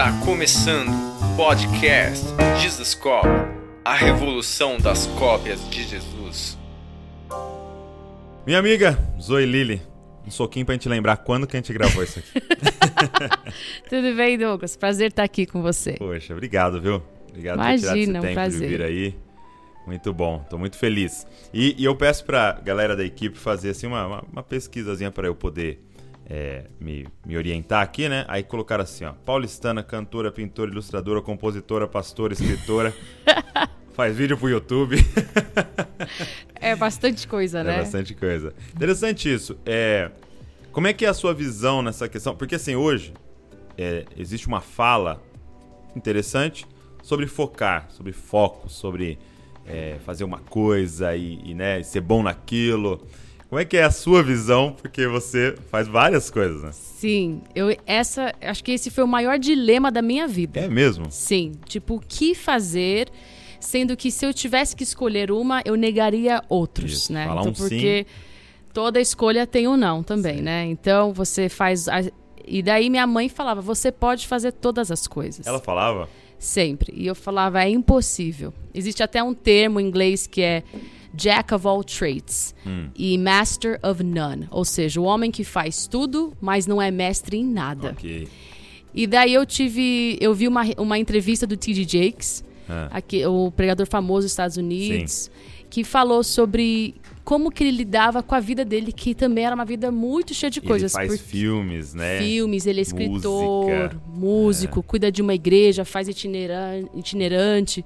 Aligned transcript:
Está 0.00 0.18
começando 0.24 0.88
o 0.88 1.36
podcast 1.36 2.24
Jesus 2.58 2.94
Cop, 2.94 3.28
a 3.84 3.94
revolução 3.94 4.78
das 4.78 5.06
cópias 5.08 5.68
de 5.68 5.82
Jesus. 5.82 6.58
Minha 8.46 8.60
amiga 8.60 8.98
Zoe 9.20 9.44
Lili, 9.44 9.82
um 10.26 10.30
soquinho 10.30 10.64
pra 10.64 10.72
gente 10.74 10.88
lembrar 10.88 11.18
quando 11.18 11.46
que 11.46 11.54
a 11.54 11.60
gente 11.60 11.70
gravou 11.74 12.02
isso 12.02 12.18
aqui. 12.18 12.32
Tudo 13.90 14.16
bem, 14.16 14.38
Douglas? 14.38 14.74
Prazer 14.74 15.10
estar 15.10 15.22
aqui 15.22 15.44
com 15.44 15.60
você. 15.60 15.92
Poxa, 15.92 16.32
obrigado, 16.32 16.80
viu? 16.80 17.02
Obrigado 17.28 17.58
Imagina, 17.58 17.76
por 17.76 17.82
tirar 17.82 17.98
esse 17.98 18.10
um 18.10 18.20
tempo 18.22 18.32
prazer. 18.32 18.60
de 18.60 18.66
vir 18.68 18.82
aí. 18.82 19.14
Muito 19.86 20.14
bom, 20.14 20.38
tô 20.48 20.56
muito 20.56 20.78
feliz. 20.78 21.26
E, 21.52 21.74
e 21.76 21.84
eu 21.84 21.94
peço 21.94 22.24
pra 22.24 22.52
galera 22.52 22.96
da 22.96 23.04
equipe 23.04 23.36
fazer 23.36 23.68
assim 23.68 23.86
uma, 23.86 24.06
uma, 24.06 24.24
uma 24.32 24.42
pesquisazinha 24.42 25.10
para 25.10 25.26
eu 25.26 25.34
poder 25.34 25.78
é, 26.30 26.66
me, 26.78 27.08
me 27.26 27.36
orientar 27.36 27.82
aqui, 27.82 28.08
né? 28.08 28.24
Aí 28.28 28.44
colocaram 28.44 28.84
assim, 28.84 29.04
ó, 29.04 29.12
paulistana, 29.12 29.82
cantora, 29.82 30.30
pintora, 30.30 30.70
ilustradora, 30.70 31.20
compositora, 31.20 31.88
pastora, 31.88 32.32
escritora, 32.32 32.94
faz 33.92 34.16
vídeo 34.16 34.38
pro 34.38 34.48
YouTube. 34.48 34.96
É 36.54 36.76
bastante 36.76 37.26
coisa, 37.26 37.64
né? 37.64 37.74
É 37.74 37.78
bastante 37.78 38.14
coisa. 38.14 38.54
Interessante 38.74 39.32
isso. 39.32 39.58
É, 39.66 40.10
como 40.70 40.86
é 40.86 40.92
que 40.92 41.04
é 41.04 41.08
a 41.08 41.14
sua 41.14 41.34
visão 41.34 41.82
nessa 41.82 42.08
questão? 42.08 42.36
Porque 42.36 42.54
assim, 42.54 42.76
hoje 42.76 43.12
é, 43.76 44.04
existe 44.16 44.46
uma 44.46 44.60
fala 44.60 45.20
interessante 45.96 46.66
sobre 47.02 47.26
focar, 47.26 47.88
sobre 47.90 48.12
foco, 48.12 48.68
sobre 48.68 49.18
é, 49.66 49.96
fazer 50.04 50.24
uma 50.24 50.38
coisa 50.38 51.16
e, 51.16 51.40
e, 51.44 51.54
né, 51.54 51.82
ser 51.82 52.00
bom 52.00 52.22
naquilo. 52.22 53.04
Como 53.50 53.60
é 53.60 53.64
que 53.64 53.76
é 53.76 53.82
a 53.82 53.90
sua 53.90 54.22
visão? 54.22 54.72
Porque 54.80 55.06
você 55.08 55.56
faz 55.70 55.88
várias 55.88 56.30
coisas, 56.30 56.62
né? 56.62 56.70
Sim, 56.72 57.42
eu 57.52 57.76
essa, 57.84 58.32
acho 58.40 58.62
que 58.62 58.70
esse 58.70 58.90
foi 58.90 59.02
o 59.02 59.08
maior 59.08 59.38
dilema 59.40 59.90
da 59.90 60.00
minha 60.00 60.26
vida. 60.28 60.60
É 60.60 60.68
mesmo? 60.68 61.06
Sim, 61.10 61.52
tipo, 61.66 61.96
o 61.96 62.00
que 62.00 62.32
fazer, 62.34 63.08
sendo 63.58 63.96
que 63.96 64.08
se 64.12 64.24
eu 64.24 64.32
tivesse 64.32 64.76
que 64.76 64.84
escolher 64.84 65.32
uma, 65.32 65.62
eu 65.64 65.74
negaria 65.74 66.40
outros, 66.48 66.92
Isso, 66.92 67.12
né? 67.12 67.26
falar 67.26 67.40
então, 67.40 67.50
um 67.52 67.54
sim. 67.56 67.62
porque 67.68 68.06
toda 68.72 69.00
escolha 69.00 69.44
tem 69.46 69.66
um 69.66 69.76
não 69.76 70.00
também, 70.02 70.40
né? 70.40 70.64
Então, 70.66 71.12
você 71.12 71.48
faz 71.48 71.88
a- 71.88 72.02
e 72.46 72.62
daí 72.62 72.88
minha 72.88 73.06
mãe 73.06 73.28
falava: 73.28 73.60
"Você 73.60 73.90
pode 73.90 74.28
fazer 74.28 74.52
todas 74.52 74.92
as 74.92 75.08
coisas". 75.08 75.44
Ela 75.44 75.58
falava? 75.58 76.08
Sempre. 76.38 76.94
E 76.96 77.06
eu 77.06 77.14
falava, 77.16 77.62
é 77.64 77.68
impossível. 77.68 78.54
Existe 78.72 79.02
até 79.02 79.20
um 79.22 79.34
termo 79.34 79.78
em 79.80 79.86
inglês 79.86 80.26
que 80.26 80.40
é 80.40 80.62
Jack 81.14 81.52
of 81.54 81.66
all 81.66 81.82
trades 81.82 82.54
e 82.96 83.18
Master 83.18 83.78
of 83.82 84.02
none. 84.02 84.46
Ou 84.50 84.64
seja, 84.64 85.00
o 85.00 85.04
homem 85.04 85.30
que 85.30 85.42
faz 85.44 85.86
tudo, 85.86 86.32
mas 86.40 86.66
não 86.66 86.80
é 86.80 86.90
mestre 86.90 87.36
em 87.36 87.44
nada. 87.44 87.90
Ok. 87.90 88.28
E 88.94 89.06
daí 89.06 89.32
eu 89.34 89.44
tive. 89.46 90.16
Eu 90.20 90.34
vi 90.34 90.46
uma, 90.48 90.62
uma 90.78 90.98
entrevista 90.98 91.46
do 91.46 91.56
T.D. 91.56 91.84
Jakes, 91.84 92.44
Ah. 92.68 92.88
aqui, 92.92 93.24
o 93.26 93.50
pregador 93.50 93.86
famoso 93.86 94.24
dos 94.26 94.32
Estados 94.32 94.56
Unidos, 94.56 95.30
que 95.68 95.82
falou 95.84 96.22
sobre 96.22 96.94
como 97.24 97.50
que 97.50 97.62
ele 97.64 97.70
lidava 97.76 98.22
com 98.22 98.34
a 98.34 98.40
vida 98.40 98.64
dele, 98.64 98.92
que 98.92 99.14
também 99.14 99.44
era 99.44 99.54
uma 99.54 99.64
vida 99.64 99.90
muito 99.92 100.32
cheia 100.34 100.50
de 100.50 100.60
coisas. 100.60 100.94
ele 100.94 101.08
faz 101.08 101.20
filmes, 101.20 101.94
né? 101.94 102.18
filmes, 102.18 102.66
ele 102.66 102.80
é 102.80 102.82
escritor, 102.82 103.66
Música. 103.66 104.02
músico, 104.14 104.82
cuida 104.82 105.10
de 105.12 105.20
uma 105.22 105.34
igreja, 105.34 105.84
faz 105.84 106.08
itineran- 106.08 106.86
itinerante. 106.94 107.84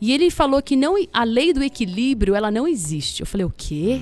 E 0.00 0.12
ele 0.12 0.30
falou 0.30 0.60
que 0.62 0.76
não, 0.76 0.94
a 1.12 1.24
lei 1.24 1.52
do 1.52 1.62
equilíbrio, 1.62 2.34
ela 2.34 2.50
não 2.50 2.68
existe. 2.68 3.20
Eu 3.20 3.26
falei, 3.26 3.46
o 3.46 3.52
quê? 3.56 4.00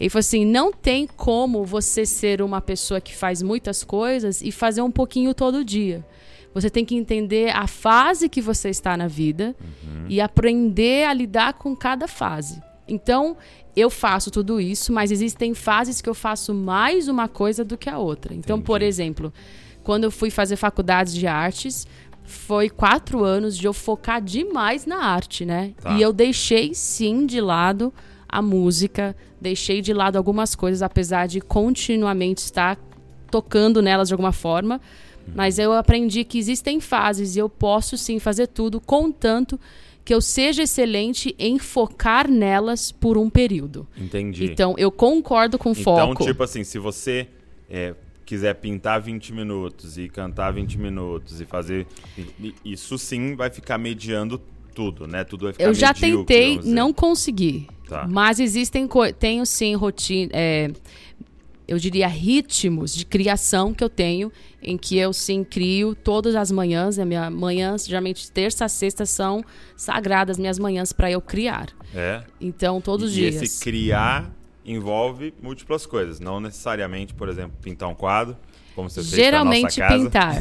Ele 0.00 0.08
falou 0.08 0.20
assim, 0.20 0.44
não 0.44 0.72
tem 0.72 1.06
como 1.06 1.64
você 1.64 2.06
ser 2.06 2.40
uma 2.40 2.60
pessoa 2.60 3.00
que 3.00 3.14
faz 3.14 3.42
muitas 3.42 3.84
coisas 3.84 4.40
e 4.40 4.50
fazer 4.50 4.80
um 4.80 4.90
pouquinho 4.90 5.34
todo 5.34 5.64
dia. 5.64 6.04
Você 6.54 6.70
tem 6.70 6.84
que 6.84 6.96
entender 6.96 7.54
a 7.54 7.66
fase 7.66 8.28
que 8.28 8.40
você 8.40 8.70
está 8.70 8.96
na 8.96 9.06
vida 9.06 9.54
e 10.08 10.20
aprender 10.20 11.04
a 11.04 11.12
lidar 11.12 11.54
com 11.54 11.76
cada 11.76 12.08
fase. 12.08 12.62
Então, 12.88 13.36
eu 13.76 13.90
faço 13.90 14.30
tudo 14.30 14.60
isso, 14.60 14.92
mas 14.92 15.10
existem 15.10 15.52
fases 15.52 16.00
que 16.00 16.08
eu 16.08 16.14
faço 16.14 16.54
mais 16.54 17.06
uma 17.06 17.28
coisa 17.28 17.62
do 17.64 17.76
que 17.76 17.90
a 17.90 17.98
outra. 17.98 18.34
Então, 18.34 18.60
por 18.60 18.80
exemplo, 18.80 19.32
quando 19.84 20.04
eu 20.04 20.10
fui 20.10 20.30
fazer 20.30 20.56
faculdades 20.56 21.14
de 21.14 21.26
artes, 21.26 21.86
foi 22.28 22.68
quatro 22.68 23.24
anos 23.24 23.56
de 23.56 23.66
eu 23.66 23.72
focar 23.72 24.20
demais 24.22 24.84
na 24.84 25.02
arte, 25.02 25.44
né? 25.44 25.72
Tá. 25.80 25.94
E 25.94 26.02
eu 26.02 26.12
deixei, 26.12 26.74
sim, 26.74 27.26
de 27.26 27.40
lado 27.40 27.92
a 28.28 28.42
música, 28.42 29.16
deixei 29.40 29.80
de 29.80 29.94
lado 29.94 30.16
algumas 30.16 30.54
coisas, 30.54 30.82
apesar 30.82 31.26
de 31.26 31.40
continuamente 31.40 32.38
estar 32.38 32.78
tocando 33.30 33.80
nelas 33.80 34.08
de 34.08 34.14
alguma 34.14 34.32
forma. 34.32 34.80
Mas 35.34 35.58
eu 35.58 35.72
aprendi 35.72 36.24
que 36.24 36.38
existem 36.38 36.80
fases 36.80 37.36
e 37.36 37.38
eu 37.38 37.48
posso 37.48 37.96
sim 37.98 38.18
fazer 38.18 38.46
tudo, 38.46 38.80
contanto 38.80 39.58
que 40.04 40.14
eu 40.14 40.22
seja 40.22 40.62
excelente 40.62 41.34
em 41.38 41.58
focar 41.58 42.30
nelas 42.30 42.90
por 42.90 43.18
um 43.18 43.28
período. 43.28 43.86
Entendi. 43.94 44.46
Então, 44.46 44.74
eu 44.78 44.90
concordo 44.90 45.58
com 45.58 45.72
Então, 45.72 45.82
foco. 45.82 46.24
tipo 46.24 46.42
assim, 46.42 46.64
se 46.64 46.78
você 46.78 47.28
é, 47.68 47.94
quiser 48.28 48.52
pintar 48.56 49.00
20 49.00 49.32
minutos 49.32 49.96
e 49.96 50.06
cantar 50.06 50.52
20 50.52 50.78
minutos 50.78 51.40
e 51.40 51.46
fazer. 51.46 51.86
Isso 52.62 52.98
sim 52.98 53.34
vai 53.34 53.48
ficar 53.48 53.78
mediando 53.78 54.38
tudo, 54.74 55.06
né? 55.06 55.24
Tudo 55.24 55.46
vai 55.46 55.54
ficar 55.54 55.64
eu 55.64 55.72
já 55.72 55.94
medíocre, 55.94 56.26
tentei, 56.26 56.60
não 56.70 56.92
consegui. 56.92 57.66
Tá. 57.88 58.06
Mas 58.06 58.38
existem, 58.38 58.86
tenho 59.18 59.46
sim 59.46 59.74
rotina, 59.74 60.30
é, 60.34 60.70
eu 61.66 61.78
diria 61.78 62.06
ritmos 62.06 62.94
de 62.94 63.06
criação 63.06 63.72
que 63.72 63.82
eu 63.82 63.88
tenho, 63.88 64.30
em 64.62 64.76
que 64.76 64.98
eu 64.98 65.10
sim 65.14 65.42
crio 65.42 65.94
todas 65.94 66.36
as 66.36 66.50
manhãs, 66.50 66.98
né? 66.98 67.06
Minha 67.06 67.30
manhãs, 67.30 67.86
geralmente 67.86 68.30
terça 68.30 68.66
a 68.66 68.68
sexta 68.68 69.06
são 69.06 69.42
sagradas 69.74 70.38
minhas 70.38 70.58
manhãs 70.58 70.92
para 70.92 71.10
eu 71.10 71.22
criar. 71.22 71.68
É. 71.94 72.22
Então, 72.38 72.78
todos 72.78 73.08
os 73.08 73.16
e 73.16 73.20
dias. 73.20 73.42
esse 73.42 73.64
criar 73.64 74.37
envolve 74.72 75.34
múltiplas 75.42 75.86
coisas. 75.86 76.20
Não 76.20 76.40
necessariamente, 76.40 77.14
por 77.14 77.28
exemplo, 77.28 77.56
pintar 77.62 77.88
um 77.88 77.94
quadro, 77.94 78.36
como 78.74 78.88
você 78.90 79.00
fez 79.02 79.12
Geralmente 79.14 79.62
nossa 79.62 79.80
casa. 79.80 80.04
pintar. 80.04 80.34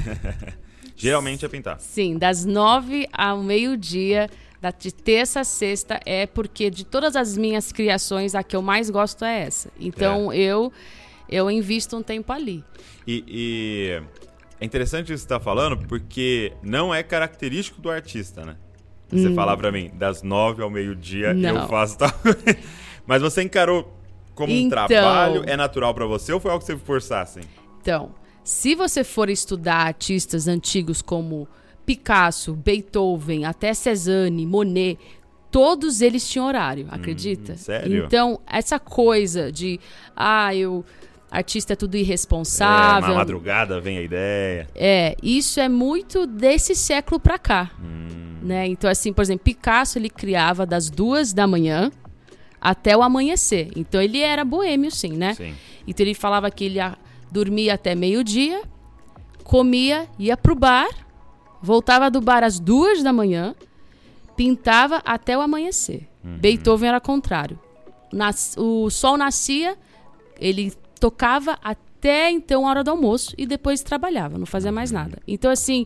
Geralmente 0.95 1.45
é 1.45 1.47
pintar. 1.47 1.79
Sim, 1.79 2.17
das 2.17 2.43
nove 2.45 3.07
ao 3.13 3.41
meio-dia, 3.43 4.29
da- 4.59 4.71
de 4.71 4.91
terça 4.91 5.41
a 5.41 5.43
sexta, 5.43 5.99
é 6.05 6.25
porque 6.25 6.69
de 6.71 6.83
todas 6.83 7.15
as 7.15 7.37
minhas 7.37 7.71
criações, 7.71 8.33
a 8.33 8.41
que 8.43 8.55
eu 8.55 8.61
mais 8.61 8.89
gosto 8.89 9.23
é 9.23 9.41
essa. 9.41 9.69
Então 9.79 10.33
eu 10.33 10.71
eu 11.29 11.51
invisto 11.51 11.95
um 11.97 12.01
tempo 12.01 12.31
ali. 12.31 12.63
E, 13.05 13.23
e 13.27 14.01
é 14.59 14.65
interessante 14.65 15.13
isso 15.13 15.23
que 15.25 15.27
você 15.33 15.37
tá 15.37 15.39
falando, 15.39 15.77
porque 15.87 16.53
não 16.63 16.95
é 16.95 17.03
característico 17.03 17.81
do 17.81 17.89
artista, 17.91 18.45
né? 18.45 18.55
Você 19.09 19.33
falar 19.33 19.55
pra 19.55 19.71
mim, 19.71 19.89
das 19.93 20.21
nove 20.23 20.61
ao 20.63 20.69
meio-dia 20.69 21.31
eu 21.33 21.57
Hum. 21.63 21.67
Faço 21.67 21.97
tal. 21.97 22.11
Mas 23.05 23.21
você 23.21 23.41
encarou 23.43 23.96
como 24.37 24.53
um 24.53 24.55
Então. 24.55 24.85
trabalho? 24.87 25.43
É 25.47 25.57
natural 25.57 25.93
pra 25.93 26.05
você 26.05 26.31
ou 26.31 26.39
foi 26.39 26.51
algo 26.51 26.63
que 26.63 26.71
você 26.71 26.77
forçasse? 26.77 27.41
Então, 27.81 28.11
se 28.43 28.75
você 28.75 29.03
for 29.03 29.29
estudar 29.29 29.87
artistas 29.87 30.47
antigos 30.47 31.01
como 31.01 31.47
Picasso, 31.85 32.53
Beethoven, 32.53 33.45
até 33.45 33.73
Cezanne, 33.73 34.45
Monet, 34.45 34.97
todos 35.49 36.01
eles 36.01 36.29
tinham 36.29 36.45
horário, 36.45 36.87
acredita? 36.91 37.53
Hum, 37.53 37.57
sério? 37.57 38.05
Então, 38.05 38.39
essa 38.45 38.77
coisa 38.79 39.51
de 39.51 39.79
ah, 40.15 40.53
eu 40.53 40.85
artista 41.31 41.73
é 41.73 41.75
tudo 41.75 41.95
É, 41.95 41.99
irresponsável. 41.99 43.09
na 43.09 43.15
madrugada 43.15 43.79
vem 43.81 43.97
a 43.97 44.01
ideia. 44.01 44.67
É, 44.75 45.15
isso 45.23 45.59
é 45.59 45.67
muito 45.67 46.25
desse 46.27 46.75
século 46.75 47.19
pra 47.19 47.37
cá. 47.39 47.71
Hum. 47.81 48.37
Né? 48.43 48.67
Então, 48.67 48.89
assim, 48.89 49.11
por 49.11 49.21
exemplo, 49.23 49.43
Picasso 49.43 49.97
ele 49.97 50.09
criava 50.09 50.65
das 50.65 50.89
duas 50.89 51.33
da 51.33 51.45
manhã 51.47 51.91
até 52.69 52.97
o 52.97 53.01
amanhecer. 53.01 53.71
Então 53.75 54.01
ele 54.01 54.19
era 54.19 54.43
boêmio, 54.43 54.91
sim, 54.91 55.13
né? 55.13 55.33
Sim. 55.35 55.53
Então 55.87 56.05
ele 56.05 56.13
falava 56.13 56.51
que 56.51 56.65
ele 56.65 56.75
ia- 56.75 56.97
dormia 57.31 57.73
até 57.75 57.95
meio-dia, 57.95 58.61
comia, 59.43 60.07
ia 60.19 60.35
pro 60.35 60.53
bar, 60.55 60.89
voltava 61.61 62.09
do 62.11 62.19
bar 62.19 62.43
às 62.43 62.59
duas 62.59 63.01
da 63.03 63.13
manhã, 63.13 63.55
pintava 64.35 65.01
até 65.05 65.37
o 65.37 65.41
amanhecer. 65.41 66.07
Beethoven 66.23 66.89
era 66.89 66.99
contrário. 66.99 67.57
Nas- 68.11 68.55
o 68.57 68.89
sol 68.89 69.17
nascia, 69.17 69.77
ele 70.39 70.73
tocava 70.99 71.57
até 71.63 72.29
então 72.29 72.67
a 72.67 72.69
hora 72.69 72.83
do 72.83 72.91
almoço 72.91 73.33
e 73.37 73.45
depois 73.45 73.81
trabalhava, 73.81 74.37
não 74.37 74.45
fazia 74.45 74.71
mais 74.71 74.91
nada. 74.91 75.19
Então, 75.27 75.49
assim, 75.49 75.85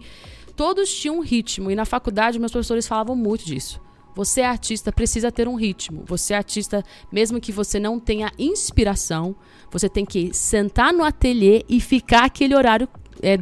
todos 0.56 0.92
tinham 0.94 1.18
um 1.18 1.22
ritmo. 1.22 1.69
E 1.69 1.75
na 1.75 1.86
faculdade, 1.86 2.39
meus 2.39 2.51
professores 2.51 2.88
falavam 2.88 3.16
muito 3.16 3.45
disso. 3.45 3.80
Você 4.16 4.42
é 4.42 4.46
artista, 4.46 4.92
precisa 4.92 5.31
ter 5.31 5.48
um 5.48 5.56
ritmo. 5.56 6.04
Você 6.06 6.34
é 6.34 6.38
artista, 6.38 6.84
mesmo 7.12 7.40
que 7.40 7.52
você 7.52 7.80
não 7.80 8.00
tenha 8.00 8.31
inspiração, 8.38 9.36
você 9.72 9.88
tem 9.88 10.06
que 10.06 10.34
sentar 10.34 10.94
no 10.94 11.04
ateliê 11.04 11.63
e 11.69 11.80
ficar 11.80 12.25
aquele 12.25 12.56
horário 12.56 12.88
é, 13.22 13.38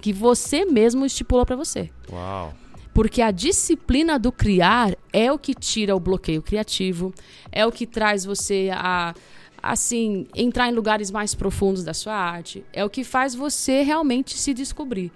que 0.00 0.12
você 0.12 0.64
mesmo 0.64 1.06
estipulou 1.06 1.46
para 1.46 1.56
você. 1.56 1.90
Uau. 2.10 2.52
Porque 2.92 3.22
a 3.22 3.30
disciplina 3.30 4.18
do 4.18 4.32
criar 4.32 4.96
é 5.12 5.30
o 5.32 5.38
que 5.38 5.54
tira 5.54 5.94
o 5.94 6.00
bloqueio 6.00 6.42
criativo, 6.42 7.14
é 7.52 7.64
o 7.64 7.72
que 7.72 7.86
traz 7.86 8.24
você 8.24 8.70
a 8.72 9.14
assim 9.62 10.26
entrar 10.34 10.68
em 10.68 10.74
lugares 10.74 11.10
mais 11.10 11.34
profundos 11.34 11.84
da 11.84 11.92
sua 11.92 12.14
arte, 12.14 12.64
é 12.72 12.82
o 12.82 12.88
que 12.88 13.04
faz 13.04 13.34
você 13.34 13.82
realmente 13.82 14.36
se 14.36 14.54
descobrir. 14.54 15.12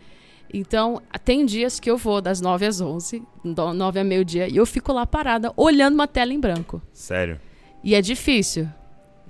Então, 0.57 1.03
tem 1.25 1.45
dias 1.45 1.81
que 1.81 1.91
eu 1.91 1.97
vou 1.97 2.21
das 2.21 2.41
9 2.41 2.65
às 2.65 2.81
11, 2.81 3.21
do 3.45 3.75
9 3.75 3.99
a 3.99 4.05
meio-dia, 4.05 4.49
e 4.49 4.57
eu 4.57 4.65
fico 4.65 4.93
lá 4.93 5.05
parada, 5.05 5.53
olhando 5.57 5.95
uma 5.95 6.07
tela 6.07 6.33
em 6.33 6.39
branco. 6.39 6.81
Sério? 6.93 7.41
E 7.83 7.93
é 7.93 8.01
difícil. 8.01 8.69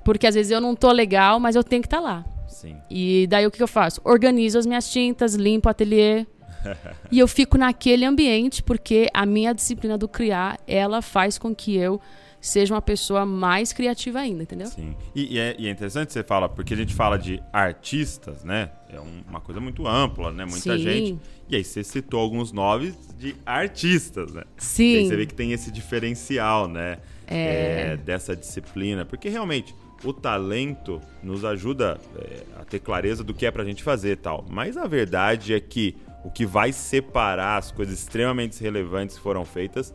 Porque 0.04 0.26
às 0.26 0.34
vezes 0.34 0.52
eu 0.52 0.60
não 0.60 0.76
tô 0.76 0.92
legal, 0.92 1.40
mas 1.40 1.56
eu 1.56 1.64
tenho 1.64 1.80
que 1.80 1.86
estar 1.86 1.98
lá. 1.98 2.26
Sim. 2.46 2.76
E 2.90 3.26
daí 3.26 3.46
o 3.46 3.50
que 3.50 3.62
eu 3.62 3.66
faço? 3.66 4.02
Organizo 4.04 4.58
as 4.58 4.66
minhas 4.66 4.90
tintas, 4.92 5.34
limpo 5.34 5.66
o 5.66 5.70
ateliê. 5.70 6.26
e 7.10 7.18
eu 7.18 7.26
fico 7.26 7.56
naquele 7.56 8.04
ambiente 8.04 8.62
porque 8.62 9.08
a 9.14 9.24
minha 9.24 9.54
disciplina 9.54 9.96
do 9.96 10.06
criar, 10.06 10.58
ela 10.66 11.00
faz 11.00 11.38
com 11.38 11.54
que 11.54 11.74
eu 11.74 11.98
seja 12.46 12.74
uma 12.74 12.82
pessoa 12.82 13.24
mais 13.24 13.72
criativa 13.72 14.18
ainda, 14.18 14.42
entendeu? 14.42 14.66
Sim. 14.66 14.94
E, 15.14 15.34
e, 15.34 15.38
é, 15.38 15.56
e 15.58 15.66
é, 15.66 15.70
interessante 15.70 16.12
você 16.12 16.22
falar, 16.22 16.48
porque 16.50 16.74
a 16.74 16.76
gente 16.76 16.94
fala 16.94 17.16
de 17.18 17.42
artistas, 17.52 18.44
né? 18.44 18.70
É 18.92 19.00
um, 19.00 19.22
uma 19.28 19.40
coisa 19.40 19.60
muito 19.60 19.86
ampla, 19.86 20.30
né? 20.30 20.44
Muita 20.44 20.76
Sim. 20.76 20.82
gente. 20.82 21.18
E 21.48 21.56
aí 21.56 21.64
você 21.64 21.82
citou 21.82 22.20
alguns 22.20 22.52
nomes 22.52 22.94
de 23.18 23.34
artistas, 23.46 24.32
né? 24.32 24.44
Sim. 24.58 24.84
E 24.84 24.96
aí 24.98 25.08
você 25.08 25.16
vê 25.16 25.26
que 25.26 25.34
tem 25.34 25.52
esse 25.52 25.70
diferencial, 25.70 26.68
né? 26.68 26.98
É. 27.26 27.92
É, 27.92 27.96
dessa 27.96 28.36
disciplina. 28.36 29.04
Porque 29.04 29.28
realmente 29.30 29.74
o 30.04 30.12
talento 30.12 31.00
nos 31.22 31.44
ajuda 31.44 31.98
é, 32.16 32.42
a 32.60 32.64
ter 32.64 32.78
clareza 32.78 33.24
do 33.24 33.32
que 33.32 33.46
é 33.46 33.50
pra 33.50 33.64
gente 33.64 33.82
fazer 33.82 34.12
e 34.12 34.16
tal. 34.16 34.44
Mas 34.50 34.76
a 34.76 34.86
verdade 34.86 35.54
é 35.54 35.60
que 35.60 35.96
o 36.24 36.30
que 36.30 36.44
vai 36.44 36.72
separar 36.72 37.58
as 37.58 37.70
coisas 37.70 37.98
extremamente 37.98 38.60
relevantes 38.62 39.16
que 39.16 39.22
foram 39.22 39.44
feitas 39.44 39.94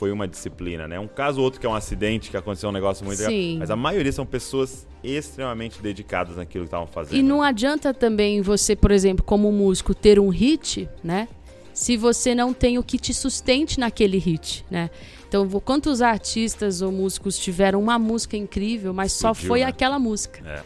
foi 0.00 0.10
uma 0.10 0.26
disciplina, 0.26 0.88
né? 0.88 0.98
Um 0.98 1.06
caso 1.06 1.40
ou 1.40 1.44
outro 1.44 1.60
que 1.60 1.66
é 1.66 1.68
um 1.68 1.74
acidente, 1.74 2.30
que 2.30 2.36
aconteceu 2.38 2.70
um 2.70 2.72
negócio 2.72 3.04
muito 3.04 3.18
legal. 3.18 3.30
Sim. 3.30 3.58
Mas 3.58 3.70
a 3.70 3.76
maioria 3.76 4.10
são 4.10 4.24
pessoas 4.24 4.86
extremamente 5.04 5.82
dedicadas 5.82 6.38
naquilo 6.38 6.64
que 6.64 6.68
estavam 6.68 6.86
fazendo. 6.86 7.18
E 7.18 7.22
não 7.22 7.42
adianta 7.42 7.92
também 7.92 8.40
você, 8.40 8.74
por 8.74 8.90
exemplo, 8.92 9.22
como 9.22 9.52
músico, 9.52 9.94
ter 9.94 10.18
um 10.18 10.30
hit, 10.30 10.88
né? 11.04 11.28
Se 11.74 11.98
você 11.98 12.34
não 12.34 12.54
tem 12.54 12.78
o 12.78 12.82
que 12.82 12.98
te 12.98 13.12
sustente 13.12 13.78
naquele 13.78 14.16
hit, 14.16 14.64
né? 14.70 14.88
Então, 15.28 15.46
quantos 15.60 16.00
artistas 16.00 16.80
ou 16.80 16.90
músicos 16.90 17.38
tiveram 17.38 17.78
uma 17.78 17.98
música 17.98 18.38
incrível, 18.38 18.94
mas 18.94 19.12
só 19.12 19.32
Explodiu, 19.32 19.48
foi 19.48 19.60
né? 19.60 19.66
aquela 19.66 19.98
música. 19.98 20.40
É, 20.48 20.62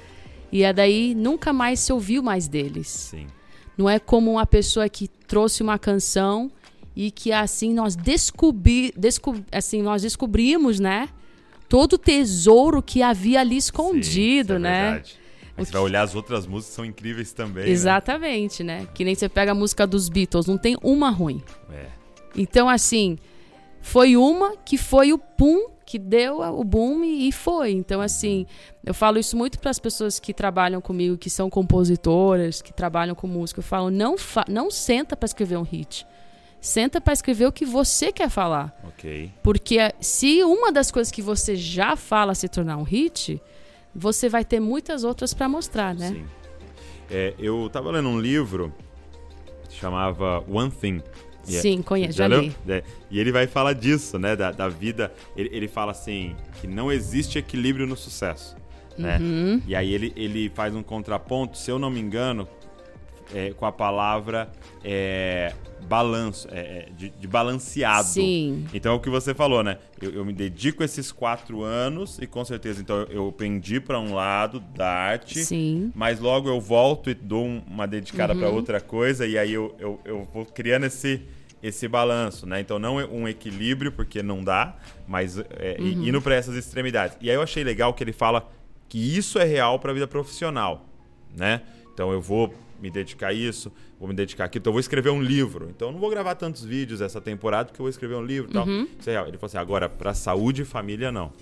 E 0.53 0.63
é 0.63 0.73
daí 0.73 1.13
nunca 1.13 1.53
mais 1.53 1.81
se 1.81 1.93
ouviu 1.93 2.23
mais 2.23 2.47
deles. 2.47 2.87
sim. 2.87 3.27
Não 3.77 3.91
é 3.91 3.99
como 3.99 4.31
uma 4.31 4.47
pessoa 4.47 4.89
que 4.89 5.09
trouxe 5.09 5.61
uma 5.61 5.77
canção 5.77 6.53
e 6.97 7.11
que 7.11 7.33
assim 7.33 7.75
nós 7.75 7.97
descobri, 7.97 8.93
desco, 8.97 9.37
assim 9.51 9.83
nós 9.83 10.03
descobrimos, 10.03 10.79
né? 10.79 11.09
Todo 11.69 11.95
o 11.95 11.99
tesouro 11.99 12.83
que 12.83 13.03
havia 13.03 13.41
ali 13.41 13.57
escondido, 13.57 14.55
Sim, 14.55 14.57
é 14.57 14.59
né? 14.59 14.85
verdade. 14.91 15.19
Aí 15.57 15.65
você 15.65 15.73
vai 15.73 15.83
olhar 15.83 16.03
as 16.03 16.15
outras 16.15 16.47
músicas, 16.47 16.75
são 16.75 16.85
incríveis 16.85 17.33
também. 17.33 17.65
né? 17.65 17.71
Exatamente, 17.71 18.63
né? 18.65 18.87
Que 18.93 19.05
nem 19.05 19.15
você 19.15 19.29
pega 19.29 19.53
a 19.53 19.55
música 19.55 19.87
dos 19.87 20.09
Beatles, 20.09 20.47
não 20.47 20.59
tem 20.59 20.77
uma 20.83 21.11
ruim. 21.11 21.43
É. 21.71 21.87
Então, 22.37 22.69
assim, 22.69 23.17
foi 23.81 24.17
uma 24.17 24.57
que 24.57 24.77
foi 24.77 25.13
o 25.13 25.19
pum 25.19 25.69
que 25.87 25.99
deu 25.99 26.41
o 26.41 26.65
boom 26.65 27.05
e, 27.05 27.29
e 27.29 27.33
foi. 27.33 27.73
Então, 27.73 28.01
assim, 28.01 28.47
eu 28.85 28.95
falo 28.95 29.19
isso 29.19 29.37
muito 29.37 29.59
para 29.59 29.71
as 29.71 29.79
pessoas 29.79 30.19
que 30.19 30.33
trabalham 30.33 30.81
comigo, 30.81 31.17
que 31.17 31.31
são 31.31 31.51
compositoras, 31.51 32.63
que 32.63 32.73
trabalham 32.73 33.15
com 33.15 33.27
música. 33.27 33.61
Eu 33.61 33.65
falo, 33.65 33.91
não, 33.91 34.17
fa 34.19 34.45
não 34.49 34.71
senta 34.71 35.17
para 35.17 35.27
escrever 35.27 35.57
um 35.57 35.63
hit. 35.63 36.07
Senta 36.65 36.99
para 36.99 37.13
escrever 37.13 37.45
o 37.45 37.53
que 37.53 37.67
você 37.67 38.11
quer 38.11 38.31
falar. 38.31 38.75
Ok. 38.89 39.31
Porque 39.43 39.77
se 40.01 40.43
uma 40.43 40.73
das 40.73 40.91
coisas 40.91 41.13
que 41.13 41.21
você 41.21 41.55
já 41.55 41.95
fala 41.95 42.35
se 42.35 42.49
tornar 42.49 42.79
um 42.79 42.83
hit, 42.83 43.39
você 43.95 44.31
vai 44.31 44.47
ter 44.47 44.61
muitas 44.61 45.05
outras 45.05 45.35
para 45.35 45.47
mostrar, 45.47 45.95
né? 45.95 46.09
Sim. 46.09 46.25
É, 47.11 47.35
eu 47.39 47.69
tava 47.71 47.91
lendo 47.91 48.09
um 48.09 48.19
livro 48.19 48.73
que 49.69 49.77
chamava 49.79 50.43
One 50.51 50.71
Thing. 50.71 51.03
E 51.47 51.55
é- 51.55 51.61
Sim, 51.61 51.83
conheço, 51.83 52.17
já 52.17 52.27
leu? 52.27 52.41
li. 52.41 52.57
É, 52.67 52.83
e 53.11 53.21
ele 53.21 53.31
vai 53.31 53.47
falar 53.47 53.75
disso, 53.75 54.19
né? 54.19 54.35
Da, 54.35 54.51
da 54.51 54.67
vida. 54.67 55.13
Ele, 55.37 55.51
ele 55.53 55.69
fala 55.69 55.93
assim: 55.93 56.35
que 56.63 56.67
não 56.67 56.91
existe 56.91 57.39
equilíbrio 57.39 57.87
no 57.87 57.95
sucesso. 57.95 58.57
Né? 58.97 59.19
Uhum. 59.19 59.61
E 59.67 59.77
aí 59.77 59.93
ele, 59.93 60.15
ele 60.17 60.51
faz 60.55 60.75
um 60.75 60.83
contraponto, 60.83 61.59
se 61.59 61.71
eu 61.71 61.79
não 61.79 61.91
me 61.91 62.01
engano, 62.01 62.49
é, 63.33 63.51
com 63.53 63.65
a 63.67 63.73
palavra 63.73 64.51
é, 64.83 65.53
balanço, 65.89 66.49
é, 66.51 66.59
é, 66.61 66.89
de, 66.97 67.11
de 67.11 67.27
balanceado. 67.27 68.09
Sim. 68.09 68.67
Então 68.73 68.93
é 68.93 68.97
o 68.97 69.01
que 69.01 69.11
você 69.11 69.35
falou, 69.35 69.63
né? 69.63 69.79
Eu, 70.01 70.11
eu 70.13 70.25
me 70.25 70.33
dedico 70.33 70.83
esses 70.83 71.13
quatro 71.13 71.63
anos 71.63 72.19
e 72.21 72.27
com 72.27 72.45
certeza, 72.45 72.81
então 72.81 73.03
eu, 73.11 73.31
pendi 73.33 73.81
para 73.81 73.99
um 74.01 74.15
lado 74.15 74.61
da 74.61 74.89
arte. 74.89 75.45
Sim. 75.45 75.93
Mas 75.95 76.19
logo 76.21 76.49
eu 76.49 76.61
volto 76.61 77.11
e 77.11 77.15
dou 77.15 77.45
um- 77.45 77.63
uma 77.67 77.87
dedicada 77.87 78.33
Uhum. 78.33 78.39
para 78.41 78.49
outra 78.49 78.81
coisa 78.81 79.27
e 79.27 79.37
aí 79.39 79.53
eu, 79.53 79.75
eu, 79.79 80.01
eu 80.05 80.25
vou 80.33 80.45
criando 80.47 80.85
esse, 80.87 81.21
esse 81.63 81.87
balanço, 81.87 82.47
né? 82.47 82.61
Então 82.61 82.79
não 82.79 82.99
é 82.99 83.05
um 83.05 83.29
equilíbrio, 83.29 83.93
porque 83.93 84.23
não 84.23 84.43
dá, 84.43 84.77
mas 85.07 85.39
é, 85.39 85.77
Uhum. 85.79 85.87
indo 86.09 86.23
para 86.23 86.35
essas 86.35 86.57
extremidades. 86.57 87.17
E 87.21 87.29
aí 87.29 87.37
eu 87.37 87.43
achei 87.43 87.63
legal 87.63 87.93
que 87.93 88.03
ele 88.03 88.13
fala 88.13 88.51
que 88.89 88.99
isso 89.19 89.39
é 89.39 89.45
real 89.45 89.79
para 89.79 89.91
a 89.91 89.95
vida 89.95 90.07
profissional, 90.07 90.87
né? 91.37 91.61
Então 91.93 92.11
eu 92.13 92.21
vou 92.21 92.53
me 92.85 92.91
dedicar 92.91 93.29
a 93.29 93.33
isso, 93.33 93.73
vou 93.99 94.07
me 94.09 94.15
dedicar 94.15 94.45
aqui, 94.45 94.59
então 94.59 94.71
eu 94.71 94.75
vou 94.75 94.81
escrever 94.81 95.11
um 95.11 95.23
livro. 95.23 95.69
Então 95.75 95.89
eu 95.89 95.93
não 95.93 95.99
vou 95.99 96.11
gravar 96.11 96.35
tantos 96.35 96.65
vídeos 96.65 97.01
essa 97.01 97.21
temporada 97.21 97.67
porque 97.67 97.81
eu 97.81 97.85
vou 97.85 97.91
escrever 97.91 98.15
um 98.15 98.25
livro 98.25 98.51
e 98.51 98.53
tal. 98.53 98.67
Uhum. 98.67 98.87
Isso 99.01 99.09
é 99.09 99.13
real. 99.15 99.27
Ele 99.27 99.39
falou 99.39 99.47
assim, 99.47 99.59
agora 99.59 99.89
para 99.89 100.13
saúde 100.13 100.63
e 100.63 100.65
família 100.65 101.11
não, 101.11 101.33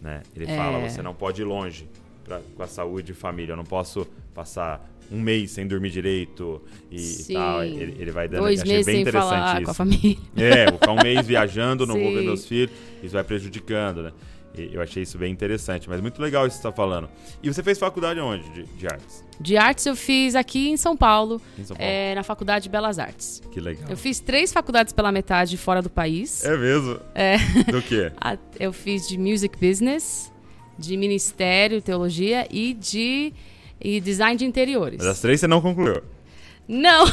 né? 0.00 0.22
Ele 0.34 0.44
É. 0.50 0.56
fala, 0.56 0.78
você 0.78 1.02
não 1.02 1.12
pode 1.14 1.42
ir 1.42 1.44
longe 1.44 1.88
pra, 2.24 2.40
com 2.56 2.62
a 2.62 2.66
saúde 2.68 3.12
e 3.12 3.14
família. 3.14 3.52
Eu 3.52 3.56
não 3.56 3.64
posso 3.64 4.06
passar 4.32 4.88
um 5.10 5.20
mês 5.20 5.50
sem 5.50 5.66
dormir 5.66 5.90
direito 5.90 6.62
e 6.90 6.98
Sim. 6.98 7.34
tal. 7.34 7.64
Ele, 7.64 7.96
ele 7.98 8.10
vai 8.12 8.28
dando. 8.28 8.40
Dois 8.42 8.60
achei 8.62 8.72
meses 8.72 8.86
bem 8.86 8.94
sem 8.94 9.02
interessante 9.02 9.28
falar 9.30 9.54
isso. 9.56 9.64
com 9.64 9.70
a 9.70 9.74
família. 9.74 10.18
É, 10.36 10.64
vou 10.70 10.78
ficar 10.78 10.92
um 10.92 11.02
mês 11.02 11.26
viajando, 11.26 11.86
não 11.86 11.98
vou 11.98 12.12
ver 12.12 12.20
Sim. 12.20 12.26
meus 12.26 12.46
filhos. 12.46 12.70
Isso 13.02 13.12
vai 13.12 13.24
prejudicando, 13.24 14.02
né? 14.04 14.12
Eu 14.54 14.82
achei 14.82 15.02
isso 15.02 15.16
bem 15.16 15.32
interessante, 15.32 15.88
mas 15.88 16.00
muito 16.00 16.20
legal 16.20 16.46
isso 16.46 16.56
que 16.56 16.62
você 16.62 16.68
está 16.68 16.76
falando. 16.76 17.08
E 17.42 17.52
você 17.52 17.62
fez 17.62 17.78
faculdade 17.78 18.20
onde 18.20 18.46
de, 18.50 18.64
de 18.64 18.86
artes? 18.86 19.24
De 19.40 19.56
artes 19.56 19.86
eu 19.86 19.96
fiz 19.96 20.34
aqui 20.34 20.68
em 20.68 20.76
São 20.76 20.96
Paulo, 20.96 21.40
Em 21.58 21.64
São 21.64 21.76
Paulo. 21.76 21.90
é, 21.90 22.14
na 22.14 22.22
Faculdade 22.22 22.64
de 22.64 22.68
Belas 22.68 22.98
Artes. 22.98 23.40
Que 23.50 23.60
legal. 23.60 23.88
Eu 23.88 23.96
fiz 23.96 24.20
três 24.20 24.52
faculdades 24.52 24.92
pela 24.92 25.10
metade 25.10 25.56
fora 25.56 25.80
do 25.80 25.88
país. 25.88 26.44
É 26.44 26.56
mesmo? 26.56 26.98
É. 27.14 27.38
Do 27.70 27.80
quê? 27.82 28.12
Eu 28.60 28.72
fiz 28.72 29.08
de 29.08 29.18
Music 29.18 29.56
Business, 29.58 30.30
de 30.78 30.96
Ministério, 30.96 31.80
Teologia 31.80 32.46
e 32.50 32.74
de 32.74 33.32
e 33.80 34.00
Design 34.00 34.36
de 34.36 34.44
Interiores. 34.44 34.98
Mas 34.98 35.06
as 35.06 35.20
três 35.20 35.40
você 35.40 35.46
não 35.46 35.60
concluiu. 35.60 36.02
Não! 36.68 37.04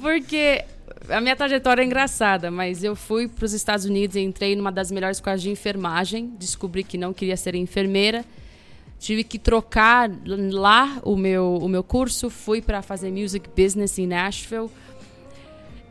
Porque 0.00 0.64
a 1.08 1.20
minha 1.20 1.34
trajetória 1.36 1.82
é 1.82 1.84
engraçada, 1.84 2.50
mas 2.50 2.84
eu 2.84 2.94
fui 2.94 3.28
para 3.28 3.44
os 3.44 3.52
Estados 3.52 3.84
Unidos 3.84 4.16
e 4.16 4.20
entrei 4.20 4.54
numa 4.54 4.72
das 4.72 4.90
melhores 4.90 5.18
escolas 5.18 5.42
de 5.42 5.50
enfermagem, 5.50 6.32
descobri 6.38 6.84
que 6.84 6.98
não 6.98 7.12
queria 7.12 7.36
ser 7.36 7.54
enfermeira, 7.54 8.24
tive 8.98 9.24
que 9.24 9.38
trocar 9.38 10.10
lá 10.26 11.00
o 11.02 11.16
meu, 11.16 11.58
o 11.60 11.68
meu 11.68 11.82
curso, 11.82 12.28
fui 12.28 12.60
para 12.60 12.82
fazer 12.82 13.10
Music 13.10 13.48
Business 13.56 13.98
em 13.98 14.06
Nashville. 14.06 14.68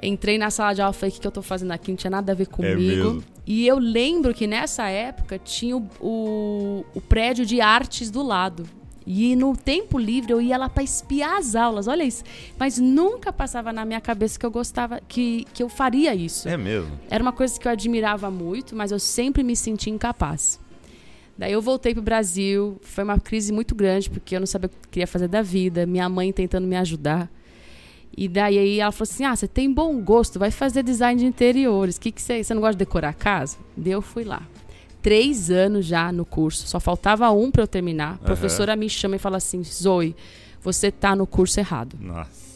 Entrei 0.01 0.37
na 0.37 0.51
sala 0.51 0.73
de 0.73 0.81
aula 0.81 0.93
e 0.93 0.99
falei, 0.99 1.09
o 1.09 1.13
que, 1.15 1.21
que 1.21 1.27
eu 1.27 1.31
tô 1.31 1.41
fazendo 1.41 1.71
aqui? 1.71 1.89
Não 1.89 1.97
tinha 1.97 2.11
nada 2.11 2.31
a 2.31 2.35
ver 2.35 2.47
comigo. 2.47 2.77
mesmo? 2.79 3.23
E 3.47 3.65
eu 3.65 3.79
lembro 3.79 4.33
que 4.33 4.45
nessa 4.45 4.87
época 4.89 5.39
tinha 5.39 5.75
o, 5.75 5.89
o, 5.99 6.85
o 6.93 7.01
prédio 7.01 7.45
de 7.45 7.61
artes 7.61 8.11
do 8.11 8.21
lado. 8.21 8.69
E 9.09 9.37
no 9.37 9.55
tempo 9.55 9.97
livre 9.97 10.33
eu 10.33 10.41
ia 10.41 10.57
lá 10.57 10.67
para 10.67 10.83
espiar 10.83 11.37
as 11.37 11.55
aulas, 11.55 11.87
olha 11.87 12.03
isso. 12.03 12.25
Mas 12.59 12.77
nunca 12.77 13.31
passava 13.31 13.71
na 13.71 13.85
minha 13.85 14.01
cabeça 14.01 14.37
que 14.37 14.45
eu 14.45 14.51
gostava, 14.51 14.99
que, 15.07 15.47
que 15.53 15.63
eu 15.63 15.69
faria 15.69 16.13
isso. 16.13 16.49
É 16.49 16.57
mesmo. 16.57 16.91
Era 17.09 17.23
uma 17.23 17.31
coisa 17.31 17.57
que 17.57 17.65
eu 17.65 17.71
admirava 17.71 18.29
muito, 18.29 18.75
mas 18.75 18.91
eu 18.91 18.99
sempre 18.99 19.43
me 19.43 19.55
sentia 19.55 19.93
incapaz. 19.93 20.59
Daí 21.37 21.53
eu 21.53 21.61
voltei 21.61 21.93
pro 21.93 22.03
Brasil, 22.03 22.77
foi 22.81 23.05
uma 23.05 23.17
crise 23.17 23.53
muito 23.53 23.73
grande, 23.73 24.09
porque 24.09 24.35
eu 24.35 24.41
não 24.41 24.47
sabia 24.47 24.67
o 24.67 24.69
que 24.69 24.75
eu 24.75 24.91
queria 24.91 25.07
fazer 25.07 25.29
da 25.29 25.41
vida, 25.41 25.85
minha 25.85 26.09
mãe 26.09 26.33
tentando 26.33 26.67
me 26.67 26.75
ajudar. 26.75 27.31
E 28.15 28.27
daí 28.27 28.57
aí 28.57 28.79
ela 28.81 28.91
falou 28.91 29.09
assim: 29.09 29.23
Ah, 29.23 29.33
você 29.33 29.47
tem 29.47 29.71
bom 29.71 30.01
gosto, 30.01 30.37
vai 30.37 30.51
fazer 30.51 30.83
design 30.83 31.17
de 31.17 31.25
interiores. 31.25 31.97
Que 31.97 32.11
que 32.11 32.21
você, 32.21 32.43
você 32.43 32.53
não 32.53 32.59
gosta 32.59 32.73
de 32.73 32.79
decorar 32.79 33.09
a 33.09 33.13
casa? 33.13 33.57
Daí 33.77 33.93
eu 33.93 34.01
fui 34.01 34.25
lá. 34.25 34.41
Três 35.07 35.49
anos 35.49 35.85
já 35.85 36.11
no 36.11 36.25
curso, 36.25 36.67
só 36.67 36.81
faltava 36.81 37.31
um 37.31 37.49
para 37.49 37.63
eu 37.63 37.67
terminar. 37.67 38.15
A 38.15 38.25
professora 38.25 38.75
me 38.75 38.89
chama 38.89 39.15
e 39.15 39.19
fala 39.19 39.37
assim: 39.37 39.63
Zoe, 39.63 40.13
você 40.61 40.91
tá 40.91 41.15
no 41.15 41.25
curso 41.25 41.57
errado. 41.61 41.95
Nossa. 41.97 42.47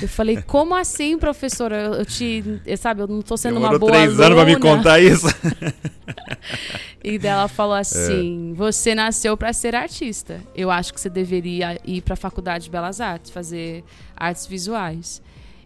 Eu 0.00 0.08
falei, 0.08 0.42
como 0.42 0.74
assim, 0.74 1.16
professora? 1.16 1.80
Eu, 1.80 1.94
eu 1.94 2.04
te. 2.04 2.60
eu, 2.66 2.76
sabe, 2.76 3.02
eu 3.02 3.06
não 3.06 3.22
tô 3.22 3.36
sendo 3.36 3.54
Demorou 3.54 3.74
uma 3.74 3.78
boa 3.78 3.92
três 3.92 4.18
anos 4.18 4.34
pra 4.34 4.44
me 4.44 4.54
aluna. 4.54 4.76
contar 4.76 4.98
isso. 5.00 5.26
E 7.04 7.18
dela 7.18 7.46
falou 7.46 7.74
assim: 7.74 8.52
Você 8.56 8.96
nasceu 8.96 9.36
para 9.36 9.52
ser 9.52 9.74
artista. 9.76 10.40
Eu 10.56 10.72
acho 10.72 10.92
que 10.92 11.00
você 11.00 11.08
deveria 11.08 11.78
ir 11.84 12.00
para 12.00 12.14
a 12.14 12.16
Faculdade 12.16 12.64
de 12.64 12.70
Belas 12.70 13.00
Artes, 13.00 13.30
fazer 13.30 13.84
artes 14.16 14.46
visuais. 14.46 15.22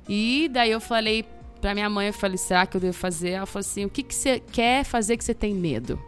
E 0.06 0.50
daí 0.52 0.70
eu 0.70 0.80
falei 0.80 1.24
para 1.60 1.72
minha 1.74 1.88
mãe, 1.88 2.08
eu 2.08 2.12
falei: 2.12 2.36
Será 2.36 2.66
que 2.66 2.76
eu 2.76 2.80
devo 2.80 2.92
fazer? 2.94 3.30
Ela 3.30 3.46
falou 3.46 3.60
assim: 3.60 3.86
O 3.86 3.90
que, 3.90 4.02
que 4.02 4.14
você 4.14 4.40
quer 4.52 4.84
fazer 4.84 5.16
que 5.16 5.24
você 5.24 5.34
tem 5.34 5.54
medo? 5.54 5.98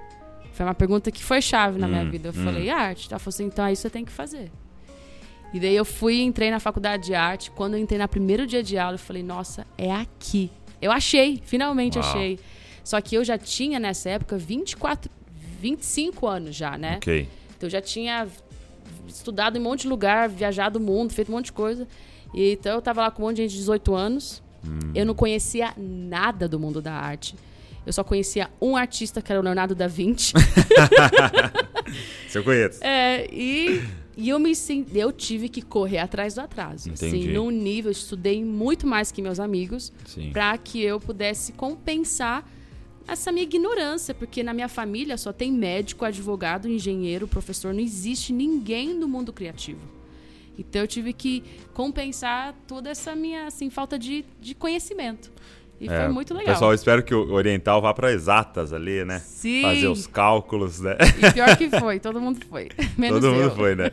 Foi 0.58 0.66
uma 0.66 0.74
pergunta 0.74 1.12
que 1.12 1.22
foi 1.22 1.40
chave 1.40 1.78
na 1.78 1.86
minha 1.86 2.02
Hum, 2.02 2.10
vida. 2.10 2.30
Eu 2.30 2.32
hum. 2.32 2.44
falei: 2.44 2.68
Arte. 2.68 3.06
Ela 3.08 3.20
falou 3.20 3.28
assim: 3.32 3.44
Então 3.44 3.64
aí 3.64 3.76
você 3.76 3.88
tem 3.88 4.04
que 4.04 4.10
fazer. 4.10 4.50
E 5.54 5.60
daí 5.60 5.76
eu 5.76 5.84
fui 5.84 6.14
e 6.16 6.22
entrei 6.22 6.50
na 6.50 6.58
faculdade 6.58 7.04
de 7.04 7.14
arte. 7.14 7.52
Quando 7.52 7.74
eu 7.74 7.78
entrei 7.78 7.96
no 7.96 8.08
primeiro 8.08 8.44
dia 8.44 8.60
de 8.60 8.76
aula, 8.76 8.94
eu 8.94 8.98
falei, 8.98 9.22
nossa, 9.22 9.64
é 9.78 9.92
aqui. 9.92 10.50
Eu 10.82 10.90
achei, 10.90 11.40
finalmente 11.44 11.96
Uau. 11.96 12.06
achei. 12.06 12.40
Só 12.82 13.00
que 13.00 13.14
eu 13.14 13.22
já 13.24 13.38
tinha 13.38 13.78
nessa 13.78 14.10
época 14.10 14.36
24, 14.36 15.08
25 15.60 16.26
anos 16.26 16.56
já, 16.56 16.76
né? 16.76 16.96
Ok. 16.96 17.28
Então 17.56 17.66
eu 17.68 17.70
já 17.70 17.80
tinha 17.80 18.26
estudado 19.06 19.56
em 19.56 19.60
um 19.60 19.64
monte 19.64 19.82
de 19.82 19.88
lugar, 19.88 20.28
viajado 20.28 20.80
o 20.80 20.82
mundo, 20.82 21.12
feito 21.12 21.30
um 21.30 21.36
monte 21.36 21.46
de 21.46 21.52
coisa. 21.52 21.86
E, 22.34 22.52
então 22.52 22.74
eu 22.74 22.82
tava 22.82 23.02
lá 23.02 23.10
com 23.12 23.22
um 23.22 23.26
monte 23.26 23.36
de 23.36 23.42
gente 23.42 23.52
de 23.52 23.58
18 23.58 23.94
anos. 23.94 24.42
Eu 24.94 25.06
não 25.06 25.14
conhecia 25.14 25.72
nada 25.78 26.48
do 26.48 26.58
mundo 26.58 26.82
da 26.82 26.92
arte. 26.92 27.36
Eu 27.88 27.92
só 27.94 28.04
conhecia 28.04 28.50
um 28.60 28.76
artista, 28.76 29.22
que 29.22 29.32
era 29.32 29.40
o 29.40 29.42
Leonardo 29.42 29.74
da 29.74 29.86
Vinci. 29.86 30.34
Você 32.28 32.42
conhece? 32.42 32.84
É, 32.84 33.26
e, 33.32 33.82
e 34.14 34.28
eu 34.28 34.38
me 34.38 34.52
eu 34.94 35.10
tive 35.10 35.48
que 35.48 35.62
correr 35.62 35.96
atrás 35.96 36.34
do 36.34 36.42
atraso. 36.42 36.90
Entendi. 36.90 37.16
Assim, 37.16 37.32
num 37.32 37.50
nível, 37.50 37.88
eu 37.88 37.92
estudei 37.92 38.44
muito 38.44 38.86
mais 38.86 39.10
que 39.10 39.22
meus 39.22 39.40
amigos 39.40 39.90
para 40.34 40.58
que 40.58 40.82
eu 40.82 41.00
pudesse 41.00 41.54
compensar 41.54 42.46
essa 43.06 43.32
minha 43.32 43.44
ignorância, 43.44 44.14
porque 44.14 44.42
na 44.42 44.52
minha 44.52 44.68
família 44.68 45.16
só 45.16 45.32
tem 45.32 45.50
médico, 45.50 46.04
advogado, 46.04 46.68
engenheiro, 46.68 47.26
professor, 47.26 47.72
não 47.72 47.80
existe 47.80 48.34
ninguém 48.34 48.92
no 48.92 49.08
mundo 49.08 49.32
criativo. 49.32 49.80
Então 50.58 50.82
eu 50.82 50.86
tive 50.86 51.14
que 51.14 51.42
compensar 51.72 52.54
toda 52.66 52.90
essa 52.90 53.16
minha 53.16 53.46
assim 53.46 53.70
falta 53.70 53.98
de, 53.98 54.26
de 54.38 54.54
conhecimento. 54.54 55.32
E 55.80 55.88
É, 55.88 56.04
foi 56.04 56.08
muito 56.08 56.34
legal. 56.34 56.54
Pessoal, 56.54 56.74
espero 56.74 57.02
que 57.02 57.14
o 57.14 57.32
Oriental 57.32 57.80
vá 57.80 57.94
para 57.94 58.12
exatas 58.12 58.72
ali, 58.72 59.04
né? 59.04 59.20
Sim. 59.20 59.62
Fazer 59.62 59.88
os 59.88 60.06
cálculos, 60.06 60.80
né? 60.80 60.96
E 61.18 61.32
pior 61.32 61.56
que 61.56 61.70
foi, 61.70 62.00
todo 62.00 62.20
mundo 62.20 62.40
foi. 62.48 62.68
Menos 62.98 63.20
Todo 63.20 63.32
mundo 63.32 63.44
eu. 63.44 63.54
foi, 63.54 63.74
né? 63.76 63.92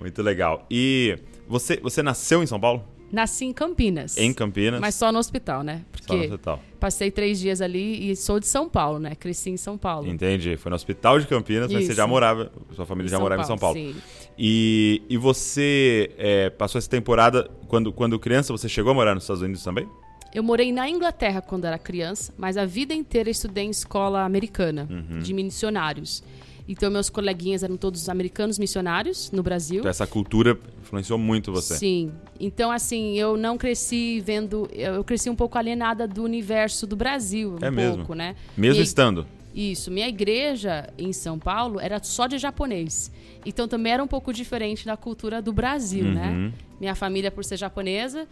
Muito 0.00 0.22
legal. 0.22 0.66
E 0.70 1.16
você, 1.46 1.78
você 1.82 2.02
nasceu 2.02 2.42
em 2.42 2.46
São 2.46 2.58
Paulo? 2.58 2.84
Nasci 3.12 3.44
em 3.44 3.52
Campinas. 3.52 4.16
Em 4.18 4.32
Campinas? 4.34 4.80
Mas 4.80 4.96
só 4.96 5.12
no 5.12 5.20
hospital, 5.20 5.62
né? 5.62 5.82
Só 6.02 6.14
no 6.14 6.18
Porque 6.18 6.32
hospital. 6.32 6.60
passei 6.80 7.12
três 7.12 7.38
dias 7.38 7.60
ali 7.60 8.10
e 8.10 8.16
sou 8.16 8.40
de 8.40 8.46
São 8.48 8.68
Paulo, 8.68 8.98
né? 8.98 9.14
Cresci 9.14 9.50
em 9.50 9.56
São 9.56 9.78
Paulo. 9.78 10.08
Entendi. 10.08 10.56
Foi 10.56 10.68
no 10.68 10.74
hospital 10.74 11.20
de 11.20 11.26
Campinas, 11.28 11.70
mas 11.70 11.84
você 11.84 11.92
Isso. 11.92 11.96
já 11.96 12.08
morava, 12.08 12.50
sua 12.74 12.84
família 12.84 13.08
já 13.08 13.20
morava 13.20 13.42
em 13.42 13.46
São 13.46 13.56
Paulo. 13.56 13.78
Sim. 13.78 13.94
E, 14.36 15.00
e 15.08 15.16
você 15.16 16.10
é, 16.18 16.50
passou 16.50 16.78
essa 16.80 16.90
temporada, 16.90 17.48
quando, 17.68 17.92
quando 17.92 18.18
criança, 18.18 18.52
você 18.52 18.68
chegou 18.68 18.90
a 18.90 18.94
morar 18.94 19.14
nos 19.14 19.22
Estados 19.22 19.42
Unidos 19.42 19.62
também? 19.62 19.88
Eu 20.34 20.42
morei 20.42 20.72
na 20.72 20.88
Inglaterra 20.90 21.40
quando 21.40 21.64
era 21.64 21.78
criança, 21.78 22.34
mas 22.36 22.56
a 22.56 22.64
vida 22.66 22.92
inteira 22.92 23.30
estudei 23.30 23.64
em 23.64 23.70
escola 23.70 24.22
americana, 24.24 24.86
Uhum. 24.90 25.20
de 25.20 25.32
missionários. 25.32 26.22
Então, 26.66 26.90
meus 26.90 27.10
coleguinhas 27.10 27.62
eram 27.62 27.76
todos 27.76 28.08
americanos 28.08 28.58
missionários 28.58 29.30
no 29.30 29.42
Brasil. 29.42 29.80
Então 29.80 29.90
essa 29.90 30.06
cultura 30.06 30.58
influenciou 30.82 31.18
muito 31.18 31.52
você. 31.52 31.76
Sim. 31.76 32.10
Então, 32.40 32.70
assim, 32.72 33.18
eu 33.18 33.36
não 33.36 33.58
cresci 33.58 34.18
vendo. 34.24 34.66
Eu 34.72 35.04
cresci 35.04 35.28
um 35.28 35.36
pouco 35.36 35.58
alienada 35.58 36.08
do 36.08 36.22
universo 36.24 36.86
do 36.86 36.96
Brasil. 36.96 37.58
Um 37.60 37.64
É 37.64 37.70
mesmo? 37.70 37.98
pouco, 37.98 38.14
né? 38.14 38.34
Mesmo 38.56 38.72
Minha- 38.76 38.82
estando. 38.82 39.26
Isso. 39.54 39.90
Minha 39.90 40.08
igreja 40.08 40.88
em 40.98 41.12
São 41.12 41.38
Paulo 41.38 41.78
era 41.78 42.02
só 42.02 42.26
de 42.26 42.38
japonês. 42.38 43.12
Então 43.44 43.68
também 43.68 43.92
era 43.92 44.02
um 44.02 44.08
pouco 44.08 44.32
diferente 44.32 44.86
da 44.86 44.96
cultura 44.96 45.42
do 45.42 45.52
Brasil, 45.52 46.06
Uhum. 46.06 46.14
né? 46.14 46.52
Minha 46.80 46.94
família, 46.94 47.30
por 47.30 47.44
ser 47.44 47.58
japonesa. 47.58 48.26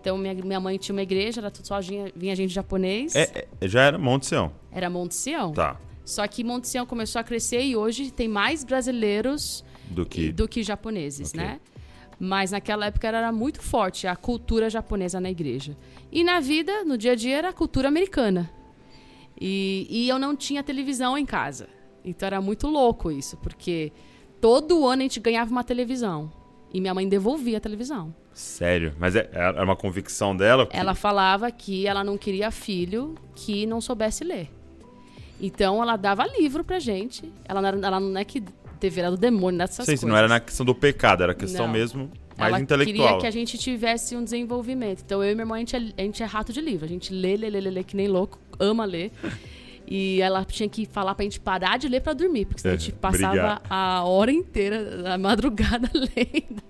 Então, 0.00 0.16
minha, 0.16 0.34
minha 0.34 0.60
mãe 0.60 0.78
tinha 0.78 0.94
uma 0.94 1.02
igreja, 1.02 1.40
era 1.40 1.50
tudo 1.50 1.66
só 1.66 1.80
vinha, 1.80 2.10
vinha 2.14 2.34
gente 2.36 2.52
japonês. 2.52 3.14
É, 3.16 3.46
é, 3.60 3.68
já 3.68 3.82
era 3.82 3.98
Monte 3.98 4.26
Sião. 4.26 4.52
Era 4.70 4.88
Monte 4.88 5.14
Sião. 5.14 5.52
Tá. 5.52 5.76
Só 6.04 6.26
que 6.26 6.42
Monte 6.44 6.68
Sião 6.68 6.86
começou 6.86 7.20
a 7.20 7.24
crescer 7.24 7.62
e 7.62 7.76
hoje 7.76 8.10
tem 8.10 8.28
mais 8.28 8.64
brasileiros 8.64 9.64
Do 9.90 10.06
que. 10.06 10.32
do 10.32 10.46
que 10.48 10.62
japoneses, 10.62 11.30
Ok. 11.30 11.40
né? 11.40 11.60
Mas 12.20 12.50
naquela 12.50 12.86
época 12.86 13.06
era 13.06 13.30
muito 13.30 13.60
forte 13.62 14.06
a 14.06 14.16
cultura 14.16 14.68
japonesa 14.70 15.20
na 15.20 15.30
igreja. 15.30 15.76
E 16.10 16.24
na 16.24 16.40
vida, 16.40 16.84
no 16.84 16.96
dia 16.98 17.12
a 17.12 17.14
dia, 17.14 17.36
era 17.36 17.48
a 17.50 17.52
cultura 17.52 17.88
americana. 17.88 18.50
E, 19.40 19.86
e 19.88 20.08
eu 20.08 20.18
não 20.18 20.34
tinha 20.34 20.62
televisão 20.62 21.16
em 21.16 21.24
casa. 21.26 21.68
Então 22.04 22.26
era 22.26 22.40
muito 22.40 22.66
louco 22.68 23.10
isso, 23.10 23.36
porque 23.36 23.92
todo 24.40 24.86
ano 24.86 25.02
a 25.02 25.04
gente 25.04 25.20
ganhava 25.20 25.50
uma 25.50 25.62
televisão. 25.62 26.32
E 26.72 26.80
minha 26.80 26.92
mãe 26.94 27.08
devolvia 27.08 27.56
a 27.58 27.60
televisão. 27.60 28.14
Sério. 28.32 28.94
Mas 28.98 29.16
é, 29.16 29.28
era 29.32 29.64
uma 29.64 29.74
convicção 29.76 30.36
dela? 30.36 30.66
que- 30.66 30.76
Ela 30.76 30.94
falava 30.94 31.50
que 31.50 31.86
ela 31.86 32.04
não 32.04 32.16
queria 32.18 32.50
filho 32.50 33.14
que 33.34 33.64
não 33.66 33.80
soubesse 33.80 34.22
ler. 34.22 34.50
Então 35.40 35.82
ela 35.82 35.96
dava 35.96 36.26
livro 36.26 36.62
pra 36.64 36.78
gente. 36.78 37.32
Ela 37.44 37.60
não, 37.62 37.68
era, 37.68 37.78
ela 37.86 38.00
não 38.00 38.18
é 38.20 38.24
que 38.24 38.42
TV 38.80 39.00
era 39.00 39.10
do 39.10 39.16
demônio, 39.16 39.58
nessas 39.58 39.76
Sim, 39.86 39.92
coisas. 39.92 40.00
sim, 40.00 40.06
não 40.06 40.16
era 40.16 40.28
na 40.28 40.40
questão 40.40 40.64
do 40.64 40.74
pecado, 40.74 41.22
era 41.22 41.34
questão 41.34 41.66
Não. 41.66 41.72
mesmo 41.72 42.10
mais 42.36 42.52
ela 42.52 42.60
intelectual. 42.60 43.06
queria 43.08 43.20
que 43.20 43.26
a 43.26 43.30
gente 43.30 43.58
tivesse 43.58 44.14
um 44.14 44.22
desenvolvimento. 44.22 45.02
Então, 45.04 45.22
eu 45.24 45.32
e 45.32 45.34
minha 45.34 45.42
irmã, 45.42 45.56
a 45.56 45.58
gente, 45.58 45.74
é, 45.74 45.78
a 45.96 46.02
gente 46.02 46.22
é 46.22 46.26
rato 46.26 46.52
de 46.52 46.60
livro. 46.60 46.84
A 46.84 46.88
gente 46.88 47.12
lê, 47.12 47.36
lê, 47.36 47.50
lê, 47.50 47.60
lê, 47.60 47.70
lê 47.70 47.82
que 47.84 47.96
nem 47.96 48.06
louco, 48.06 48.38
ama 48.60 48.84
ler. 48.84 49.10
E 49.90 50.20
ela 50.20 50.44
tinha 50.44 50.68
que 50.68 50.84
falar 50.84 51.14
pra 51.14 51.24
gente 51.24 51.40
parar 51.40 51.78
de 51.78 51.88
ler 51.88 52.00
pra 52.00 52.12
dormir, 52.12 52.44
porque 52.44 52.60
senão 52.60 52.74
a 52.74 52.78
gente 52.78 52.90
É, 52.92 52.94
passava 52.94 53.32
brigar. 53.32 53.62
a 53.70 54.04
hora 54.04 54.30
inteira, 54.30 55.14
a 55.14 55.18
madrugada 55.18 55.90
lendo. 55.94 56.62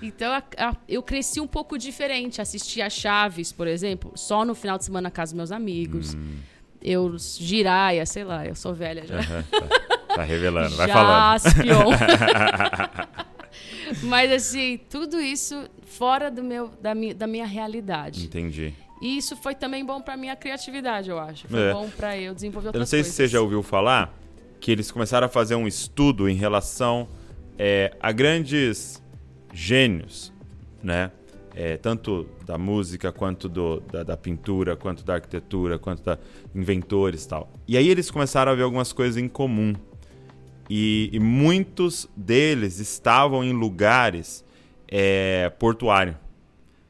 Então, 0.00 0.32
a- 0.32 0.42
a- 0.56 0.76
eu 0.88 1.02
cresci 1.02 1.40
um 1.40 1.46
pouco 1.46 1.76
diferente. 1.78 2.40
Assistia 2.40 2.88
Chaves, 2.90 3.52
por 3.52 3.66
exemplo, 3.66 4.12
só 4.14 4.44
no 4.44 4.54
final 4.54 4.78
de 4.78 4.84
semana 4.84 5.04
na 5.04 5.10
casa 5.10 5.32
dos 5.32 5.36
meus 5.36 5.52
amigos. 5.52 6.14
Hum. 6.14 6.36
Eu, 6.80 7.16
Jiraya, 7.18 8.04
sei 8.06 8.24
lá, 8.24 8.44
eu 8.46 8.54
sou 8.56 8.74
velha 8.74 9.06
já. 9.06 9.18
Aham, 9.18 9.42
tá, 9.50 10.16
tá 10.16 10.22
revelando, 10.24 10.74
vai 10.76 10.88
falando. 10.88 11.42
Mas 14.04 14.32
assim, 14.32 14.78
tudo 14.90 15.20
isso 15.20 15.68
fora 15.82 16.30
do 16.30 16.42
meu, 16.42 16.68
da, 16.80 16.94
minha, 16.94 17.14
da 17.14 17.26
minha 17.26 17.46
realidade. 17.46 18.24
Entendi. 18.24 18.74
E 19.02 19.16
isso 19.18 19.36
foi 19.36 19.54
também 19.54 19.84
bom 19.84 20.00
pra 20.00 20.16
minha 20.16 20.36
criatividade, 20.36 21.10
eu 21.10 21.18
acho. 21.18 21.48
Foi 21.48 21.60
É. 21.60 21.72
bom 21.72 21.88
pra 21.90 22.16
eu 22.16 22.32
desenvolver 22.32 22.66
Eu 22.66 22.68
outras 22.68 22.80
não 22.80 22.86
sei 22.86 23.00
se 23.02 23.10
coisas. 23.10 23.16
você 23.16 23.26
já 23.28 23.40
ouviu 23.40 23.62
falar 23.62 24.16
que 24.60 24.70
eles 24.70 24.90
começaram 24.92 25.26
a 25.26 25.28
fazer 25.28 25.56
um 25.56 25.66
estudo 25.66 26.28
em 26.28 26.34
relação 26.36 27.08
é, 27.58 27.94
a 28.00 28.12
grandes 28.12 29.02
gênios, 29.52 30.32
né? 30.82 31.10
É, 31.54 31.76
tanto 31.76 32.26
da 32.46 32.56
música, 32.56 33.12
quanto 33.12 33.46
do- 33.48 33.80
da, 33.80 34.02
da 34.02 34.16
pintura, 34.16 34.74
quanto 34.74 35.04
da 35.04 35.14
arquitetura, 35.14 35.78
quanto 35.78 36.02
da 36.02 36.18
inventores 36.54 37.24
e 37.24 37.28
tal. 37.28 37.52
E 37.68 37.76
aí 37.76 37.88
eles 37.88 38.10
começaram 38.10 38.52
a 38.52 38.54
ver 38.54 38.62
algumas 38.62 38.90
coisas 38.92 39.18
em 39.18 39.28
comum. 39.28 39.74
E, 40.70 41.10
e 41.12 41.20
muitos 41.20 42.08
deles 42.16 42.78
estavam 42.78 43.44
em 43.44 43.52
lugares 43.52 44.42
é, 44.88 45.50
portuários. 45.58 46.16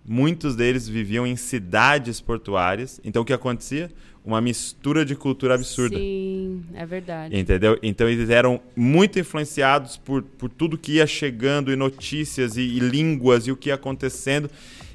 Muitos 0.05 0.57
deles 0.57 0.89
viviam 0.89 1.27
em 1.27 1.37
cidades 1.37 2.21
portuárias. 2.21 3.01
Então 3.05 3.23
o 3.23 3.25
que 3.25 3.33
acontecia? 3.33 3.91
Uma 4.25 4.41
mistura 4.41 5.05
de 5.05 5.15
cultura 5.15 5.55
absurda. 5.55 5.97
Sim, 5.97 6.65
é 6.75 6.85
verdade. 6.85 7.37
Entendeu? 7.37 7.79
Então 7.83 8.09
eles 8.09 8.29
eram 8.29 8.61
muito 8.75 9.19
influenciados 9.19 9.97
por, 9.97 10.23
por 10.23 10.49
tudo 10.49 10.79
que 10.79 10.95
ia 10.95 11.07
chegando 11.07 11.73
e 11.73 11.77
notícias 11.77 12.57
e, 12.57 12.63
e 12.63 12.79
línguas 12.81 13.47
e 13.47 13.53
o 13.53 13.57
que 13.57 13.69
ia 13.69 13.75
acontecendo. 13.75 14.51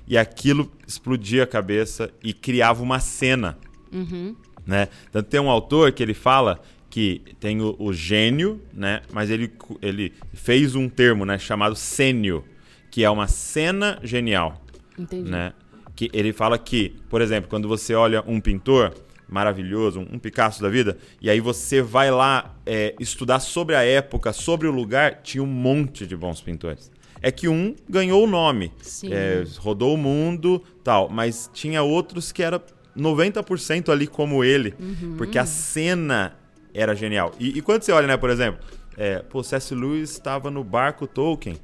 E 0.08 0.18
aquilo 0.18 0.72
explodia 0.86 1.44
a 1.44 1.48
cabeça 1.48 2.10
e 2.24 2.34
criava 2.34 2.84
uma 2.84 3.00
cena. 3.00 3.58
Uhum. 3.92 4.36
Né? 4.66 4.90
Tanto 5.12 5.30
tem 5.30 5.40
um 5.40 5.50
autor 5.50 5.92
que 5.94 6.04
ele 6.04 6.14
fala 6.14 6.62
que 6.90 7.22
tem 7.40 7.62
o, 7.62 7.76
o 7.80 7.94
gênio, 7.94 8.62
né? 8.74 9.02
mas 9.12 9.30
ele, 9.30 9.52
ele 9.82 10.14
fez 10.34 10.76
um 10.76 10.90
termo 10.90 11.26
né? 11.26 11.38
chamado 11.38 11.76
sênio, 11.76 12.44
que 12.90 13.04
é 13.04 13.10
uma 13.10 13.28
cena 13.28 14.00
genial 14.04 14.62
Entendi. 14.98 15.30
né? 15.30 15.54
Que 15.96 16.10
ele 16.14 16.32
fala 16.34 16.58
que, 16.58 16.96
por 17.10 17.22
exemplo, 17.22 17.50
quando 17.50 17.68
você 17.68 17.94
olha 17.96 18.24
um 18.28 18.40
pintor 18.40 18.94
maravilhoso, 19.28 20.00
um, 20.00 20.18
Picasso 20.20 20.62
da 20.62 20.70
vida, 20.70 20.98
e 21.22 21.30
aí 21.30 21.40
você 21.42 21.82
vai 21.82 22.10
lá 22.10 22.56
é, 22.66 22.96
estudar 23.00 23.40
sobre 23.40 23.76
a 23.76 23.84
época, 23.84 24.32
sobre 24.32 24.68
o 24.68 24.72
lugar, 24.72 25.22
tinha 25.22 25.44
um 25.44 25.48
monte 25.48 26.06
de 26.08 26.16
bons 26.16 26.40
pintores. 26.42 26.90
É 27.22 27.32
que 27.32 27.48
um 27.48 27.76
ganhou 27.90 28.24
o 28.24 28.28
nome, 28.28 28.72
Sim. 28.82 29.12
é, 29.12 29.44
rodou 29.58 29.94
o 29.96 29.98
mundo, 29.98 30.64
tal, 30.84 31.10
mas 31.10 31.50
tinha 31.54 31.82
outros 31.84 32.32
que 32.32 32.42
era 32.44 32.62
90% 32.96 33.90
ali 33.90 34.08
como 34.08 34.44
ele, 34.44 34.74
Uhum. 34.80 35.16
porque 35.18 35.38
a 35.38 35.46
cena 35.46 36.36
era 36.74 36.96
genial. 36.96 37.32
E, 37.40 37.58
e 37.58 37.62
quando 37.62 37.82
você 37.84 37.92
olha, 37.92 38.08
né, 38.08 38.16
por 38.18 38.30
exemplo, 38.30 38.60
é, 38.96 39.20
pô, 39.20 39.44
C.S. 39.44 39.74
Lewis 39.76 40.12
estava 40.12 40.50
no 40.52 40.64
barco 40.64 41.06
Tolkien, 41.08 41.58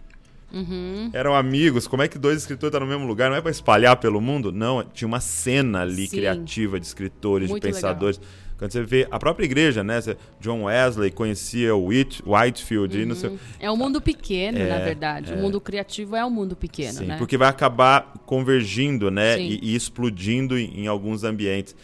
Uhum. 0.53 1.09
eram 1.13 1.35
amigos. 1.35 1.87
Como 1.87 2.03
é 2.03 2.07
que 2.07 2.17
dois 2.19 2.37
escritores 2.37 2.73
estão 2.73 2.85
no 2.85 2.91
mesmo 2.91 3.07
lugar? 3.07 3.29
Não 3.29 3.37
é 3.37 3.41
para 3.41 3.51
espalhar 3.51 3.97
pelo 3.97 4.21
mundo? 4.21 4.51
Não, 4.51 4.83
tinha 4.83 5.07
uma 5.07 5.19
cena 5.19 5.81
ali 5.81 6.07
Sim. 6.07 6.17
criativa 6.17 6.79
de 6.79 6.85
escritores, 6.85 7.49
Muito 7.49 7.63
de 7.63 7.73
pensadores. 7.73 8.21
Quando 8.57 8.71
você 8.71 8.83
vê 8.83 9.07
a 9.11 9.19
própria 9.19 9.45
igreja, 9.45 9.83
né? 9.83 9.99
John 10.39 10.63
Wesley 10.63 11.11
conhecia 11.11 11.75
o 11.75 11.87
Whit, 11.87 12.23
Whitefield 12.25 12.97
e 12.97 13.05
não 13.05 13.15
sei. 13.15 13.37
É 13.59 13.69
um 13.69 13.75
mundo 13.75 13.99
pequeno, 13.99 14.57
É, 14.57 14.69
na 14.69 14.79
verdade. 14.79 15.33
O 15.33 15.37
mundo 15.37 15.59
criativo 15.59 16.15
é 16.15 16.23
um 16.23 16.29
mundo 16.29 16.55
pequeno, 16.55 16.99
Sim, 16.99 17.05
né? 17.07 17.17
porque 17.17 17.35
vai 17.37 17.49
acabar 17.49 18.13
convergindo, 18.25 19.09
né? 19.11 19.39
E, 19.41 19.59
e 19.61 19.75
explodindo 19.75 20.57
em, 20.57 20.81
em 20.81 20.87
alguns 20.87 21.23
ambientes. 21.23 21.75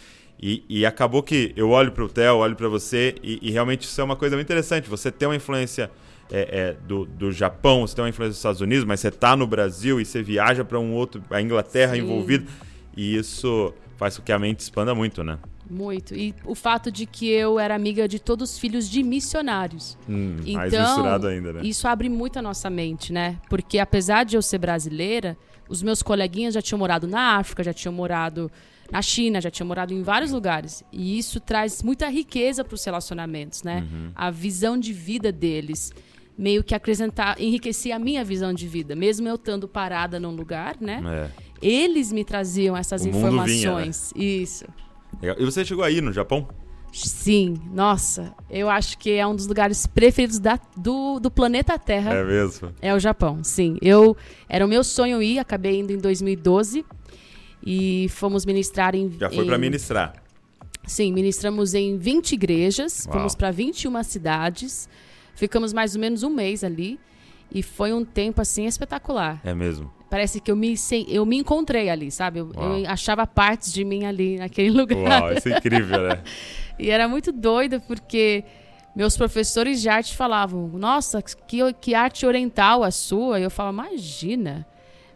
E, 0.41 0.63
e 0.69 0.85
acabou 0.85 1.21
que 1.21 1.51
eu 1.57 1.69
olho 1.71 1.91
para 1.91 2.03
o 2.05 2.07
Theo, 2.07 2.37
olho 2.37 2.55
para 2.55 2.69
você, 2.69 3.13
e, 3.21 3.39
e 3.41 3.51
realmente 3.51 3.81
isso 3.81 3.99
é 3.99 4.03
uma 4.03 4.15
coisa 4.15 4.37
muito 4.37 4.47
interessante. 4.47 4.89
Você 4.89 5.11
tem 5.11 5.27
uma 5.27 5.35
influência 5.35 5.91
é, 6.31 6.59
é, 6.59 6.77
do, 6.87 7.05
do 7.05 7.31
Japão, 7.31 7.81
você 7.81 7.95
tem 7.95 8.03
uma 8.03 8.09
influência 8.09 8.31
dos 8.31 8.37
Estados 8.37 8.61
Unidos, 8.61 8.85
mas 8.85 8.99
você 8.99 9.11
tá 9.11 9.35
no 9.35 9.47
Brasil 9.47 9.99
e 9.99 10.05
você 10.05 10.21
viaja 10.21 10.63
para 10.63 10.79
um 10.79 10.93
outro, 10.93 11.23
a 11.29 11.41
Inglaterra 11.41 11.95
Sim. 11.95 12.01
envolvido. 12.01 12.47
E 12.95 13.15
isso 13.15 13.73
faz 13.97 14.17
com 14.17 14.23
que 14.23 14.31
a 14.31 14.39
mente 14.39 14.59
expanda 14.59 14.93
muito, 14.93 15.23
né? 15.23 15.39
Muito. 15.69 16.15
E 16.15 16.33
o 16.45 16.55
fato 16.55 16.91
de 16.91 17.05
que 17.05 17.29
eu 17.29 17.59
era 17.59 17.75
amiga 17.75 18.07
de 18.07 18.19
todos 18.19 18.51
os 18.51 18.59
filhos 18.59 18.89
de 18.89 19.03
missionários. 19.03 19.97
Hum, 20.07 20.37
mais 20.53 20.73
Então, 20.73 20.85
misturado 20.87 21.27
ainda, 21.27 21.53
né? 21.53 21.61
Isso 21.63 21.87
abre 21.87 22.09
muito 22.09 22.39
a 22.39 22.41
nossa 22.41 22.69
mente, 22.69 23.13
né? 23.13 23.37
Porque 23.49 23.77
apesar 23.77 24.23
de 24.23 24.35
eu 24.35 24.41
ser 24.41 24.57
brasileira, 24.57 25.37
os 25.67 25.83
meus 25.83 26.01
coleguinhas 26.01 26.55
já 26.55 26.61
tinham 26.61 26.79
morado 26.79 27.07
na 27.07 27.37
África, 27.37 27.63
já 27.63 27.73
tinham 27.73 27.93
morado 27.93 28.51
na 28.91 29.01
China, 29.01 29.39
já 29.39 29.51
tinham 29.51 29.67
morado 29.67 29.93
em 29.93 30.01
vários 30.01 30.31
lugares. 30.31 30.83
E 30.91 31.19
isso 31.19 31.39
traz 31.39 31.83
muita 31.83 32.09
riqueza 32.09 32.63
para 32.63 32.73
os 32.73 32.83
relacionamentos, 32.83 33.61
né? 33.61 33.87
Uhum. 33.91 34.11
A 34.15 34.31
visão 34.31 34.77
de 34.77 34.91
vida 34.91 35.31
deles 35.31 35.93
meio 36.39 36.63
que 36.63 36.73
acrescentar, 36.73 37.39
enriquecia 37.41 37.97
a 37.97 37.99
minha 37.99 38.23
visão 38.23 38.53
de 38.53 38.65
vida, 38.65 38.95
mesmo 38.95 39.27
eu 39.27 39.35
estando 39.35 39.67
parada 39.67 40.19
num 40.21 40.31
lugar, 40.31 40.77
né? 40.79 41.01
É. 41.05 41.49
Eles 41.61 42.13
me 42.13 42.23
traziam 42.23 42.77
essas 42.77 43.01
O 43.03 43.07
mundo 43.09 43.43
vinha, 43.43 43.43
né? 43.43 43.53
informações. 43.87 44.13
Isso. 44.15 44.65
Legal. 45.21 45.35
E 45.37 45.43
você 45.43 45.65
chegou 45.65 45.83
aí 45.83 45.99
no 45.99 46.13
Japão? 46.13 46.47
Sim, 46.93 47.55
nossa, 47.73 48.33
eu 48.49 48.69
acho 48.69 48.97
que 48.97 49.11
é 49.11 49.27
um 49.27 49.35
dos 49.35 49.45
lugares 49.47 49.85
preferidos 49.85 50.39
da- 50.39 50.59
do, 50.77 51.19
do 51.19 51.29
planeta 51.29 51.77
Terra. 51.77 52.13
É 52.15 52.23
mesmo? 52.23 52.71
É 52.81 52.95
o 52.95 52.99
Japão, 52.99 53.43
sim. 53.43 53.77
Eu 53.81 54.15
era 54.47 54.65
o 54.65 54.67
meu 54.67 54.83
sonho 54.83 55.21
ir, 55.21 55.37
acabei 55.39 55.77
indo 55.81 55.91
em 55.91 55.97
2012 55.97 56.83
e 57.63 58.07
fomos 58.09 58.45
ministrar 58.45 58.95
em 58.95 59.11
Já 59.19 59.29
foi 59.29 59.43
em, 59.43 59.47
pra 59.47 59.57
ministrar. 59.57 60.13
Sim, 60.85 61.11
ministramos 61.11 61.73
em 61.75 61.97
20 61.97 62.31
igrejas, 62.31 63.05
Uau. 63.05 63.17
fomos 63.17 63.35
para 63.35 63.51
21 63.51 64.01
cidades. 64.03 64.89
Ficamos 65.39 65.71
mais 65.71 65.95
ou 65.95 66.01
menos 66.01 66.21
um 66.21 66.29
mês 66.29 66.65
ali 66.65 66.99
e 67.49 67.63
foi 67.63 67.93
um 67.93 68.03
tempo 68.03 68.41
assim 68.41 68.65
espetacular. 68.65 69.39
É 69.41 69.53
mesmo. 69.53 69.89
Parece 70.09 70.41
que 70.41 70.51
eu 70.51 70.55
me 70.55 70.75
eu 71.07 71.25
me 71.25 71.37
encontrei 71.37 71.89
ali, 71.89 72.11
sabe? 72.11 72.39
Eu, 72.39 72.51
eu 72.53 72.89
achava 72.89 73.25
partes 73.25 73.71
de 73.71 73.85
mim 73.85 74.03
ali 74.03 74.37
naquele 74.37 74.69
lugar. 74.69 75.21
Uau, 75.21 75.31
isso 75.31 75.47
é 75.47 75.57
incrível, 75.57 76.09
né? 76.09 76.21
E 76.77 76.89
era 76.89 77.07
muito 77.07 77.31
doido 77.31 77.81
porque 77.81 78.43
meus 78.93 79.15
professores 79.15 79.81
de 79.81 79.87
arte 79.87 80.13
falavam: 80.15 80.67
Nossa, 80.73 81.21
que, 81.21 81.59
que 81.73 81.95
arte 81.95 82.25
oriental 82.25 82.83
a 82.83 82.91
sua. 82.91 83.39
E 83.39 83.43
eu 83.43 83.49
falava: 83.49 83.87
Imagina. 83.87 84.67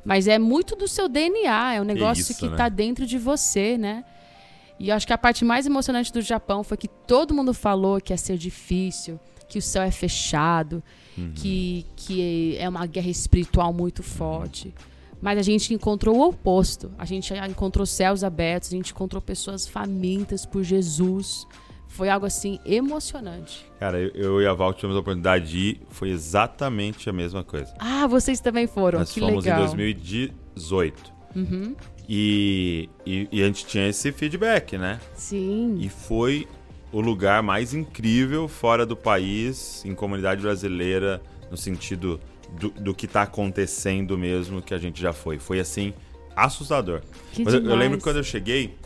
Mas 0.05 0.27
é 0.27 0.39
muito 0.39 0.75
do 0.75 0.87
seu 0.87 1.09
DNA, 1.09 1.75
é 1.75 1.81
um 1.81 1.85
negócio 1.85 2.21
isso, 2.21 2.37
que 2.37 2.47
né? 2.49 2.57
tá 2.57 2.69
dentro 2.69 3.05
de 3.05 3.17
você, 3.17 3.77
né? 3.77 4.03
E 4.79 4.89
eu 4.89 4.95
acho 4.95 5.07
que 5.07 5.13
a 5.13 5.17
parte 5.17 5.45
mais 5.45 5.65
emocionante 5.65 6.11
do 6.11 6.21
Japão 6.21 6.63
foi 6.63 6.75
que 6.75 6.87
todo 6.87 7.33
mundo 7.33 7.53
falou 7.53 8.01
que 8.01 8.11
ia 8.11 8.17
ser 8.17 8.37
difícil, 8.37 9.17
que 9.47 9.59
o 9.59 9.61
céu 9.61 9.83
é 9.83 9.91
fechado, 9.91 10.81
Uhum. 11.15 11.31
que, 11.35 11.85
que 11.95 12.57
é 12.57 12.67
uma 12.67 12.87
guerra 12.87 13.09
espiritual 13.09 13.71
muito 13.71 14.01
forte. 14.01 14.73
Mas 15.21 15.37
a 15.37 15.41
gente 15.43 15.73
encontrou 15.73 16.17
o 16.17 16.27
oposto. 16.27 16.91
A 16.97 17.05
gente 17.05 17.31
encontrou 17.49 17.85
céus 17.85 18.23
abertos, 18.23 18.69
a 18.69 18.75
gente 18.75 18.91
encontrou 18.91 19.21
pessoas 19.21 19.67
famintas 19.67 20.43
por 20.45 20.63
Jesus. 20.63 21.47
Foi 21.87 22.09
algo 22.09 22.25
assim 22.25 22.59
emocionante. 22.65 23.63
Cara, 23.79 23.99
eu, 23.99 24.09
eu 24.15 24.41
e 24.41 24.47
a 24.47 24.53
Val 24.53 24.73
tivemos 24.73 24.97
a 24.97 25.01
oportunidade 25.01 25.51
de 25.51 25.57
ir, 25.59 25.81
foi 25.91 26.09
exatamente 26.09 27.07
a 27.09 27.13
mesma 27.13 27.43
coisa. 27.43 27.71
Ah, 27.77 28.07
vocês 28.07 28.39
também 28.39 28.65
foram. 28.65 28.97
Nós 28.99 29.11
que 29.11 29.19
fomos 29.19 29.45
legal. 29.45 29.59
em 29.59 29.65
2018. 29.65 31.13
Uhum. 31.35 31.75
E, 32.09 32.89
e, 33.05 33.27
e 33.31 33.41
a 33.43 33.45
gente 33.45 33.65
tinha 33.65 33.87
esse 33.87 34.11
feedback, 34.11 34.77
né? 34.77 34.99
Sim. 35.13 35.77
E 35.79 35.87
foi 35.89 36.47
o 36.93 37.01
lugar 37.01 37.41
mais 37.41 37.73
incrível 37.73 38.47
fora 38.47 38.85
do 38.85 38.95
país, 38.95 39.83
em 39.83 39.95
comunidade 39.95 40.41
brasileira, 40.41 41.19
no 41.49 41.57
sentido 41.57 42.19
do, 42.51 42.69
do 42.69 42.93
que 42.93 43.07
tá 43.07 43.23
acontecendo 43.23 44.15
mesmo 44.15 44.61
que 44.61 44.75
a 44.75 44.77
gente 44.77 45.01
já 45.01 45.11
foi. 45.11 45.39
Foi 45.39 45.59
assim, 45.59 45.91
assustador. 46.35 47.01
Que 47.31 47.43
Mas 47.43 47.55
eu, 47.55 47.65
eu 47.65 47.75
lembro 47.75 47.97
que 47.97 48.03
quando 48.03 48.17
eu 48.17 48.23
cheguei, 48.23 48.77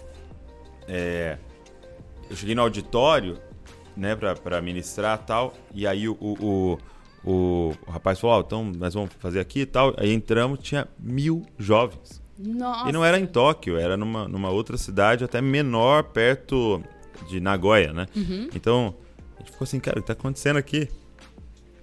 é, 0.87 1.37
eu 2.29 2.35
cheguei 2.35 2.55
no 2.55 2.61
auditório, 2.61 3.37
né, 3.95 4.15
pra, 4.15 4.35
pra 4.35 4.61
ministrar 4.61 5.19
e 5.21 5.27
tal, 5.27 5.53
e 5.73 5.85
aí 5.85 6.07
o, 6.07 6.15
o, 6.17 6.79
o, 7.25 7.73
o 7.85 7.91
rapaz 7.91 8.17
falou, 8.21 8.37
ó, 8.37 8.39
então 8.39 8.63
nós 8.63 8.93
vamos 8.93 9.09
fazer 9.19 9.41
aqui 9.41 9.61
e 9.61 9.65
tal. 9.65 9.93
Aí 9.97 10.13
entramos, 10.13 10.59
tinha 10.59 10.87
mil 10.97 11.45
jovens. 11.59 12.21
Nossa. 12.39 12.87
E 12.87 12.93
não 12.93 13.03
era 13.03 13.19
em 13.19 13.25
Tóquio, 13.25 13.77
era 13.77 13.97
numa, 13.97 14.29
numa 14.29 14.49
outra 14.49 14.77
cidade 14.77 15.25
até 15.25 15.41
menor, 15.41 16.03
perto 16.03 16.81
de 17.25 17.39
Nagoya, 17.39 17.93
né? 17.93 18.05
Uhum. 18.15 18.49
Então, 18.55 18.95
a 19.35 19.39
gente 19.39 19.51
ficou 19.51 19.65
assim, 19.65 19.79
cara, 19.79 19.99
o 19.99 20.01
que 20.01 20.07
tá 20.07 20.13
acontecendo 20.13 20.57
aqui? 20.57 20.87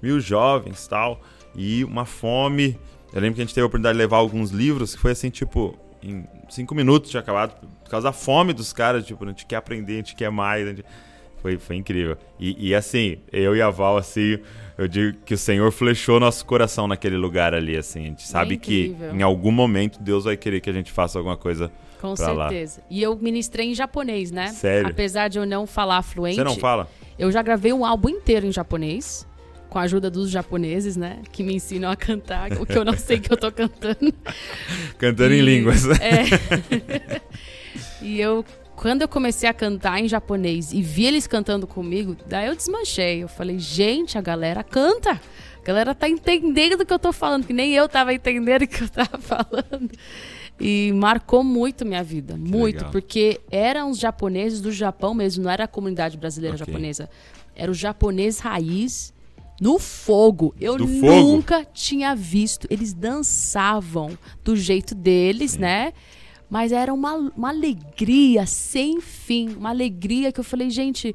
Mil 0.03 0.21
jovens 0.21 0.87
tal, 0.87 1.21
e 1.55 1.85
uma 1.85 2.05
fome. 2.05 2.79
Eu 3.13 3.21
lembro 3.21 3.37
que 3.37 3.43
a 3.43 3.45
gente 3.45 3.55
teve 3.55 3.63
a 3.63 3.67
oportunidade 3.67 3.97
de 3.97 4.03
levar 4.03 4.17
alguns 4.19 4.51
livros 4.51 4.95
que 4.95 5.01
foi 5.01 5.13
assim, 5.13 5.31
tipo, 5.31 5.79
em 6.03 6.25
cinco 6.51 6.75
minutos 6.75 7.11
tinha 7.11 7.21
acabado, 7.21 7.55
por 7.83 7.91
causa 7.91 8.09
da 8.09 8.13
fome 8.13 8.53
dos 8.53 8.73
caras, 8.73 9.07
tipo, 9.07 9.25
a 9.25 9.29
gente 9.29 9.47
quer 9.47 9.57
aprender, 9.57 9.95
a 9.95 9.97
gente 9.97 10.15
quer 10.15 10.31
mais. 10.31 10.67
gente- 10.67 10.85
Foi, 11.41 11.57
foi 11.59 11.77
incrível. 11.77 12.17
E, 12.41 12.69
e, 12.71 12.75
assim, 12.75 13.19
eu 13.31 13.55
e 13.55 13.61
a 13.63 13.69
Val, 13.71 13.97
assim, 13.99 14.39
eu 14.79 14.89
digo 14.89 15.19
que 15.27 15.35
o 15.35 15.39
Senhor 15.39 15.71
flechou 15.71 16.19
nosso 16.19 16.45
coração 16.47 16.89
naquele 16.89 17.17
lugar 17.19 17.53
ali, 17.55 17.77
assim. 17.77 18.01
A 18.01 18.07
gente 18.07 18.27
sabe 18.27 18.57
que 18.57 18.87
incrível. 18.87 19.15
em 19.15 19.23
algum 19.23 19.51
momento 19.53 20.01
Deus 20.03 20.25
vai 20.25 20.37
querer 20.39 20.61
que 20.61 20.71
a 20.71 20.73
gente 20.73 20.91
faça 20.91 21.19
alguma 21.19 21.37
coisa 21.37 21.71
Com 22.01 22.15
pra 22.15 22.33
lá. 22.33 22.49
certeza. 22.49 22.83
E 22.91 23.03
eu 23.03 23.17
ministrei 23.17 23.71
em 23.71 23.75
japonês, 23.75 24.31
né? 24.31 24.49
Sério? 24.49 24.91
Apesar 24.91 25.29
de 25.29 25.39
eu 25.39 25.47
não 25.47 25.67
falar 25.67 26.03
fluente. 26.03 26.37
Você 26.37 26.45
não 26.45 26.57
fala? 26.57 26.89
Eu 27.19 27.31
já 27.31 27.43
gravei 27.43 27.73
um 27.73 27.85
álbum 27.85 28.09
inteiro 28.09 28.47
em 28.47 28.53
japonês. 28.53 29.27
Com 29.71 29.79
a 29.81 29.83
ajuda 29.83 30.09
dos 30.09 30.31
japoneses, 30.31 30.97
né? 30.97 31.19
Que 31.33 31.43
me 31.43 31.53
ensinam 31.55 31.91
a 31.91 31.97
cantar, 31.97 32.53
o 32.61 32.65
que 32.67 32.79
eu 32.79 32.85
não 32.85 32.97
sei 32.97 33.19
que 33.19 33.33
eu 33.33 33.37
tô 33.37 33.51
cantando. 33.51 34.15
Cantando 34.97 35.35
em 35.35 35.39
E- 35.39 35.43
línguas. 35.43 35.85
É. 35.99 37.21
e 38.01 38.21
eu, 38.21 38.45
quando 38.77 39.03
eu 39.03 39.09
comecei 39.09 39.49
a 39.49 39.53
cantar 39.53 39.99
em 40.01 40.07
japonês 40.09 40.73
e 40.73 40.81
vi 40.81 41.07
eles 41.07 41.27
cantando 41.27 41.67
comigo, 41.67 42.17
daí 42.27 42.47
eu 42.47 42.55
desmanchei. 42.55 43.23
Eu 43.23 43.29
falei, 43.29 43.59
gente, 43.59 44.17
a 44.17 44.21
galera 44.21 44.63
canta. 44.63 45.13
A 45.13 45.65
galera 45.67 45.95
tá 45.95 46.09
entendendo 46.09 46.75
o 46.75 46.87
que 46.87 46.93
eu 46.93 46.99
tô 46.99 47.13
falando, 47.13 47.47
que 47.47 47.53
nem 47.53 47.73
eu 47.75 47.89
tava 47.89 48.13
entendendo 48.13 48.63
o 48.63 48.69
que 48.69 48.83
eu 48.83 48.89
tava 48.89 49.19
falando. 49.19 49.91
E 50.61 50.93
marcou 50.95 51.43
muito 51.43 51.85
minha 51.85 52.03
vida, 52.05 52.37
muito, 52.37 52.77
legal. 52.77 52.91
porque 52.93 53.41
eram 53.51 53.91
os 53.91 53.99
japoneses 53.99 54.61
do 54.61 54.71
Japão 54.71 55.13
mesmo, 55.13 55.45
não 55.45 55.51
era 55.51 55.65
a 55.65 55.69
comunidade 55.69 56.17
brasileira 56.17 56.55
Ok. 56.57 56.67
japonesa. 56.67 57.11
Era 57.57 57.71
o 57.71 57.75
japonês 57.75 58.39
raiz 58.39 59.13
no 59.61 59.79
fogo. 59.79 60.55
Eu 60.61 60.77
Do 60.77 60.87
fogo? 60.87 61.07
nunca 61.13 61.65
tinha 61.65 62.15
visto. 62.15 62.67
Eles 62.71 62.93
dançavam 62.93 64.17
do 64.45 64.57
jeito 64.57 64.95
deles, 64.95 65.57
né? 65.57 65.93
Mas 66.49 66.73
era 66.73 66.93
uma, 66.95 67.15
uma 67.15 67.49
alegria 67.49 68.47
sem 68.47 69.01
fim. 69.01 69.49
Uma 69.57 69.71
alegria 69.71 70.31
que 70.33 70.39
eu 70.41 70.45
falei, 70.45 70.71
gente. 70.71 71.15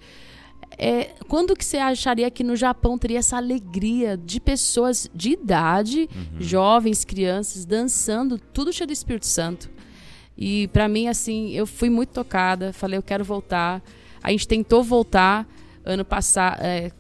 É, 0.78 1.12
quando 1.28 1.56
que 1.56 1.66
você 1.66 1.78
acharia 1.78 2.30
que 2.32 2.44
no 2.44 2.56
Japão 2.56 2.98
teria 2.98 3.20
essa 3.20 3.38
alegria 3.38 4.18
de 4.18 4.40
pessoas 4.40 5.10
de 5.14 5.32
idade, 5.32 6.10
jovens, 6.40 7.04
crianças, 7.04 7.66
dançando, 7.66 8.40
tudo 8.54 8.72
cheio 8.72 8.88
do 8.88 8.94
Espírito 8.94 9.28
Santo? 9.28 9.70
E 10.42 10.70
pra 10.70 10.88
mim, 10.88 11.10
assim, 11.10 11.52
eu 11.52 11.68
fui 11.68 11.90
muito 11.90 12.12
tocada. 12.12 12.72
Falei, 12.72 12.98
eu 12.98 13.04
quero 13.04 13.26
voltar. 13.26 13.84
A 14.24 14.32
gente 14.32 14.48
tentou 14.48 14.82
voltar 14.82 15.46
ano 15.84 16.06
passado, 16.06 16.62
é, 16.62 16.92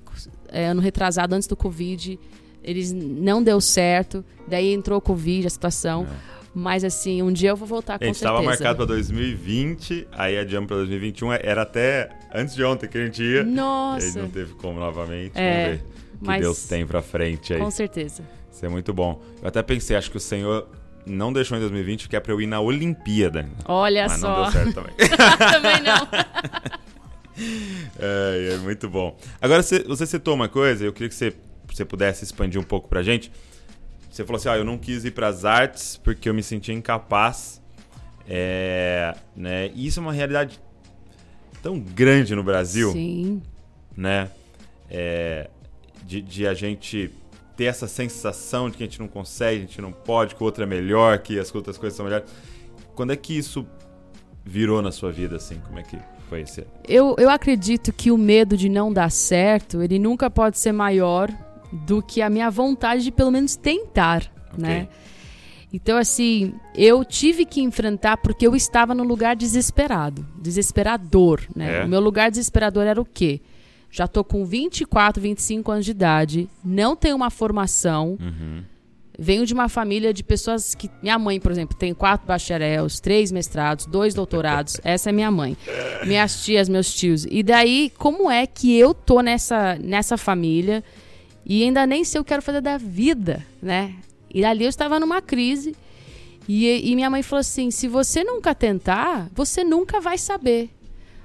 é, 0.49 0.65
ano 0.65 0.81
retrasado, 0.81 1.33
antes 1.33 1.47
do 1.47 1.55
Covid. 1.55 2.19
Eles 2.61 2.91
não 2.91 3.41
deu 3.41 3.61
certo. 3.61 4.25
Daí 4.45 4.73
entrou 4.73 4.97
o 4.97 5.01
Covid, 5.01 5.47
a 5.47 5.49
situação. 5.49 6.05
Mas 6.59 6.83
assim, 6.83 7.21
um 7.23 7.31
dia 7.31 7.51
eu 7.51 7.55
vou 7.55 7.65
voltar 7.67 7.95
A 7.95 7.99
com 7.99 8.05
gente 8.05 8.17
certeza. 8.17 8.33
estava 8.41 8.45
marcado 8.45 8.75
para 8.77 8.85
2020, 8.87 10.07
aí 10.11 10.37
adiamos 10.37 10.67
para 10.67 10.75
2021. 10.77 11.31
Era 11.33 11.61
até 11.61 12.09
antes 12.35 12.53
de 12.53 12.63
ontem 12.65 12.87
que 12.89 12.97
a 12.97 13.05
gente 13.05 13.23
ia. 13.23 13.37
E 13.37 13.39
aí 13.39 13.45
Nossa, 13.45 14.21
não 14.21 14.29
teve 14.29 14.53
como 14.55 14.77
novamente. 14.79 15.31
É, 15.35 15.63
Vamos 15.63 15.69
ver 15.69 15.75
o 15.75 16.19
que 16.19 16.25
mas- 16.25 16.41
Deus 16.41 16.63
tem 16.67 16.85
pra 16.85 17.01
frente 17.01 17.53
aí. 17.53 17.59
com 17.59 17.71
certeza. 17.71 18.23
Isso 18.51 18.65
é 18.65 18.67
muito 18.69 18.93
bom. 18.93 19.21
Eu 19.41 19.47
até 19.47 19.63
pensei, 19.63 19.95
acho 19.95 20.11
que 20.11 20.17
o 20.17 20.19
Senhor 20.19 20.67
não 21.05 21.31
deixou 21.31 21.55
em 21.57 21.61
2020, 21.61 22.09
que 22.09 22.15
é 22.17 22.19
pra 22.19 22.33
eu 22.33 22.41
ir 22.41 22.45
na 22.47 22.59
Olimpíada. 22.59 23.47
Olha 23.65 24.05
Mas 24.09 24.21
não 24.21 24.29
só. 24.35 24.43
deu 24.43 24.51
certo 24.51 24.73
também. 24.73 24.93
Também 25.53 25.81
não. 25.81 26.07
é, 27.97 28.53
é 28.53 28.57
muito 28.57 28.89
bom. 28.89 29.17
Agora, 29.41 29.63
você, 29.63 29.79
você 29.83 30.05
citou 30.05 30.35
uma 30.35 30.49
coisa, 30.49 30.83
eu 30.85 30.91
queria 30.93 31.07
que 31.09 31.15
você, 31.15 31.33
você 31.71 31.85
pudesse 31.85 32.23
expandir 32.25 32.59
um 32.59 32.63
pouco 32.65 32.87
pra 32.89 33.01
gente. 33.01 33.31
Você 34.19 34.25
falou 34.25 34.37
assim, 34.37 34.49
ó, 34.49 34.55
eu 34.55 34.65
não 34.65 34.77
quis 34.77 35.05
ir 35.05 35.11
pras 35.11 35.45
artes 35.45 35.95
porque 35.95 36.27
eu 36.27 36.33
me 36.33 36.43
sentia 36.43 36.75
incapaz. 36.75 37.61
É, 38.27 39.15
né? 39.33 39.71
E 39.73 39.87
isso 39.87 40.01
é 40.01 40.03
uma 40.03 40.11
realidade 40.11 40.59
tão 41.63 41.79
grande 41.79 42.35
no 42.35 42.43
Brasil, 42.43 42.91
Sim. 42.91 43.41
né? 43.95 44.29
É, 44.89 45.49
de, 46.03 46.21
de 46.21 46.45
a 46.45 46.53
gente 46.53 47.09
ter 47.55 47.65
essa 47.65 47.87
sensação 47.87 48.69
de 48.69 48.75
que 48.75 48.83
a 48.83 48.87
gente 48.87 48.99
não 48.99 49.07
consegue, 49.07 49.57
a 49.57 49.61
gente 49.61 49.81
não 49.81 49.93
pode, 49.93 50.35
que 50.35 50.43
o 50.43 50.45
outro 50.45 50.63
é 50.63 50.67
melhor, 50.67 51.19
que 51.19 51.39
as 51.39 51.55
outras 51.55 51.77
coisas 51.77 51.95
são 51.95 52.05
melhores. 52.05 52.29
Quando 52.95 53.13
é 53.13 53.15
que 53.15 53.37
isso 53.37 53.65
virou 54.43 54.81
na 54.81 54.91
sua 54.91 55.13
vida, 55.13 55.37
assim? 55.37 55.61
Como 55.65 55.79
é 55.79 55.83
que 55.83 55.97
foi 56.27 56.41
esse? 56.41 56.67
Eu, 56.85 57.15
eu 57.17 57.29
acredito 57.29 57.93
que 57.93 58.11
o 58.11 58.17
medo 58.17 58.57
de 58.57 58.67
não 58.67 58.91
dar 58.91 59.11
certo, 59.11 59.81
ele 59.81 59.97
nunca 59.97 60.29
pode 60.29 60.57
ser 60.57 60.73
maior 60.73 61.31
do 61.71 62.01
que 62.01 62.21
a 62.21 62.29
minha 62.29 62.49
vontade 62.49 63.03
de 63.03 63.11
pelo 63.11 63.31
menos 63.31 63.55
tentar, 63.55 64.31
né? 64.57 64.87
Então, 65.71 65.97
assim, 65.97 66.53
eu 66.73 67.05
tive 67.05 67.45
que 67.45 67.61
enfrentar 67.61 68.17
porque 68.17 68.47
eu 68.47 68.55
estava 68.55 68.95
no 68.95 69.03
lugar 69.03 69.35
desesperado, 69.35 70.25
desesperador, 70.41 71.41
né? 71.55 71.81
É. 71.81 71.85
O 71.85 71.87
meu 71.87 71.99
lugar 71.99 72.29
desesperador 72.31 72.85
era 72.85 72.99
o 72.99 73.05
quê? 73.05 73.39
Já 73.91 74.07
tô 74.07 74.23
com 74.23 74.45
24, 74.45 75.21
25 75.21 75.71
anos 75.71 75.85
de 75.85 75.91
idade, 75.91 76.49
não 76.63 76.95
tenho 76.95 77.15
uma 77.15 77.29
formação, 77.29 78.17
Uhum. 78.19 78.63
venho 79.17 79.45
de 79.45 79.53
uma 79.53 79.67
família 79.69 80.11
de 80.13 80.23
pessoas 80.23 80.73
que. 80.73 80.89
Minha 81.03 81.19
mãe, 81.19 81.39
por 81.39 81.51
exemplo, 81.51 81.75
tem 81.77 81.93
quatro 81.93 82.25
bacharéis, 82.27 82.99
três 82.99 83.31
mestrados, 83.31 83.85
dois 83.85 84.13
doutorados. 84.13 84.79
Essa 84.85 85.09
é 85.09 85.11
minha 85.11 85.29
mãe. 85.31 85.57
Minhas 86.05 86.43
tias, 86.43 86.67
meus 86.69 86.93
tios. 86.93 87.25
E 87.29 87.43
daí, 87.43 87.91
como 87.97 88.29
é 88.29 88.47
que 88.47 88.75
eu 88.77 88.93
tô 88.93 89.21
nessa, 89.21 89.75
nessa 89.75 90.17
família 90.17 90.83
e 91.49 91.63
ainda 91.63 91.87
nem 91.87 92.03
sei 92.03 92.21
o 92.21 92.23
que 92.23 92.27
eu 92.27 92.35
quero 92.35 92.43
fazer 92.43 92.61
da 92.61 92.77
vida, 92.77 93.43
né? 93.59 93.95
E 94.31 94.45
ali 94.45 94.65
eu 94.65 94.69
estava 94.69 94.99
numa 94.99 95.19
crise. 95.19 95.75
E, 96.47 96.91
e 96.91 96.95
minha 96.95 97.09
mãe 97.09 97.23
falou 97.23 97.39
assim: 97.39 97.71
se 97.71 97.87
você 97.87 98.23
nunca 98.23 98.53
tentar, 98.53 99.27
você 99.33 99.63
nunca 99.63 99.99
vai 99.99 100.19
saber. 100.19 100.69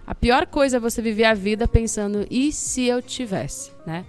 A 0.06 0.14
pior 0.14 0.46
coisa 0.46 0.78
é 0.78 0.80
você 0.80 1.02
viver 1.02 1.24
a 1.24 1.34
vida 1.34 1.68
pensando, 1.68 2.26
e 2.30 2.52
se 2.52 2.84
eu 2.84 3.02
tivesse, 3.02 3.70
né? 3.86 4.06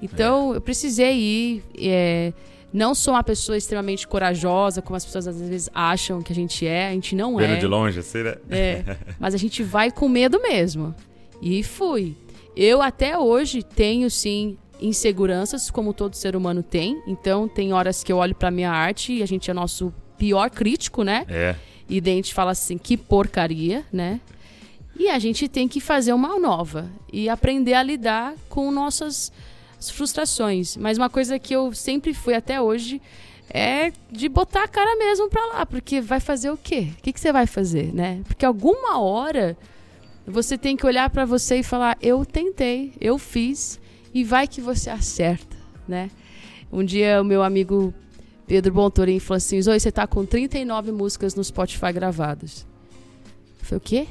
Então, 0.00 0.54
eu 0.54 0.62
precisei 0.62 1.14
ir. 1.14 1.62
é, 1.78 2.32
não 2.72 2.94
sou 2.94 3.12
uma 3.12 3.24
pessoa 3.24 3.58
extremamente 3.58 4.08
corajosa, 4.08 4.80
como 4.80 4.96
as 4.96 5.04
pessoas 5.04 5.26
às 5.26 5.38
vezes 5.40 5.68
acham 5.74 6.22
que 6.22 6.32
a 6.32 6.34
gente 6.34 6.66
é. 6.66 6.88
A 6.88 6.92
gente 6.92 7.14
não 7.14 7.36
Vendo 7.36 7.52
é. 7.52 7.56
de 7.56 7.66
longe, 7.66 8.00
assim, 8.00 8.22
né? 8.22 8.36
É, 8.48 8.96
mas 9.18 9.34
a 9.34 9.38
gente 9.38 9.62
vai 9.62 9.90
com 9.90 10.08
medo 10.08 10.40
mesmo. 10.40 10.94
E 11.42 11.62
fui. 11.62 12.16
Eu 12.56 12.80
até 12.80 13.18
hoje 13.18 13.62
tenho 13.62 14.10
sim 14.10 14.56
inseguranças, 14.80 15.70
como 15.70 15.92
todo 15.92 16.14
ser 16.14 16.34
humano 16.36 16.62
tem. 16.62 17.02
Então 17.06 17.48
tem 17.48 17.72
horas 17.72 18.02
que 18.02 18.12
eu 18.12 18.16
olho 18.18 18.34
pra 18.34 18.50
minha 18.50 18.70
arte 18.70 19.12
e 19.12 19.22
a 19.22 19.26
gente 19.26 19.50
é 19.50 19.54
nosso 19.54 19.92
pior 20.16 20.50
crítico, 20.50 21.02
né? 21.02 21.24
É. 21.28 21.56
E 21.88 22.00
daí 22.00 22.12
a 22.14 22.16
gente 22.16 22.34
fala 22.34 22.52
assim, 22.52 22.78
que 22.78 22.96
porcaria, 22.96 23.84
né? 23.92 24.20
E 24.98 25.08
a 25.08 25.18
gente 25.18 25.48
tem 25.48 25.66
que 25.66 25.80
fazer 25.80 26.12
uma 26.12 26.38
nova 26.38 26.90
e 27.12 27.28
aprender 27.28 27.74
a 27.74 27.82
lidar 27.82 28.34
com 28.48 28.70
nossas 28.70 29.32
frustrações. 29.92 30.76
Mas 30.76 30.98
uma 30.98 31.08
coisa 31.08 31.38
que 31.38 31.54
eu 31.54 31.72
sempre 31.72 32.12
fui 32.12 32.34
até 32.34 32.60
hoje 32.60 33.00
é 33.48 33.92
de 34.12 34.28
botar 34.28 34.64
a 34.64 34.68
cara 34.68 34.96
mesmo 34.96 35.28
pra 35.28 35.44
lá, 35.46 35.66
porque 35.66 36.00
vai 36.00 36.20
fazer 36.20 36.50
o 36.50 36.56
quê? 36.56 36.88
O 36.98 37.02
que, 37.02 37.12
que 37.12 37.20
você 37.20 37.32
vai 37.32 37.46
fazer, 37.46 37.92
né? 37.94 38.20
Porque 38.26 38.44
alguma 38.44 39.00
hora 39.00 39.56
você 40.26 40.56
tem 40.56 40.76
que 40.76 40.86
olhar 40.86 41.10
pra 41.10 41.24
você 41.24 41.56
e 41.56 41.62
falar: 41.62 41.96
eu 42.00 42.24
tentei, 42.24 42.92
eu 43.00 43.18
fiz, 43.18 43.79
e 44.12 44.24
vai 44.24 44.46
que 44.46 44.60
você 44.60 44.90
acerta, 44.90 45.56
né? 45.86 46.10
Um 46.72 46.84
dia 46.84 47.20
o 47.20 47.24
meu 47.24 47.42
amigo 47.42 47.92
Pedro 48.46 48.72
Bontorim 48.72 49.20
falou 49.20 49.36
assim: 49.36 49.62
Zoe, 49.62 49.78
você 49.78 49.92
tá 49.92 50.06
com 50.06 50.26
39 50.26 50.92
músicas 50.92 51.34
no 51.34 51.44
Spotify 51.44 51.92
gravadas. 51.92 52.66
Eu 53.60 53.64
falei: 53.64 53.78
o 53.78 53.80
quê? 53.80 54.06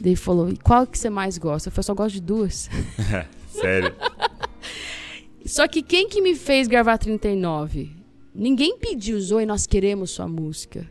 Daí 0.00 0.12
ele 0.12 0.16
falou: 0.16 0.48
e 0.48 0.56
qual 0.56 0.86
que 0.86 0.98
você 0.98 1.10
mais 1.10 1.36
gosta? 1.36 1.68
Eu 1.68 1.72
falei: 1.72 1.84
só 1.84 1.94
gosto 1.94 2.14
de 2.14 2.22
duas. 2.22 2.70
Sério. 3.52 3.94
Só 5.44 5.68
que 5.68 5.82
quem 5.82 6.08
que 6.08 6.22
me 6.22 6.34
fez 6.34 6.66
gravar 6.66 6.96
39? 6.98 7.94
Ninguém 8.34 8.78
pediu, 8.78 9.20
Zoe, 9.20 9.44
nós 9.44 9.66
queremos 9.66 10.10
sua 10.12 10.26
música. 10.26 10.90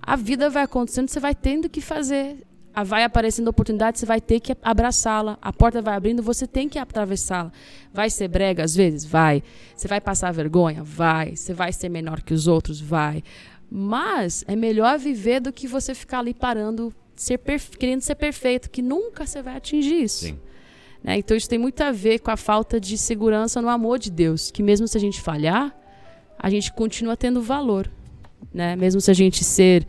A 0.00 0.14
vida 0.14 0.48
vai 0.48 0.62
acontecendo, 0.62 1.08
você 1.08 1.18
vai 1.18 1.34
tendo 1.34 1.68
que 1.68 1.80
fazer. 1.80 2.36
Vai 2.84 3.04
aparecendo 3.04 3.48
oportunidade, 3.48 3.98
você 3.98 4.06
vai 4.06 4.20
ter 4.20 4.40
que 4.40 4.56
abraçá-la. 4.62 5.38
A 5.40 5.52
porta 5.52 5.80
vai 5.80 5.94
abrindo, 5.94 6.22
você 6.22 6.46
tem 6.46 6.68
que 6.68 6.78
atravessá-la. 6.78 7.50
Vai 7.92 8.10
ser 8.10 8.28
brega 8.28 8.62
às 8.62 8.74
vezes? 8.74 9.04
Vai. 9.04 9.42
Você 9.74 9.88
vai 9.88 10.00
passar 10.00 10.30
vergonha? 10.32 10.82
Vai. 10.82 11.36
Você 11.36 11.54
vai 11.54 11.72
ser 11.72 11.88
menor 11.88 12.20
que 12.22 12.34
os 12.34 12.46
outros? 12.46 12.80
Vai. 12.80 13.22
Mas 13.70 14.44
é 14.46 14.54
melhor 14.54 14.98
viver 14.98 15.40
do 15.40 15.52
que 15.52 15.66
você 15.66 15.94
ficar 15.94 16.20
ali 16.20 16.34
parando, 16.34 16.94
ser 17.14 17.40
querendo 17.78 18.02
ser 18.02 18.14
perfeito, 18.14 18.70
que 18.70 18.82
nunca 18.82 19.26
você 19.26 19.42
vai 19.42 19.56
atingir 19.56 20.02
isso. 20.02 20.26
Sim. 20.26 20.38
Né? 21.02 21.18
Então 21.18 21.36
isso 21.36 21.48
tem 21.48 21.58
muito 21.58 21.80
a 21.80 21.92
ver 21.92 22.18
com 22.18 22.30
a 22.30 22.36
falta 22.36 22.80
de 22.80 22.98
segurança 22.98 23.62
no 23.62 23.68
amor 23.68 23.98
de 23.98 24.10
Deus, 24.10 24.50
que 24.50 24.62
mesmo 24.62 24.86
se 24.86 24.96
a 24.96 25.00
gente 25.00 25.20
falhar, 25.20 25.74
a 26.38 26.50
gente 26.50 26.72
continua 26.72 27.16
tendo 27.16 27.40
valor, 27.40 27.90
né? 28.52 28.76
Mesmo 28.76 29.00
se 29.00 29.10
a 29.10 29.14
gente 29.14 29.42
ser 29.42 29.86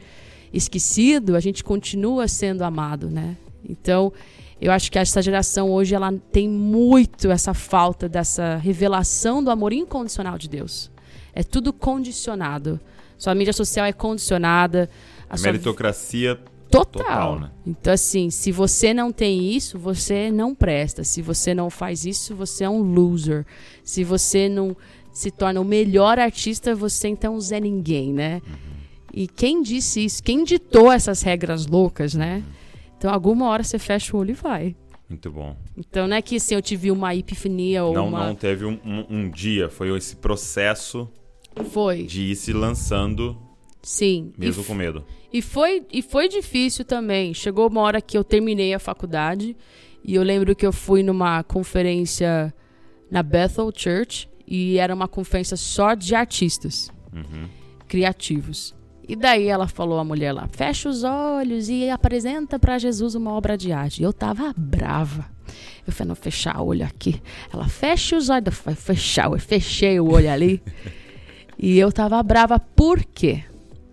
esquecido, 0.54 1.36
a 1.36 1.40
gente 1.40 1.64
continua 1.64 2.28
sendo 2.28 2.64
amado, 2.64 3.10
né? 3.10 3.38
Então, 3.68 4.14
eu 4.60 4.72
acho 4.72 4.92
que 4.92 4.98
essa 4.98 5.22
geração 5.22 5.72
hoje 5.72 5.94
ela 5.94 6.14
tem 6.32 6.48
muito 6.50 7.30
essa 7.30 7.54
falta 7.54 8.08
dessa 8.10 8.58
revelação 8.58 9.44
do 9.44 9.52
amor 9.52 9.74
incondicional 9.74 10.38
de 10.38 10.50
Deus. 10.50 10.92
É 11.34 11.44
tudo 11.44 11.72
condicionado. 11.72 12.80
Sua 13.18 13.36
mídia 13.36 13.54
social 13.54 13.86
é 13.86 13.94
condicionada. 13.94 14.90
A 15.30 15.36
A 15.36 15.38
sua 15.38 15.52
meritocracia 15.52 16.40
Total. 16.70 17.04
Total, 17.04 17.40
né? 17.40 17.52
Então, 17.66 17.94
assim, 17.94 18.30
se 18.30 18.52
você 18.52 18.94
não 18.94 19.12
tem 19.12 19.54
isso, 19.54 19.80
você 19.80 20.30
não 20.32 20.54
presta. 20.54 21.04
Se 21.04 21.22
você 21.22 21.54
não 21.54 21.70
faz 21.70 22.06
isso, 22.06 22.36
você 22.36 22.66
é 22.66 22.70
um 22.70 22.82
loser. 22.82 23.46
Se 23.84 24.04
você 24.04 24.50
não 24.50 24.76
se 25.14 25.32
torna 25.32 25.60
o 25.62 25.66
melhor 25.66 26.20
artista, 26.20 26.76
você 26.76 27.08
então 27.08 27.34
é 27.34 27.38
um 27.38 27.40
Zé 27.40 27.60
Ninguém, 27.60 28.14
né? 28.14 28.42
E 29.14 29.28
quem 29.28 29.62
disse 29.62 30.04
isso? 30.06 30.22
Quem 30.22 30.44
ditou 30.44 30.92
essas 30.92 31.22
regras 31.22 31.66
loucas, 31.68 32.14
né? 32.14 32.44
Então, 32.98 33.12
alguma 33.12 33.48
hora 33.48 33.64
você 33.64 33.78
fecha 33.80 34.16
o 34.16 34.20
olho 34.20 34.32
e 34.32 34.34
vai. 34.34 34.76
Muito 35.10 35.32
bom. 35.32 35.56
Então, 35.78 36.08
não 36.08 36.16
é 36.18 36.22
que 36.22 36.36
assim, 36.36 36.56
eu 36.56 36.62
tive 36.62 36.92
uma 36.92 37.16
epifania 37.16 37.84
ou 37.86 37.94
Não, 37.94 38.08
uma. 38.10 38.28
não 38.28 38.36
teve 38.36 38.66
um, 38.66 38.78
um- 38.84 39.06
um 39.10 39.30
dia, 39.30 39.70
foi 39.70 39.96
esse 39.96 40.16
processo 40.18 41.08
Foi. 41.72 42.04
de 42.04 42.24
ir 42.32 42.36
se 42.36 42.52
lançando, 42.52 43.38
Sim. 43.82 44.34
E 44.38 44.40
mesmo 44.42 44.66
com 44.66 44.74
medo. 44.74 45.06
E 45.32 45.42
foi, 45.42 45.86
e 45.94 46.02
foi 46.02 46.28
difícil 46.28 46.84
também. 46.84 47.34
Chegou 47.34 47.70
uma 47.70 47.82
hora 47.82 48.02
que 48.02 48.18
eu 48.18 48.24
terminei 48.24 48.74
a 48.74 48.80
faculdade 48.80 49.56
e 50.04 50.14
eu 50.16 50.24
lembro 50.24 50.54
que 50.54 50.66
eu 50.66 50.74
fui 50.74 51.02
numa 51.04 51.42
conferência 51.44 52.54
na 53.10 53.24
Bethel 53.24 53.72
Church 53.74 54.28
e 54.46 54.78
era 54.78 54.94
uma 54.94 55.08
conferência 55.08 55.56
só 55.56 55.94
de 55.94 56.14
artistas 56.16 56.90
Uhum. 57.14 57.48
criativos. 57.88 58.76
E 59.08 59.16
daí 59.16 59.48
ela 59.48 59.68
falou 59.68 60.00
a 60.00 60.04
mulher 60.04 60.34
lá, 60.34 60.48
fecha 60.52 60.90
os 60.90 61.04
olhos 61.04 61.70
e 61.70 61.90
apresenta 61.90 62.60
pra 62.60 62.78
Jesus 62.78 63.16
uma 63.16 63.32
obra 63.32 63.58
de 63.58 63.72
arte. 63.72 64.02
E 64.02 64.04
eu 64.04 64.12
tava 64.12 64.54
brava. 64.58 65.26
Eu 65.86 65.94
falei, 65.94 66.10
não, 66.10 66.16
fechar 66.16 66.60
o 66.60 66.68
olho 66.68 66.86
aqui. 66.86 67.22
Ela, 67.52 67.70
fecha 67.70 68.18
os 68.18 68.30
olhos. 68.30 68.48
Eu 68.48 68.52
falei, 68.52 68.76
fechar 68.76 69.30
olho. 69.30 69.40
Fechei 69.40 69.98
o 70.00 70.12
olho 70.12 70.30
ali. 70.30 70.62
e 71.58 71.80
eu 71.80 71.90
tava 71.92 72.22
brava. 72.22 72.60
Por 72.60 73.06
quê? 73.06 73.46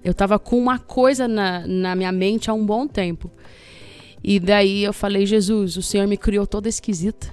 Eu 0.03 0.13
tava 0.13 0.39
com 0.39 0.59
uma 0.59 0.81
coisa 0.81 1.29
na, 1.29 1.65
na 1.65 1.95
minha 1.95 2.11
mente 2.11 2.51
há 2.51 2.53
um 2.53 2.67
bom 2.67 2.89
tempo. 2.89 3.31
E 4.23 4.41
daí 4.41 4.83
eu 4.83 4.93
falei, 4.93 5.25
Jesus, 5.25 5.77
o 5.77 5.83
Senhor 5.83 6.09
me 6.09 6.17
criou 6.17 6.47
toda 6.47 6.69
esquisita. 6.69 7.29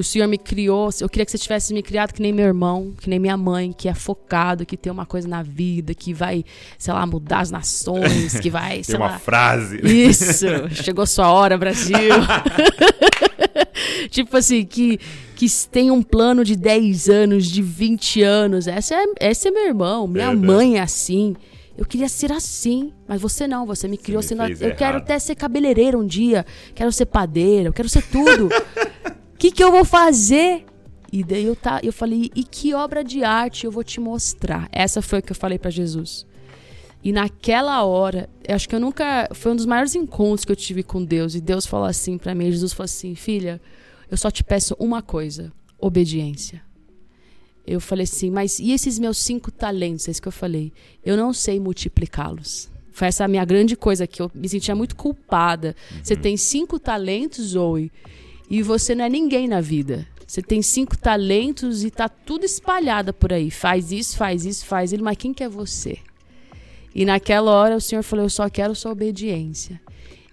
O 0.00 0.02
Senhor 0.02 0.26
me 0.26 0.38
criou, 0.38 0.88
eu 0.98 1.10
queria 1.10 1.26
que 1.26 1.30
você 1.30 1.36
tivesse 1.36 1.74
me 1.74 1.82
criado 1.82 2.14
que 2.14 2.22
nem 2.22 2.32
meu 2.32 2.46
irmão, 2.46 2.94
que 2.98 3.10
nem 3.10 3.18
minha 3.18 3.36
mãe, 3.36 3.70
que 3.70 3.86
é 3.86 3.92
focado, 3.92 4.64
que 4.64 4.74
tem 4.74 4.90
uma 4.90 5.04
coisa 5.04 5.28
na 5.28 5.42
vida, 5.42 5.92
que 5.92 6.14
vai, 6.14 6.42
sei 6.78 6.94
lá, 6.94 7.04
mudar 7.04 7.40
as 7.40 7.50
nações, 7.50 8.40
que 8.40 8.48
vai, 8.48 8.76
Tem 8.80 8.82
sei 8.84 8.96
uma 8.96 9.08
lá. 9.08 9.18
frase. 9.18 9.78
Isso, 9.84 10.46
chegou 10.82 11.04
sua 11.06 11.30
hora, 11.30 11.58
Brasil. 11.58 11.98
tipo 14.08 14.38
assim, 14.38 14.64
que, 14.64 14.98
que 15.36 15.46
tem 15.70 15.90
um 15.90 16.02
plano 16.02 16.44
de 16.44 16.56
10 16.56 17.10
anos, 17.10 17.46
de 17.46 17.60
20 17.60 18.22
anos. 18.22 18.66
Essa 18.66 18.94
é, 18.94 19.30
esse 19.30 19.48
é 19.48 19.50
meu 19.50 19.66
irmão, 19.66 20.06
minha 20.06 20.28
Verdade. 20.28 20.46
mãe 20.46 20.78
é 20.78 20.80
assim. 20.80 21.36
Eu 21.76 21.84
queria 21.86 22.08
ser 22.08 22.30
assim, 22.32 22.92
mas 23.08 23.20
você 23.20 23.46
não, 23.46 23.64
você 23.64 23.88
me 23.88 23.96
criou 23.96 24.20
me 24.20 24.26
sendo. 24.28 24.42
Eu 24.42 24.74
quero 24.74 24.96
errado. 24.96 24.96
até 24.96 25.18
ser 25.18 25.34
cabeleireira 25.34 25.96
um 25.98 26.06
dia, 26.06 26.44
quero 26.74 26.90
ser 26.92 27.06
padeira, 27.06 27.68
eu 27.68 27.72
quero 27.72 27.88
ser 27.88 28.02
tudo. 28.02 28.48
O 29.40 29.42
que, 29.42 29.50
que 29.50 29.64
eu 29.64 29.72
vou 29.72 29.86
fazer? 29.86 30.66
E 31.10 31.24
daí 31.24 31.44
eu, 31.44 31.56
tá, 31.56 31.80
eu 31.82 31.94
falei, 31.94 32.30
e 32.36 32.44
que 32.44 32.74
obra 32.74 33.02
de 33.02 33.24
arte 33.24 33.64
eu 33.64 33.72
vou 33.72 33.82
te 33.82 33.98
mostrar? 33.98 34.68
Essa 34.70 35.00
foi 35.00 35.20
o 35.20 35.22
que 35.22 35.32
eu 35.32 35.36
falei 35.36 35.58
pra 35.58 35.70
Jesus. 35.70 36.26
E 37.02 37.10
naquela 37.10 37.82
hora, 37.82 38.28
acho 38.46 38.68
que 38.68 38.74
eu 38.74 38.78
nunca. 38.78 39.30
Foi 39.32 39.52
um 39.52 39.56
dos 39.56 39.64
maiores 39.64 39.94
encontros 39.94 40.44
que 40.44 40.52
eu 40.52 40.56
tive 40.56 40.82
com 40.82 41.02
Deus. 41.02 41.34
E 41.34 41.40
Deus 41.40 41.64
falou 41.64 41.86
assim 41.86 42.18
pra 42.18 42.34
mim: 42.34 42.50
Jesus 42.50 42.74
falou 42.74 42.84
assim, 42.84 43.14
filha, 43.14 43.58
eu 44.10 44.16
só 44.18 44.30
te 44.30 44.44
peço 44.44 44.76
uma 44.78 45.00
coisa: 45.00 45.50
obediência. 45.78 46.60
Eu 47.66 47.80
falei 47.80 48.04
assim, 48.04 48.30
mas 48.30 48.58
e 48.58 48.72
esses 48.72 48.98
meus 48.98 49.16
cinco 49.16 49.50
talentos? 49.50 50.06
É 50.06 50.10
isso 50.10 50.20
que 50.20 50.28
eu 50.28 50.32
falei. 50.32 50.70
Eu 51.02 51.16
não 51.16 51.32
sei 51.32 51.58
multiplicá-los. 51.58 52.70
Foi 52.92 53.08
essa 53.08 53.24
a 53.24 53.28
minha 53.28 53.46
grande 53.46 53.74
coisa 53.74 54.06
que 54.06 54.20
eu 54.20 54.30
me 54.34 54.50
sentia 54.50 54.76
muito 54.76 54.94
culpada. 54.94 55.74
Você 56.02 56.14
tem 56.14 56.36
cinco 56.36 56.78
talentos, 56.78 57.52
Zoe, 57.52 57.90
e 58.50 58.62
você 58.62 58.94
não 58.94 59.04
é 59.04 59.08
ninguém 59.08 59.46
na 59.46 59.60
vida. 59.60 60.04
Você 60.26 60.42
tem 60.42 60.60
cinco 60.60 60.98
talentos 60.98 61.84
e 61.84 61.90
tá 61.90 62.08
tudo 62.08 62.44
espalhada 62.44 63.12
por 63.12 63.32
aí. 63.32 63.50
Faz 63.50 63.92
isso, 63.92 64.16
faz 64.16 64.44
isso, 64.44 64.66
faz 64.66 64.92
ele, 64.92 65.02
mas 65.02 65.16
quem 65.16 65.32
que 65.32 65.42
é 65.42 65.48
você? 65.48 65.98
E 66.94 67.04
naquela 67.04 67.52
hora 67.52 67.76
o 67.76 67.80
Senhor 67.80 68.02
falou: 68.02 68.24
Eu 68.24 68.30
só 68.30 68.48
quero 68.50 68.74
sua 68.74 68.92
obediência. 68.92 69.80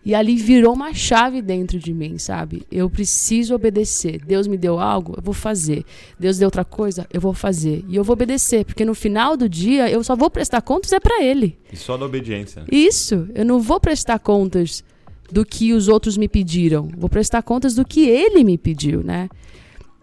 E 0.08 0.16
ali 0.16 0.38
virou 0.38 0.74
uma 0.74 0.94
chave 0.94 1.42
dentro 1.42 1.78
de 1.78 1.94
mim, 1.94 2.18
sabe? 2.18 2.66
Eu 2.72 2.90
preciso 2.90 3.54
obedecer. 3.54 4.22
Deus 4.26 4.48
me 4.48 4.58
deu 4.58 4.80
algo, 4.80 5.16
eu 5.18 5.22
vou 5.22 5.34
fazer. 5.34 5.84
Deus 6.18 6.38
deu 6.38 6.48
outra 6.48 6.64
coisa, 6.64 7.06
eu 7.12 7.20
vou 7.20 7.34
fazer. 7.34 7.84
E 7.90 7.98
eu 7.98 8.06
vou 8.06 8.14
obedecer, 8.14 8.64
porque 8.64 8.86
no 8.86 8.96
final 8.96 9.36
do 9.36 9.50
dia 9.50 9.90
eu 9.92 10.02
só 10.06 10.16
vou 10.16 10.30
prestar 10.30 10.62
contas 10.62 10.94
é 10.94 11.00
para 11.00 11.22
ele. 11.22 11.58
E 11.74 11.76
só 11.76 11.98
da 11.98 12.06
obediência. 12.06 12.62
Né? 12.62 12.68
Isso, 12.72 13.28
eu 13.36 13.44
não 13.44 13.60
vou 13.60 13.82
prestar 13.82 14.18
contas 14.20 14.82
do 15.32 15.46
que 15.46 15.74
os 15.74 15.88
outros 15.88 16.18
me 16.18 16.28
pediram. 16.28 16.90
Vou 16.98 17.10
prestar 17.10 17.42
contas 17.44 17.76
do 17.76 17.86
que 17.86 18.08
ele 18.08 18.44
me 18.44 18.58
pediu, 18.58 19.04
né? 19.04 19.30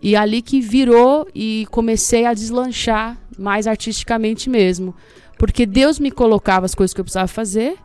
E 0.02 0.14
ali 0.14 0.42
que 0.42 0.60
virou 0.60 1.26
e 1.34 1.66
comecei 1.70 2.26
a 2.26 2.34
deslanchar 2.34 3.18
mais 3.38 3.66
artisticamente 3.66 4.50
mesmo. 4.50 4.94
Porque 5.38 5.64
Deus 5.64 5.98
me 5.98 6.10
colocava 6.10 6.66
as 6.66 6.74
coisas 6.74 6.92
que 6.92 7.00
eu 7.00 7.04
precisava 7.04 7.28
fazer 7.28 7.76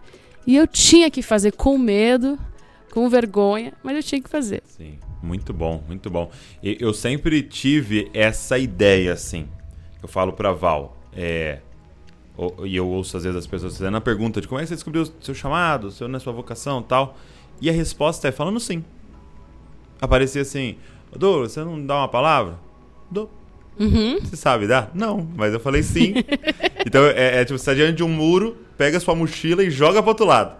e 0.45 0.55
eu 0.55 0.67
tinha 0.67 1.09
que 1.09 1.21
fazer 1.21 1.53
com 1.53 1.77
medo, 1.77 2.37
com 2.91 3.07
vergonha, 3.09 3.73
mas 3.83 3.95
eu 3.95 4.03
tinha 4.03 4.21
que 4.21 4.29
fazer. 4.29 4.61
Sim, 4.65 4.97
muito 5.23 5.53
bom, 5.53 5.83
muito 5.87 6.09
bom. 6.09 6.29
Eu 6.61 6.93
sempre 6.93 7.41
tive 7.41 8.09
essa 8.13 8.57
ideia, 8.57 9.13
assim. 9.13 9.47
Eu 10.01 10.07
falo 10.07 10.33
pra 10.33 10.51
Val, 10.51 10.97
é, 11.13 11.59
e 12.63 12.75
eu 12.75 12.87
ouço 12.87 13.17
às 13.17 13.23
vezes 13.23 13.37
as 13.37 13.47
pessoas 13.47 13.77
fazendo 13.77 13.97
a 13.97 14.01
pergunta 14.01 14.39
de 14.39 14.47
como 14.47 14.59
é 14.59 14.63
que 14.63 14.69
você 14.69 14.75
descobriu 14.75 15.03
o 15.03 15.11
seu 15.21 15.35
chamado, 15.35 15.91
seu, 15.91 16.07
né, 16.07 16.19
sua 16.19 16.31
vocação 16.31 16.81
tal. 16.81 17.17
E 17.61 17.69
a 17.69 17.73
resposta 17.73 18.27
é 18.27 18.31
falando 18.31 18.59
sim. 18.59 18.83
Aparecia 20.01 20.41
assim, 20.41 20.77
Douglas, 21.15 21.51
você 21.51 21.63
não 21.63 21.85
dá 21.85 21.97
uma 21.97 22.07
palavra? 22.07 22.57
Dou. 23.11 23.29
Uhum. 23.77 24.19
Você 24.21 24.35
sabe 24.35 24.67
dar? 24.67 24.91
Não, 24.93 25.27
mas 25.35 25.53
eu 25.53 25.59
falei 25.59 25.83
sim. 25.83 26.13
então 26.85 27.03
é, 27.05 27.41
é, 27.41 27.45
tipo, 27.45 27.57
você 27.57 27.65
tá 27.65 27.73
diante 27.73 27.97
de 27.97 28.03
um 28.03 28.09
muro, 28.09 28.57
pega 28.77 28.99
sua 28.99 29.15
mochila 29.15 29.63
e 29.63 29.69
joga 29.69 30.01
pro 30.01 30.11
outro 30.11 30.25
lado. 30.25 30.57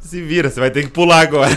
Se 0.00 0.20
vira, 0.22 0.48
você 0.50 0.60
vai 0.60 0.70
ter 0.70 0.82
que 0.82 0.90
pular 0.90 1.20
agora. 1.20 1.52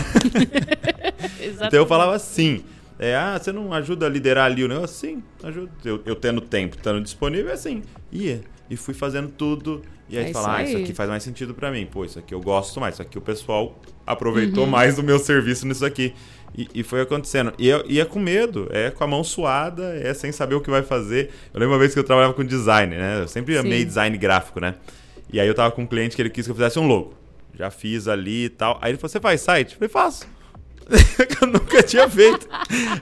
então 1.40 1.80
eu 1.80 1.86
falava 1.86 2.18
sim. 2.18 2.62
É, 2.98 3.14
ah, 3.14 3.38
você 3.38 3.52
não 3.52 3.72
ajuda 3.72 4.06
a 4.06 4.08
liderar 4.08 4.46
ali 4.46 4.64
o 4.64 4.68
negócio? 4.68 4.96
Sim, 4.96 5.22
ajuda. 5.42 5.70
Eu, 5.84 6.02
eu 6.06 6.16
tendo 6.16 6.40
tempo, 6.40 6.76
estando 6.76 7.00
disponível, 7.02 7.50
é 7.50 7.54
assim. 7.54 7.82
Ia. 8.10 8.40
E 8.68 8.76
fui 8.76 8.94
fazendo 8.94 9.28
tudo. 9.28 9.82
E 10.08 10.16
aí 10.16 10.30
é 10.30 10.32
fala, 10.32 10.56
ah, 10.56 10.62
isso 10.62 10.76
aqui 10.76 10.94
faz 10.94 11.08
mais 11.08 11.22
sentido 11.22 11.54
para 11.54 11.70
mim. 11.70 11.86
Pô, 11.86 12.04
isso 12.04 12.18
aqui 12.18 12.34
eu 12.34 12.40
gosto 12.40 12.80
mais. 12.80 12.94
Isso 12.94 13.02
aqui 13.02 13.18
o 13.18 13.20
pessoal 13.20 13.78
aproveitou 14.06 14.64
uhum. 14.64 14.70
mais 14.70 14.96
do 14.96 15.02
meu 15.02 15.18
serviço 15.18 15.66
nisso 15.66 15.84
aqui. 15.84 16.14
E, 16.56 16.68
e 16.74 16.82
foi 16.82 17.00
acontecendo. 17.00 17.52
E, 17.58 17.68
eu, 17.68 17.84
e 17.86 18.00
é 18.00 18.04
com 18.04 18.18
medo, 18.18 18.68
é 18.70 18.90
com 18.90 19.04
a 19.04 19.06
mão 19.06 19.22
suada, 19.22 19.94
é 19.96 20.14
sem 20.14 20.32
saber 20.32 20.54
o 20.54 20.60
que 20.60 20.70
vai 20.70 20.82
fazer. 20.82 21.30
Eu 21.52 21.60
lembro 21.60 21.74
uma 21.74 21.78
vez 21.78 21.92
que 21.92 21.98
eu 21.98 22.04
trabalhava 22.04 22.34
com 22.34 22.44
design, 22.44 22.96
né? 22.96 23.22
Eu 23.22 23.28
sempre 23.28 23.56
amei 23.58 23.84
design 23.84 24.16
gráfico, 24.16 24.60
né? 24.60 24.76
E 25.32 25.40
aí 25.40 25.46
eu 25.46 25.54
tava 25.54 25.70
com 25.72 25.82
um 25.82 25.86
cliente 25.86 26.14
que 26.14 26.22
ele 26.22 26.30
quis 26.30 26.46
que 26.46 26.50
eu 26.50 26.54
fizesse 26.54 26.78
um 26.78 26.86
logo. 26.86 27.14
Já 27.54 27.70
fiz 27.70 28.06
ali 28.06 28.44
e 28.44 28.48
tal. 28.48 28.78
Aí 28.80 28.92
ele 28.92 28.98
falou: 28.98 29.10
Você 29.10 29.20
faz 29.20 29.40
site? 29.40 29.72
Eu 29.72 29.78
falei: 29.78 29.88
Faço. 29.88 30.26
eu 31.42 31.48
nunca 31.48 31.82
tinha 31.82 32.08
feito. 32.08 32.48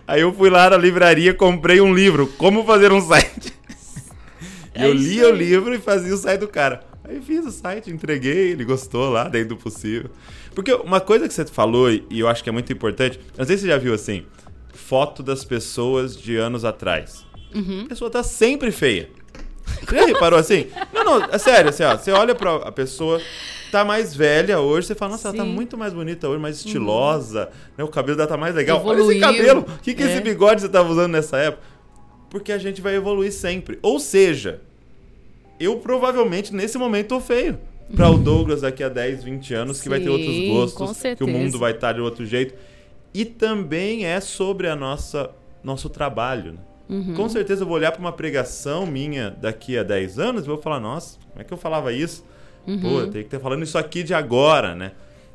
aí 0.06 0.22
eu 0.22 0.32
fui 0.32 0.48
lá 0.48 0.70
na 0.70 0.76
livraria, 0.76 1.34
comprei 1.34 1.80
um 1.80 1.92
livro, 1.92 2.26
Como 2.38 2.64
Fazer 2.64 2.90
um 2.92 3.00
Site. 3.00 3.52
É 4.74 4.86
eu 4.86 4.92
lia 4.92 5.28
o 5.28 5.32
livro 5.32 5.74
e 5.74 5.78
fazia 5.78 6.12
o 6.12 6.16
site 6.16 6.40
do 6.40 6.48
cara. 6.48 6.82
Aí 7.04 7.20
fiz 7.20 7.44
o 7.44 7.50
site, 7.50 7.90
entreguei, 7.90 8.52
ele 8.52 8.64
gostou 8.64 9.10
lá, 9.10 9.28
dentro 9.28 9.50
do 9.50 9.56
possível. 9.56 10.10
Porque 10.54 10.72
uma 10.72 11.00
coisa 11.00 11.28
que 11.28 11.34
você 11.34 11.44
falou, 11.44 11.90
e 11.90 12.04
eu 12.10 12.26
acho 12.26 12.42
que 12.42 12.48
é 12.48 12.52
muito 12.52 12.72
importante, 12.72 13.20
não 13.36 13.44
sei 13.44 13.56
se 13.56 13.62
você 13.62 13.68
já 13.68 13.76
viu 13.76 13.92
assim, 13.92 14.24
foto 14.72 15.22
das 15.22 15.44
pessoas 15.44 16.16
de 16.16 16.36
anos 16.36 16.64
atrás. 16.64 17.24
Uhum. 17.54 17.82
A 17.84 17.88
pessoa 17.88 18.10
tá 18.10 18.22
sempre 18.22 18.70
feia. 18.70 19.10
Você 19.86 19.96
já 19.96 20.06
reparou 20.06 20.38
assim? 20.38 20.66
Não, 20.92 21.04
não, 21.04 21.24
é 21.24 21.38
sério, 21.38 21.70
assim, 21.70 21.82
ó, 21.82 21.96
você 21.96 22.10
olha 22.10 22.34
pra 22.34 22.56
a 22.56 22.72
pessoa, 22.72 23.20
tá 23.70 23.84
mais 23.84 24.14
velha 24.14 24.60
hoje, 24.60 24.86
você 24.86 24.94
fala, 24.94 25.12
nossa, 25.12 25.30
Sim. 25.30 25.36
ela 25.36 25.46
tá 25.46 25.52
muito 25.52 25.76
mais 25.76 25.92
bonita 25.92 26.28
hoje, 26.28 26.40
mais 26.40 26.56
estilosa, 26.56 27.46
uhum. 27.46 27.72
né? 27.78 27.84
O 27.84 27.88
cabelo 27.88 28.16
dela 28.16 28.28
tá 28.28 28.36
mais 28.36 28.54
legal. 28.54 28.78
Evoluiu. 28.78 29.06
Olha 29.06 29.12
esse 29.12 29.20
cabelo, 29.20 29.60
o 29.60 29.82
que, 29.82 29.94
que 29.94 30.02
é. 30.02 30.06
esse 30.06 30.20
bigode 30.20 30.62
você 30.62 30.68
tava 30.68 30.88
usando 30.90 31.12
nessa 31.12 31.36
época? 31.36 31.73
Porque 32.30 32.52
a 32.52 32.58
gente 32.58 32.80
vai 32.80 32.94
evoluir 32.94 33.32
sempre. 33.32 33.78
Ou 33.82 34.00
seja, 34.00 34.60
eu 35.58 35.76
provavelmente 35.76 36.54
nesse 36.54 36.76
momento 36.78 37.08
tô 37.08 37.20
feio 37.20 37.58
para 37.94 38.10
o 38.10 38.18
Douglas 38.18 38.62
daqui 38.62 38.82
a 38.82 38.88
10, 38.88 39.24
20 39.24 39.54
anos, 39.54 39.80
que 39.80 39.88
vai 39.88 40.00
ter 40.00 40.08
outros 40.08 40.48
gostos, 40.48 41.02
que 41.16 41.24
o 41.24 41.28
mundo 41.28 41.58
vai 41.58 41.72
estar 41.72 41.92
de 41.92 42.00
outro 42.00 42.24
jeito. 42.24 42.54
E 43.12 43.24
também 43.24 44.04
é 44.04 44.20
sobre 44.20 44.68
a 44.68 44.74
nossa 44.74 45.30
nosso 45.62 45.88
trabalho. 45.88 46.52
Né? 46.52 46.58
Uhum. 46.88 47.14
Com 47.14 47.28
certeza 47.28 47.62
eu 47.62 47.66
vou 47.66 47.76
olhar 47.76 47.90
para 47.90 48.00
uma 48.00 48.12
pregação 48.12 48.86
minha 48.86 49.30
daqui 49.30 49.78
a 49.78 49.82
10 49.82 50.18
anos 50.18 50.44
e 50.44 50.46
vou 50.46 50.58
falar, 50.58 50.78
nossa, 50.78 51.18
como 51.30 51.40
é 51.40 51.44
que 51.44 51.52
eu 51.52 51.56
falava 51.56 51.92
isso? 51.92 52.24
Uhum. 52.66 52.80
Pô, 52.80 52.88
eu 53.00 53.10
tenho 53.10 53.24
que 53.24 53.34
estar 53.34 53.40
falando 53.40 53.62
isso 53.62 53.78
aqui 53.78 54.02
de 54.02 54.12
agora, 54.12 54.74
né? 54.74 54.92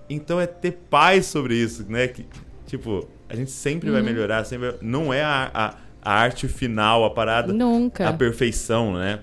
Então 0.10 0.40
é 0.40 0.48
ter 0.48 0.72
paz 0.90 1.26
sobre 1.26 1.56
isso, 1.56 1.86
né? 1.90 2.08
Que, 2.08 2.26
tipo, 2.66 3.08
a 3.28 3.36
gente 3.36 3.52
sempre 3.52 3.90
uhum. 3.90 3.96
vai 3.96 4.04
melhorar, 4.04 4.44
sempre 4.44 4.76
não 4.82 5.14
é 5.14 5.24
a, 5.24 5.52
a, 5.54 5.76
a, 6.02 6.14
arte 6.14 6.48
final, 6.48 7.04
a 7.06 7.10
parada, 7.10 7.54
Nunca. 7.54 8.08
a 8.08 8.14
perfeição, 8.14 8.94
né? 8.94 9.20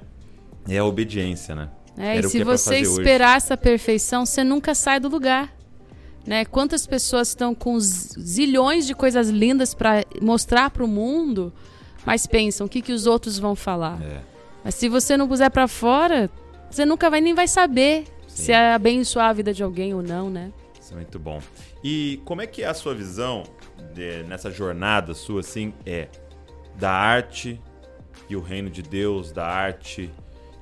É 0.68 0.78
a 0.78 0.84
obediência, 0.84 1.54
né? 1.54 1.68
É, 1.96 2.18
e 2.18 2.28
se 2.28 2.40
é 2.40 2.44
você 2.44 2.78
esperar 2.78 3.30
hoje. 3.30 3.36
essa 3.36 3.56
perfeição, 3.56 4.26
você 4.26 4.44
nunca 4.44 4.74
sai 4.74 5.00
do 5.00 5.08
lugar. 5.08 5.54
Né? 6.26 6.44
Quantas 6.44 6.86
pessoas 6.86 7.28
estão 7.28 7.54
com 7.54 7.78
zilhões 7.78 8.86
de 8.86 8.94
coisas 8.94 9.28
lindas 9.28 9.74
para 9.74 10.04
mostrar 10.20 10.70
para 10.70 10.84
o 10.84 10.88
mundo, 10.88 11.52
mas 12.04 12.26
pensam 12.26 12.66
o 12.66 12.68
que, 12.68 12.82
que 12.82 12.92
os 12.92 13.06
outros 13.06 13.38
vão 13.38 13.54
falar. 13.54 14.02
É. 14.02 14.20
Mas 14.64 14.74
se 14.74 14.88
você 14.88 15.16
não 15.16 15.28
puser 15.28 15.50
para 15.50 15.68
fora, 15.68 16.28
você 16.68 16.84
nunca 16.84 17.08
vai 17.08 17.20
nem 17.20 17.32
vai 17.32 17.46
saber 17.46 18.04
Sim. 18.26 18.44
se 18.44 18.52
é 18.52 18.74
abençoar 18.74 19.30
a 19.30 19.32
vida 19.32 19.54
de 19.54 19.62
alguém 19.62 19.94
ou 19.94 20.02
não, 20.02 20.28
né? 20.28 20.52
Isso 20.80 20.92
é 20.92 20.96
muito 20.96 21.18
bom. 21.18 21.40
E 21.82 22.20
como 22.24 22.42
é 22.42 22.46
que 22.46 22.62
é 22.62 22.66
a 22.66 22.74
sua 22.74 22.92
visão 22.92 23.44
de, 23.94 24.24
nessa 24.24 24.50
jornada 24.50 25.14
sua 25.14 25.40
assim 25.40 25.72
é 25.84 26.08
da 26.78 26.90
arte 26.90 27.60
e 28.28 28.36
o 28.36 28.40
reino 28.40 28.70
de 28.70 28.82
Deus, 28.82 29.32
da 29.32 29.46
arte 29.46 30.10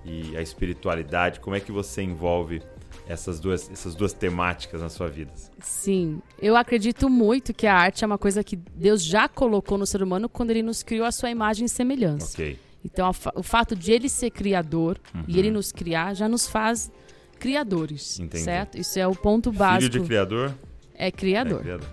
e 0.05 0.37
a 0.37 0.43
espiritualidade, 0.43 1.41
como 1.41 1.57
é 1.57 1.61
que 1.61 1.73
você 1.73 2.03
envolve 2.03 2.63
essas 3.07 3.41
duas, 3.41 3.71
essas 3.71 3.95
duas 3.95 4.13
temáticas 4.13 4.81
na 4.81 4.89
sua 4.89 5.09
vida? 5.09 5.33
Sim, 5.61 6.21
eu 6.41 6.57
acredito 6.57 7.09
muito 7.09 7.53
que 7.53 7.67
a 7.67 7.75
arte 7.75 8.05
é 8.05 8.07
uma 8.07 8.19
coisa 8.19 8.43
que 8.43 8.57
Deus 8.57 9.03
já 9.03 9.29
colocou 9.29 9.77
no 9.77 9.87
ser 9.87 10.03
humano 10.03 10.29
quando 10.29 10.51
ele 10.51 10.63
nos 10.63 10.83
criou 10.83 11.07
a 11.07 11.13
sua 11.13 11.31
imagem 11.31 11.67
e 11.67 11.69
semelhança. 11.69 12.35
Okay. 12.35 12.59
Então, 12.85 13.11
o 13.35 13.43
fato 13.43 13.75
de 13.75 13.93
ele 13.93 14.11
ser 14.11 14.31
criador 14.31 15.01
uhum. 15.15 15.25
e 15.27 15.39
ele 15.39 15.51
nos 15.51 15.73
criar 15.73 16.13
já 16.15 16.29
nos 16.29 16.47
faz 16.47 16.93
criadores, 17.39 18.21
Entendi. 18.21 18.45
certo? 18.45 18.79
Isso 18.79 18.99
é 18.99 19.07
o 19.07 19.15
ponto 19.15 19.51
básico. 19.51 19.93
Filho 19.93 20.03
de 20.03 20.07
criador? 20.07 20.55
É 20.95 21.11
criador. 21.11 21.61
É 21.61 21.63
criador. 21.63 21.89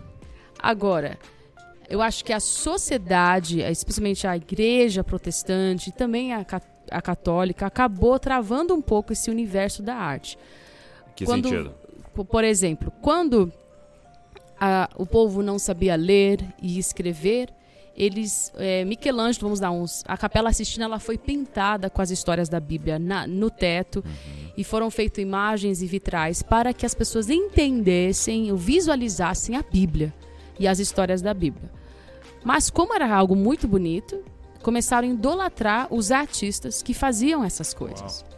Agora, 0.60 1.18
eu 1.91 2.01
acho 2.01 2.23
que 2.23 2.34
a 2.34 2.39
sociedade, 2.39 3.62
especialmente 3.62 4.25
a 4.25 4.36
igreja 4.36 5.04
protestante 5.04 5.89
e 5.89 5.91
também 5.91 6.34
a 6.34 6.43
a 6.91 7.01
católica 7.01 7.65
acabou 7.65 8.19
travando 8.19 8.73
um 8.73 8.82
pouco 8.82 9.13
esse 9.13 9.32
universo 9.32 9.82
da 9.82 9.95
arte. 9.95 10.38
Que 11.15 11.25
quando, 11.25 11.49
sentido? 11.49 11.73
Por 12.30 12.43
exemplo, 12.43 12.91
quando 13.01 13.51
a, 14.60 14.89
o 14.97 15.06
povo 15.06 15.41
não 15.41 15.58
sabia 15.58 15.95
ler 15.95 16.43
e 16.62 16.77
escrever, 16.77 17.49
eles 17.95 18.51
é, 18.58 18.84
Michelangelo, 18.86 19.43
vamos 19.43 19.60
dar 19.60 19.71
uns, 19.71 20.04
a 20.08 20.17
Capela 20.17 20.51
Sistina 20.51 20.86
ela 20.86 20.99
foi 20.99 21.17
pintada 21.17 21.89
com 21.89 22.01
as 22.01 22.12
histórias 22.12 22.49
da 22.49 22.60
Bíblia 22.60 22.99
na, 22.99 23.25
no 23.25 23.49
teto 23.49 24.04
uhum. 24.06 24.51
e 24.58 24.63
foram 24.63 24.89
feitas 24.89 25.21
imagens 25.21 25.82
e 25.82 25.88
vitrais 25.88 26.41
para 26.41 26.73
que 26.73 26.86
as 26.86 26.93
pessoas 26.93 27.30
entendessem, 27.30 28.54
visualizassem 28.56 29.56
a 29.56 29.63
Bíblia 29.63 30.13
e 30.60 30.67
as 30.67 30.80
histórias 30.80 31.21
da 31.21 31.34
Bíblia. 31.34 31.81
Mas 32.43 32.69
como 32.69 32.93
era 32.93 33.13
algo 33.13 33.36
muito 33.36 33.67
bonito, 33.67 34.23
começaram 34.62 35.08
a 35.08 35.12
idolatrar 35.12 35.88
os 35.91 36.12
artistas 36.12 36.82
que 36.82 36.93
faziam 36.93 37.43
essas 37.43 37.73
coisas. 37.73 38.21
Uau. 38.21 38.32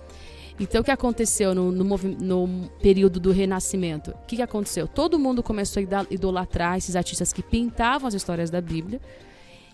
Então, 0.59 0.81
o 0.81 0.83
que 0.83 0.91
aconteceu 0.91 1.55
no, 1.55 1.71
no, 1.71 1.97
no 1.97 2.69
período 2.81 3.19
do 3.19 3.31
Renascimento? 3.31 4.11
O 4.11 4.25
que, 4.27 4.35
que 4.35 4.41
aconteceu? 4.41 4.87
Todo 4.87 5.17
mundo 5.17 5.41
começou 5.41 5.81
a 5.81 6.05
idolatrar 6.11 6.77
esses 6.77 6.95
artistas 6.95 7.33
que 7.33 7.41
pintavam 7.41 8.07
as 8.07 8.13
histórias 8.13 8.49
da 8.51 8.61
Bíblia. 8.61 9.01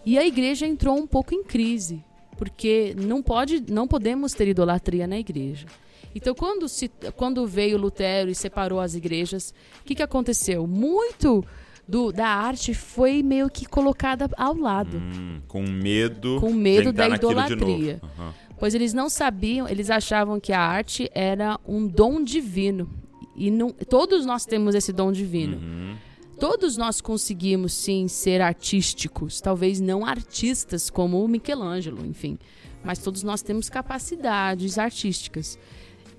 E 0.06 0.18
a 0.18 0.26
igreja 0.26 0.66
entrou 0.66 0.98
um 0.98 1.06
pouco 1.06 1.36
em 1.36 1.44
crise, 1.44 2.04
porque 2.38 2.96
não, 2.98 3.22
pode, 3.22 3.62
não 3.70 3.88
podemos 3.88 4.34
ter 4.34 4.48
idolatria 4.48 5.06
na 5.06 5.20
igreja. 5.20 5.68
Então, 6.16 6.34
quando, 6.34 6.68
se, 6.70 6.90
quando 7.16 7.46
veio 7.46 7.78
Lutero 7.78 8.30
e 8.30 8.36
separou 8.36 8.80
as 8.80 8.96
igrejas, 8.96 9.54
o 9.82 9.84
que, 9.84 9.96
que 9.96 10.02
aconteceu? 10.04 10.66
Muito 10.66 11.44
do, 11.90 12.12
da 12.12 12.28
arte 12.28 12.74
foi 12.76 13.24
meio 13.24 13.50
que 13.50 13.66
colocada 13.66 14.30
ao 14.38 14.56
lado. 14.56 14.98
Hum, 14.98 15.42
com 15.48 15.64
medo, 15.64 16.40
com 16.40 16.54
medo 16.54 16.94
da 16.94 17.10
idolatria. 17.10 18.00
Uhum. 18.04 18.32
Pois 18.60 18.76
eles 18.76 18.94
não 18.94 19.10
sabiam, 19.10 19.68
eles 19.68 19.90
achavam 19.90 20.40
que 20.40 20.54
a 20.54 20.62
arte 20.62 21.10
era 21.16 21.60
um 21.68 21.88
dom 21.88 22.24
divino. 22.24 22.88
E 23.36 23.50
não, 23.50 23.72
todos 23.72 24.24
nós 24.24 24.46
temos 24.46 24.76
esse 24.76 24.94
dom 24.94 25.12
divino. 25.12 25.58
Uhum. 25.58 25.96
Todos 26.40 26.78
nós 26.78 27.02
conseguimos 27.02 27.74
sim 27.74 28.08
ser 28.08 28.40
artísticos, 28.40 29.42
talvez 29.42 29.82
não 29.82 30.06
artistas 30.06 30.90
como 30.90 31.24
o 31.24 31.28
Michelangelo, 31.28 32.06
enfim, 32.06 32.38
mas 32.82 33.00
todos 33.00 33.24
nós 33.24 33.42
temos 33.42 33.70
capacidades 33.70 34.78
artísticas, 34.78 35.60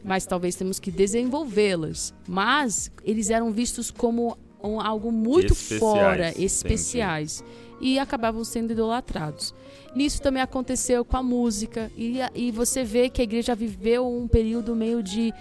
mas 0.04 0.26
talvez 0.26 0.56
temos 0.56 0.78
que 0.78 0.90
desenvolvê-las. 0.90 2.12
Mas 2.28 2.90
eles 3.02 3.30
eram 3.30 3.50
vistos 3.50 3.90
como 3.90 4.36
um, 4.62 4.80
algo 4.80 5.10
muito 5.10 5.52
Especiais, 5.52 5.80
fora, 5.80 6.28
entendi. 6.30 6.44
especiais. 6.44 7.44
E 7.80 7.98
acabavam 7.98 8.44
sendo 8.44 8.72
idolatrados. 8.72 9.54
Nisso 9.94 10.20
também 10.20 10.42
aconteceu 10.42 11.04
com 11.04 11.16
a 11.16 11.22
música. 11.22 11.90
E, 11.96 12.18
e 12.34 12.50
você 12.50 12.84
vê 12.84 13.08
que 13.08 13.22
a 13.22 13.24
igreja 13.24 13.54
viveu 13.54 14.06
um 14.06 14.28
período 14.28 14.76
meio 14.76 15.02
de 15.02 15.32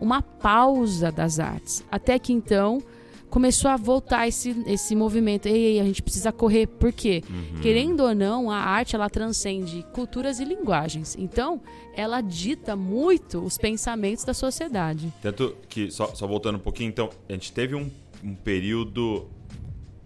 uma 0.00 0.22
pausa 0.22 1.10
das 1.10 1.40
artes. 1.40 1.84
Até 1.90 2.18
que 2.18 2.32
então 2.32 2.80
começou 3.28 3.70
a 3.70 3.76
voltar 3.76 4.26
esse, 4.26 4.56
esse 4.66 4.94
movimento. 4.96 5.46
Ei, 5.46 5.72
ei, 5.72 5.80
a 5.80 5.84
gente 5.84 6.02
precisa 6.02 6.32
correr. 6.32 6.66
Por 6.66 6.92
quê? 6.92 7.22
Uhum. 7.28 7.60
Querendo 7.60 8.00
ou 8.00 8.14
não, 8.14 8.50
a 8.50 8.56
arte 8.56 8.94
ela 8.94 9.08
transcende 9.08 9.84
culturas 9.92 10.40
e 10.40 10.44
linguagens. 10.44 11.16
Então, 11.18 11.60
ela 11.94 12.20
dita 12.20 12.74
muito 12.74 13.40
os 13.44 13.58
pensamentos 13.58 14.24
da 14.24 14.34
sociedade. 14.34 15.12
Tanto 15.20 15.56
que, 15.68 15.90
só, 15.90 16.14
só 16.14 16.26
voltando 16.26 16.56
um 16.56 16.60
pouquinho, 16.60 16.88
então, 16.88 17.10
a 17.28 17.32
gente 17.32 17.52
teve 17.52 17.74
um, 17.74 17.90
um 18.24 18.34
período 18.34 19.28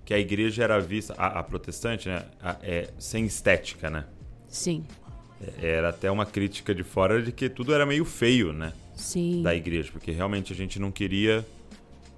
que 0.05 0.12
a 0.12 0.18
igreja 0.18 0.64
era 0.64 0.79
vista, 0.81 1.14
a, 1.16 1.40
a 1.40 1.42
protestante, 1.42 2.09
né? 2.09 2.25
a- 2.42 2.57
é, 2.62 2.88
sem 2.98 3.25
estética, 3.25 3.88
né? 3.88 4.05
Sim, 4.48 4.85
Era 5.61 5.88
até 5.88 6.11
uma 6.11 6.27
crítica 6.27 6.75
de 6.75 6.83
fora 6.85 7.22
de 7.22 7.33
que 7.33 7.48
tudo 7.48 7.72
era 7.75 7.87
meio 7.87 8.05
feio, 8.05 8.53
né? 8.53 8.72
sim. 8.94 9.42
Da 9.42 9.55
igreja, 9.55 9.90
porque 9.90 10.11
realmente 10.12 10.53
a 10.53 10.57
gente 10.57 10.79
não 10.79 10.90
queria 10.92 11.44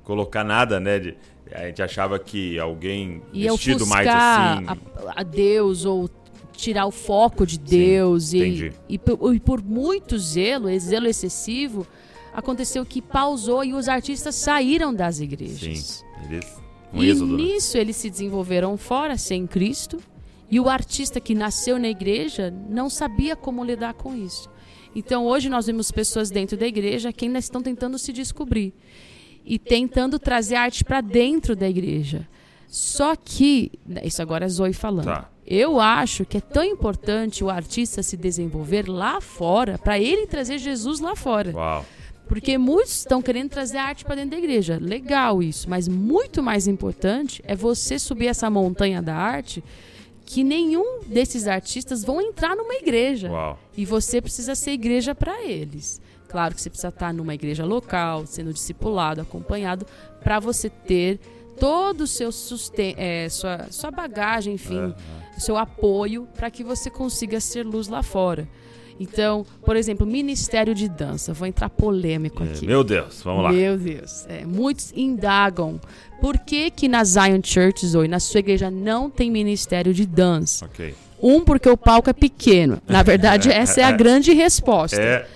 colocar 0.02 0.42
nada, 0.44 0.78
né? 0.80 0.98
de- 0.98 1.14
a 1.52 1.66
gente 1.66 1.82
achava 1.82 2.18
que 2.18 2.58
alguém 2.58 3.22
e 3.32 3.48
vestido 3.48 3.86
mais 3.86 4.08
assim. 4.08 4.64
a, 4.66 5.20
a 5.20 5.22
Deus 5.22 5.84
ou 5.84 6.10
tirar 6.52 6.86
o 6.86 6.90
foco 6.90 7.46
de 7.46 7.58
Deus 7.58 8.32
e, 8.32 8.38
entendi. 8.38 8.72
e, 8.88 8.98
por- 8.98 9.34
e 9.34 9.40
por 9.40 9.62
muito 9.62 10.18
zelo, 10.18 10.68
zelo 10.78 11.06
excessivo, 11.06 11.86
aconteceu 12.34 12.84
que 12.84 13.00
pausou 13.00 13.64
e 13.64 13.72
os 13.72 13.88
artistas 13.88 14.34
saíram 14.34 14.92
das 14.92 15.20
igrejas. 15.20 16.04
Sim, 16.04 16.04
eles. 16.28 16.64
Um 16.92 17.02
e 17.02 17.10
êxodo. 17.10 17.36
né? 17.36 17.42
nisso 17.44 17.78
eles 17.78 17.96
se 17.96 18.10
desenvolveram 18.10 18.76
fora, 18.76 19.16
sem 19.16 19.46
Cristo, 19.46 20.00
e 20.50 20.60
o 20.60 20.68
artista 20.68 21.20
que 21.20 21.34
nasceu 21.34 21.78
na 21.78 21.88
igreja 21.88 22.52
não 22.68 22.90
sabia 22.90 23.34
como 23.34 23.64
lidar 23.64 23.94
com 23.94 24.14
isso. 24.14 24.50
Então 24.94 25.26
hoje 25.26 25.48
nós 25.48 25.66
vemos 25.66 25.90
pessoas 25.90 26.30
dentro 26.30 26.56
da 26.56 26.66
igreja 26.66 27.12
que 27.12 27.24
ainda 27.24 27.38
estão 27.38 27.60
tentando 27.62 27.98
se 27.98 28.12
descobrir 28.12 28.72
e 29.44 29.58
tentando 29.58 30.18
trazer 30.18 30.54
arte 30.54 30.84
para 30.84 31.00
dentro 31.00 31.56
da 31.56 31.68
igreja. 31.68 32.28
Só 32.68 33.14
que, 33.14 33.72
isso 34.02 34.22
agora 34.22 34.46
é 34.46 34.48
Zoe 34.48 34.72
falando. 34.72 35.06
Tá. 35.06 35.30
Eu 35.46 35.78
acho 35.78 36.24
que 36.24 36.38
é 36.38 36.40
tão 36.40 36.64
importante 36.64 37.44
o 37.44 37.50
artista 37.50 38.02
se 38.02 38.16
desenvolver 38.16 38.88
lá 38.88 39.20
fora, 39.20 39.78
para 39.78 39.98
ele 39.98 40.26
trazer 40.26 40.58
Jesus 40.58 41.00
lá 41.00 41.14
fora. 41.14 41.52
Uau. 41.54 41.84
Porque 42.26 42.56
muitos 42.56 42.98
estão 42.98 43.20
querendo 43.20 43.50
trazer 43.50 43.78
arte 43.78 44.04
para 44.04 44.16
dentro 44.16 44.30
da 44.30 44.38
igreja. 44.38 44.78
Legal 44.80 45.42
isso, 45.42 45.68
mas 45.68 45.86
muito 45.86 46.42
mais 46.42 46.66
importante 46.66 47.42
é 47.46 47.54
você 47.54 47.98
subir 47.98 48.28
essa 48.28 48.48
montanha 48.48 49.02
da 49.02 49.14
arte 49.14 49.62
que 50.24 50.42
nenhum 50.42 51.00
desses 51.06 51.46
artistas 51.46 52.02
vão 52.02 52.20
entrar 52.20 52.56
numa 52.56 52.74
igreja. 52.74 53.30
Uau. 53.30 53.58
E 53.76 53.84
você 53.84 54.20
precisa 54.20 54.54
ser 54.54 54.72
igreja 54.72 55.14
para 55.14 55.44
eles. 55.44 56.00
Claro 56.28 56.54
que 56.54 56.60
você 56.60 56.70
precisa 56.70 56.88
estar 56.88 57.12
numa 57.12 57.34
igreja 57.34 57.64
local, 57.64 58.26
sendo 58.26 58.52
discipulado, 58.52 59.20
acompanhado, 59.20 59.86
para 60.22 60.40
você 60.40 60.68
ter 60.68 61.20
todo 61.60 62.00
o 62.00 62.06
seu 62.06 62.32
sustento, 62.32 62.98
sua, 63.30 63.66
sua 63.70 63.90
bagagem, 63.90 64.54
enfim, 64.54 64.92
seu 65.38 65.56
apoio 65.56 66.26
para 66.34 66.50
que 66.50 66.64
você 66.64 66.90
consiga 66.90 67.38
ser 67.38 67.64
luz 67.64 67.86
lá 67.86 68.02
fora. 68.02 68.48
Então, 68.98 69.44
por 69.64 69.76
exemplo, 69.76 70.06
Ministério 70.06 70.74
de 70.74 70.88
Dança. 70.88 71.32
Vou 71.32 71.46
entrar 71.48 71.68
polêmico 71.68 72.42
É, 72.42 72.46
aqui. 72.46 72.66
meu 72.66 72.84
Deus, 72.84 73.20
vamos 73.22 73.42
lá. 73.44 73.52
Meu 73.52 73.76
Deus. 73.76 74.24
É, 74.28 74.44
muitos 74.44 74.92
indagam 74.94 75.80
por 76.20 76.38
que, 76.38 76.70
que 76.70 76.88
na 76.88 77.02
Zion 77.04 77.40
Church, 77.42 77.86
Zoe, 77.86 78.08
na 78.08 78.20
sua 78.20 78.40
igreja, 78.40 78.70
não 78.70 79.10
tem 79.10 79.30
ministério 79.30 79.92
de 79.92 80.06
dança. 80.06 80.64
Ok. 80.64 80.94
Um, 81.22 81.40
porque 81.40 81.68
o 81.68 81.76
palco 81.76 82.08
é 82.08 82.12
pequeno. 82.12 82.80
Na 82.86 83.02
verdade, 83.02 83.50
essa 83.52 83.80
é 83.80 83.84
a 83.84 83.92
grande 83.92 84.32
resposta. 84.32 85.00
É. 85.00 85.26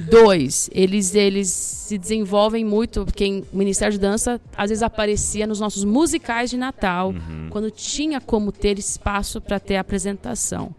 Dois, 0.00 0.70
eles, 0.72 1.14
eles 1.14 1.48
se 1.48 1.98
desenvolvem 1.98 2.64
muito, 2.64 3.04
porque 3.04 3.42
o 3.52 3.56
Ministério 3.56 3.92
de 3.94 3.98
Dança 3.98 4.40
às 4.56 4.70
vezes 4.70 4.82
aparecia 4.82 5.44
nos 5.44 5.58
nossos 5.58 5.84
musicais 5.84 6.50
de 6.50 6.56
Natal, 6.56 7.12
quando 7.50 7.68
tinha 7.70 8.20
como 8.20 8.52
ter 8.52 8.78
espaço 8.78 9.40
para 9.40 9.58
ter 9.58 9.76
apresentação. 9.76 10.72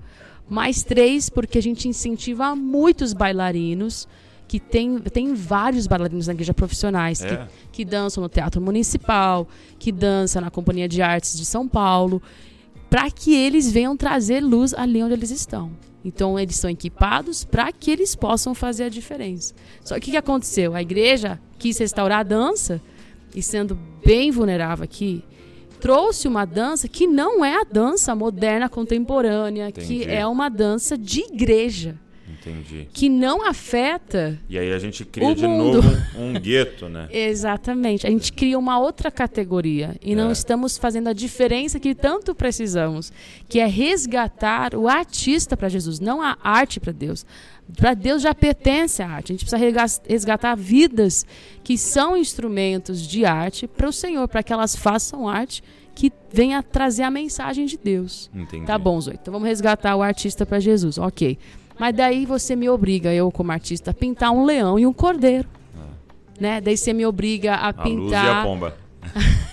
Mais 0.49 0.83
três, 0.83 1.29
porque 1.29 1.57
a 1.57 1.62
gente 1.62 1.88
incentiva 1.88 2.55
muitos 2.55 3.13
bailarinos, 3.13 4.07
que 4.47 4.59
tem, 4.59 4.97
tem 4.99 5.33
vários 5.35 5.85
bailarinos 5.85 6.25
na 6.27 6.33
igreja 6.33 6.53
profissionais, 6.53 7.21
É. 7.21 7.27
que, 7.27 7.47
que 7.71 7.85
dançam 7.85 8.23
no 8.23 8.27
Teatro 8.29 8.59
Municipal, 8.59 9.47
que 9.77 9.91
dançam 9.91 10.41
na 10.41 10.49
Companhia 10.49 10.88
de 10.88 11.01
Artes 11.03 11.38
de 11.38 11.45
São 11.45 11.67
Paulo, 11.67 12.19
para 12.89 13.12
que 13.12 13.35
eles 13.35 13.71
venham 13.71 13.95
trazer 13.95 14.41
luz 14.41 14.73
ali 14.73 15.03
onde 15.03 15.13
eles 15.13 15.29
estão. 15.29 15.71
Então 16.03 16.39
eles 16.39 16.55
são 16.55 16.69
equipados 16.69 17.43
para 17.43 17.71
que 17.71 17.91
eles 17.91 18.15
possam 18.15 18.55
fazer 18.55 18.85
a 18.85 18.89
diferença. 18.89 19.53
Só 19.83 19.99
que 19.99 20.07
o 20.09 20.12
que 20.12 20.17
aconteceu? 20.17 20.73
A 20.73 20.81
igreja 20.81 21.39
quis 21.59 21.77
restaurar 21.77 22.21
a 22.21 22.23
dança 22.23 22.81
e 23.35 23.43
sendo 23.43 23.77
bem 24.03 24.31
vulnerável 24.31 24.83
aqui, 24.83 25.23
trouxe 25.80 26.28
uma 26.28 26.46
dança 26.46 26.88
que 26.88 27.08
não 27.08 27.44
é 27.44 27.62
a 27.62 27.63
dança 27.63 28.15
moderna 28.15 28.68
contemporânea, 28.70 29.72
que 29.72 29.82
Entendi. 29.82 30.04
é 30.12 30.26
uma 30.28 30.50
dança 30.50 30.98
de 30.98 31.22
igreja, 31.22 31.98
Entendi. 32.49 32.88
que 32.93 33.07
não 33.09 33.45
afeta 33.47 34.38
E 34.49 34.57
aí 34.57 34.71
a 34.73 34.79
gente 34.79 35.05
cria 35.05 35.33
de 35.35 35.45
mundo. 35.47 35.81
novo 35.81 35.97
um 36.17 36.33
gueto, 36.33 36.89
né? 36.89 37.07
Exatamente. 37.12 38.05
A 38.05 38.09
gente 38.09 38.33
cria 38.33 38.57
uma 38.57 38.79
outra 38.79 39.09
categoria 39.12 39.95
e 40.01 40.15
não 40.15 40.29
É. 40.29 40.31
estamos 40.31 40.77
fazendo 40.77 41.07
a 41.09 41.13
diferença 41.13 41.79
que 41.79 41.93
tanto 41.95 42.33
precisamos, 42.35 43.12
que 43.47 43.59
é 43.59 43.65
resgatar 43.67 44.75
o 44.75 44.88
artista 44.88 45.55
para 45.55 45.69
Jesus, 45.69 45.99
não 45.99 46.21
a 46.21 46.38
arte 46.43 46.79
para 46.79 46.91
Deus. 46.91 47.25
Para 47.77 47.93
Deus 47.93 48.21
já 48.23 48.33
pertence 48.33 49.01
a 49.03 49.07
arte. 49.07 49.31
A 49.31 49.35
gente 49.35 49.45
precisa 49.45 50.01
resgatar 50.07 50.55
vidas 50.55 51.25
que 51.63 51.77
são 51.77 52.17
instrumentos 52.17 53.07
de 53.07 53.25
arte 53.25 53.67
para 53.67 53.88
o 53.88 53.93
Senhor, 53.93 54.27
para 54.27 54.41
que 54.41 54.51
elas 54.51 54.75
façam 54.75 55.29
arte 55.29 55.62
que 55.93 56.12
venha 56.31 56.63
trazer 56.63 57.03
a 57.03 57.12
mensagem 57.12 57.65
de 57.65 57.77
Deus. 57.77 58.29
Entendi. 58.33 58.65
Tá 58.65 58.77
bom, 58.77 58.99
Zoe. 59.01 59.19
Então 59.21 59.31
vamos 59.33 59.47
resgatar 59.47 59.95
o 59.97 60.01
artista 60.01 60.45
para 60.45 60.59
Jesus. 60.59 60.97
Ok. 60.97 61.38
Mas 61.80 61.96
daí 61.96 62.26
você 62.26 62.56
me 62.56 62.70
obriga, 62.70 63.13
eu 63.13 63.32
como 63.32 63.52
artista, 63.52 63.92
a 63.92 63.94
pintar 63.94 64.32
um 64.32 64.46
leão 64.46 64.78
e 64.78 64.86
um 64.86 64.94
cordeiro. 64.94 65.48
Né? 66.39 66.62
Daí 66.62 66.78
você 66.78 66.94
me 66.94 67.06
obriga 67.06 67.56
a 67.56 67.70
A 67.70 67.84
luz 67.88 68.12
e 68.12 68.15
a 68.15 68.20
pintar 68.20 68.44
pomba. 68.46 68.78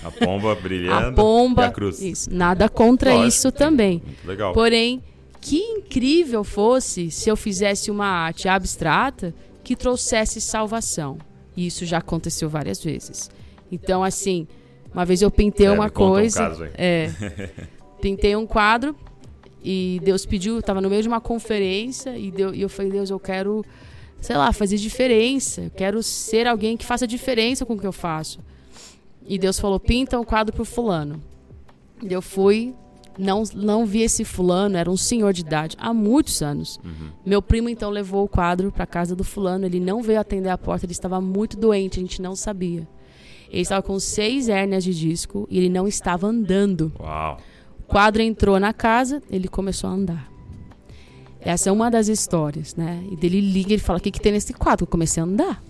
A 0.04 0.10
pomba 0.10 0.54
brilhando 0.60 1.08
a 1.08 1.12
pomba. 1.12 1.62
e 1.62 1.66
a 1.66 1.70
cruz. 1.70 2.00
Isso. 2.00 2.28
Nada 2.32 2.68
contra 2.68 3.10
Lógico, 3.12 3.28
isso 3.28 3.52
também. 3.52 4.02
Muito 4.04 4.26
legal. 4.26 4.52
Porém, 4.52 5.02
que 5.40 5.58
incrível 5.58 6.42
fosse 6.44 7.10
se 7.10 7.28
eu 7.28 7.36
fizesse 7.36 7.90
uma 7.90 8.06
arte 8.06 8.48
abstrata 8.48 9.34
que 9.64 9.74
trouxesse 9.76 10.40
salvação. 10.40 11.18
E 11.56 11.66
isso 11.66 11.84
já 11.84 11.98
aconteceu 11.98 12.48
várias 12.48 12.82
vezes. 12.82 13.30
Então, 13.70 14.04
assim, 14.04 14.46
uma 14.92 15.04
vez 15.04 15.22
eu 15.22 15.30
pintei 15.30 15.66
É, 15.66 15.70
uma 15.72 15.90
conta 15.90 16.04
um 16.10 16.12
coisa. 16.14 16.38
caso 16.38 16.68
é, 16.74 17.10
pintei 18.00 18.36
um 18.36 18.46
quadro 18.46 18.94
e 19.68 20.00
Deus 20.00 20.24
pediu, 20.24 20.60
estava 20.60 20.80
no 20.80 20.88
meio 20.88 21.02
de 21.02 21.08
uma 21.08 21.20
conferência 21.20 22.16
e, 22.16 22.30
deu, 22.30 22.54
e 22.54 22.62
eu 22.62 22.68
falei, 22.68 22.92
Deus, 22.92 23.10
eu 23.10 23.18
quero, 23.18 23.64
sei 24.20 24.36
lá, 24.36 24.52
fazer 24.52 24.76
diferença. 24.76 25.62
Eu 25.62 25.70
quero 25.70 26.00
ser 26.04 26.46
alguém 26.46 26.76
que 26.76 26.86
faça 26.86 27.04
diferença 27.04 27.66
com 27.66 27.74
o 27.74 27.78
que 27.78 27.86
eu 27.86 27.92
faço. 27.92 28.38
E 29.26 29.36
Deus 29.36 29.58
falou, 29.58 29.80
pinta 29.80 30.20
um 30.20 30.24
quadro 30.24 30.54
pro 30.54 30.64
fulano. 30.64 31.20
E 32.00 32.12
eu 32.12 32.22
fui, 32.22 32.76
não, 33.18 33.42
não 33.56 33.84
vi 33.84 34.02
esse 34.02 34.24
fulano, 34.24 34.76
era 34.76 34.88
um 34.88 34.96
senhor 34.96 35.32
de 35.32 35.40
idade, 35.40 35.76
há 35.80 35.92
muitos 35.92 36.42
anos. 36.42 36.78
Meu 37.24 37.42
primo 37.42 37.68
então 37.68 37.90
levou 37.90 38.24
o 38.24 38.28
quadro 38.28 38.70
para 38.70 38.86
casa 38.86 39.16
do 39.16 39.24
fulano, 39.24 39.66
ele 39.66 39.80
não 39.80 40.00
veio 40.00 40.20
atender 40.20 40.50
a 40.50 40.56
porta, 40.56 40.86
ele 40.86 40.92
estava 40.92 41.20
muito 41.20 41.56
doente, 41.56 41.98
a 41.98 42.02
gente 42.02 42.22
não 42.22 42.36
sabia. 42.36 42.86
Ele 43.50 43.62
estava 43.62 43.82
com 43.82 43.98
seis 43.98 44.48
hérnias 44.48 44.84
de 44.84 44.94
disco 44.94 45.44
e 45.50 45.58
ele 45.58 45.68
não 45.68 45.88
estava 45.88 46.28
andando. 46.28 46.92
Uau. 47.00 47.40
Quadro 47.86 48.22
entrou 48.22 48.58
na 48.58 48.72
casa, 48.72 49.22
ele 49.30 49.48
começou 49.48 49.88
a 49.88 49.92
andar. 49.92 50.28
Essa 51.40 51.68
é 51.68 51.72
uma 51.72 51.90
das 51.90 52.08
histórias, 52.08 52.74
né? 52.74 53.04
E 53.10 53.16
dele 53.16 53.40
liga 53.40 53.72
e 53.74 53.78
fala: 53.78 53.98
O 53.98 54.02
que, 54.02 54.10
que 54.10 54.20
tem 54.20 54.32
nesse 54.32 54.52
quadro? 54.52 54.84
Eu 54.84 54.88
comecei 54.88 55.22
a 55.22 55.26
andar. 55.26 55.62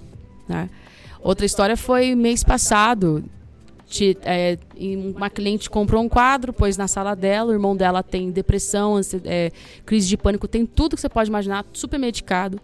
Né? 0.48 0.70
Outra 1.22 1.44
história 1.44 1.76
foi 1.76 2.14
mês 2.14 2.42
passado. 2.42 3.22
Ti- 3.86 4.16
é, 4.22 4.58
uma 5.14 5.28
cliente 5.28 5.68
comprou 5.68 6.02
um 6.02 6.08
quadro, 6.08 6.52
pôs 6.52 6.76
na 6.76 6.88
sala 6.88 7.14
dela. 7.14 7.50
O 7.50 7.52
irmão 7.52 7.76
dela 7.76 8.02
tem 8.02 8.30
depressão, 8.30 8.98
é, 9.24 9.52
crise 9.84 10.08
de 10.08 10.16
pânico, 10.16 10.48
tem 10.48 10.64
tudo 10.64 10.96
que 10.96 11.02
você 11.02 11.08
pode 11.08 11.28
imaginar, 11.28 11.64
super 11.72 11.98
medicado. 11.98 12.58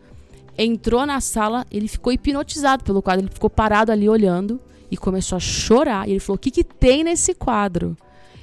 Entrou 0.56 1.04
na 1.06 1.20
sala, 1.20 1.66
ele 1.70 1.88
ficou 1.88 2.12
hipnotizado 2.12 2.82
pelo 2.82 3.02
quadro, 3.02 3.26
ele 3.26 3.32
ficou 3.32 3.50
parado 3.50 3.92
ali 3.92 4.08
olhando 4.08 4.58
e 4.90 4.96
começou 4.96 5.36
a 5.36 5.40
chorar. 5.40 6.08
E 6.08 6.12
ele 6.12 6.20
falou: 6.20 6.36
O 6.36 6.38
que, 6.38 6.50
que 6.50 6.64
tem 6.64 7.04
nesse 7.04 7.34
quadro? 7.34 7.94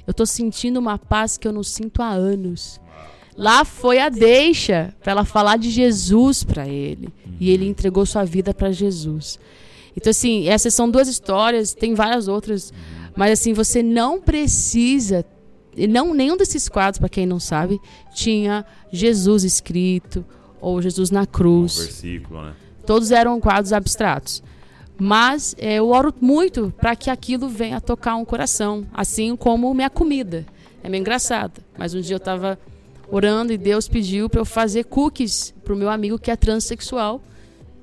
Eu 0.06 0.14
tô 0.14 0.24
sentindo 0.26 0.78
uma 0.78 0.98
paz 0.98 1.36
que 1.38 1.46
eu 1.46 1.52
não 1.52 1.62
sinto 1.62 2.02
há 2.02 2.10
anos. 2.10 2.80
Lá 3.36 3.64
foi 3.64 3.98
a 3.98 4.08
deixa 4.08 4.94
para 5.02 5.12
ela 5.12 5.24
falar 5.24 5.56
de 5.56 5.70
Jesus 5.70 6.42
para 6.44 6.68
ele. 6.68 7.08
E 7.38 7.50
ele 7.50 7.66
entregou 7.66 8.04
sua 8.04 8.24
vida 8.24 8.52
para 8.52 8.70
Jesus. 8.72 9.38
Então, 9.96 10.10
assim, 10.10 10.48
essas 10.48 10.74
são 10.74 10.90
duas 10.90 11.08
histórias, 11.08 11.72
tem 11.74 11.94
várias 11.94 12.28
outras. 12.28 12.72
Mas 13.16 13.32
assim, 13.32 13.52
você 13.52 13.82
não 13.82 14.20
precisa. 14.20 15.24
Não, 15.88 16.12
nenhum 16.12 16.36
desses 16.36 16.68
quadros, 16.68 16.98
para 16.98 17.08
quem 17.08 17.24
não 17.26 17.40
sabe, 17.40 17.80
tinha 18.12 18.64
Jesus 18.92 19.44
escrito 19.44 20.24
ou 20.60 20.82
Jesus 20.82 21.10
na 21.10 21.22
Um 21.22 21.26
cruz. 21.26 21.76
versículo, 21.78 22.42
né? 22.42 22.52
Todos 22.84 23.10
eram 23.10 23.40
quadros 23.40 23.72
abstratos. 23.72 24.42
Mas 25.00 25.56
é, 25.58 25.76
eu 25.76 25.88
oro 25.88 26.14
muito 26.20 26.74
para 26.76 26.94
que 26.94 27.08
aquilo 27.08 27.48
venha 27.48 27.80
tocar 27.80 28.16
um 28.16 28.24
coração, 28.24 28.86
assim 28.92 29.34
como 29.34 29.72
minha 29.72 29.88
comida. 29.88 30.44
É 30.84 30.90
meio 30.90 31.00
engraçado. 31.00 31.62
Mas 31.78 31.94
um 31.94 32.02
dia 32.02 32.14
eu 32.14 32.18
estava 32.18 32.58
orando 33.10 33.50
e 33.50 33.56
Deus 33.56 33.88
pediu 33.88 34.28
para 34.28 34.42
eu 34.42 34.44
fazer 34.44 34.84
cookies 34.84 35.54
para 35.64 35.72
o 35.72 35.76
meu 35.76 35.88
amigo 35.88 36.18
que 36.18 36.30
é 36.30 36.36
transexual. 36.36 37.22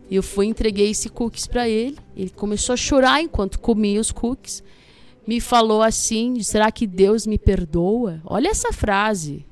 E 0.09 0.15
eu 0.15 0.21
fui 0.21 0.45
entreguei 0.45 0.91
esse 0.91 1.09
cookies 1.09 1.47
para 1.47 1.67
ele. 1.67 1.97
Ele 2.15 2.29
começou 2.29 2.73
a 2.73 2.77
chorar 2.77 3.19
enquanto 3.19 3.59
comia 3.59 3.99
os 3.99 4.11
cookies. 4.11 4.63
Me 5.25 5.41
falou 5.41 5.81
assim: 5.81 6.41
será 6.43 6.71
que 6.71 6.85
Deus 6.85 7.25
me 7.25 7.39
perdoa? 7.39 8.21
Olha 8.25 8.49
essa 8.49 8.71
frase. 8.71 9.43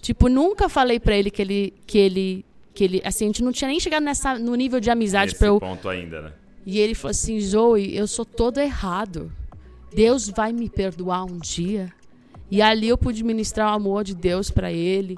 Tipo, 0.00 0.28
nunca 0.28 0.70
falei 0.70 0.98
para 0.98 1.16
ele 1.16 1.30
que 1.30 1.42
ele 1.42 1.74
que 1.86 1.98
ele 1.98 2.44
que 2.72 2.82
ele 2.82 3.02
assim, 3.04 3.24
a 3.24 3.28
gente 3.28 3.44
não 3.44 3.52
tinha 3.52 3.68
nem 3.68 3.78
chegado 3.78 4.02
nessa 4.02 4.38
no 4.38 4.54
nível 4.54 4.80
de 4.80 4.90
amizade 4.90 5.34
para 5.36 5.48
eu 5.48 5.60
ponto 5.60 5.88
ainda, 5.88 6.22
né? 6.22 6.32
E 6.66 6.78
ele 6.78 6.94
falou 6.94 7.10
assim: 7.10 7.40
Zoe, 7.40 7.96
eu 7.96 8.06
sou 8.06 8.24
todo 8.24 8.58
errado. 8.58 9.32
Deus 9.94 10.28
vai 10.28 10.52
me 10.52 10.68
perdoar 10.68 11.24
um 11.24 11.38
dia. 11.38 11.92
E 12.50 12.60
ali 12.62 12.88
eu 12.88 12.98
pude 12.98 13.22
ministrar 13.22 13.72
o 13.72 13.76
amor 13.76 14.04
de 14.04 14.14
Deus 14.14 14.50
para 14.50 14.72
ele. 14.72 15.16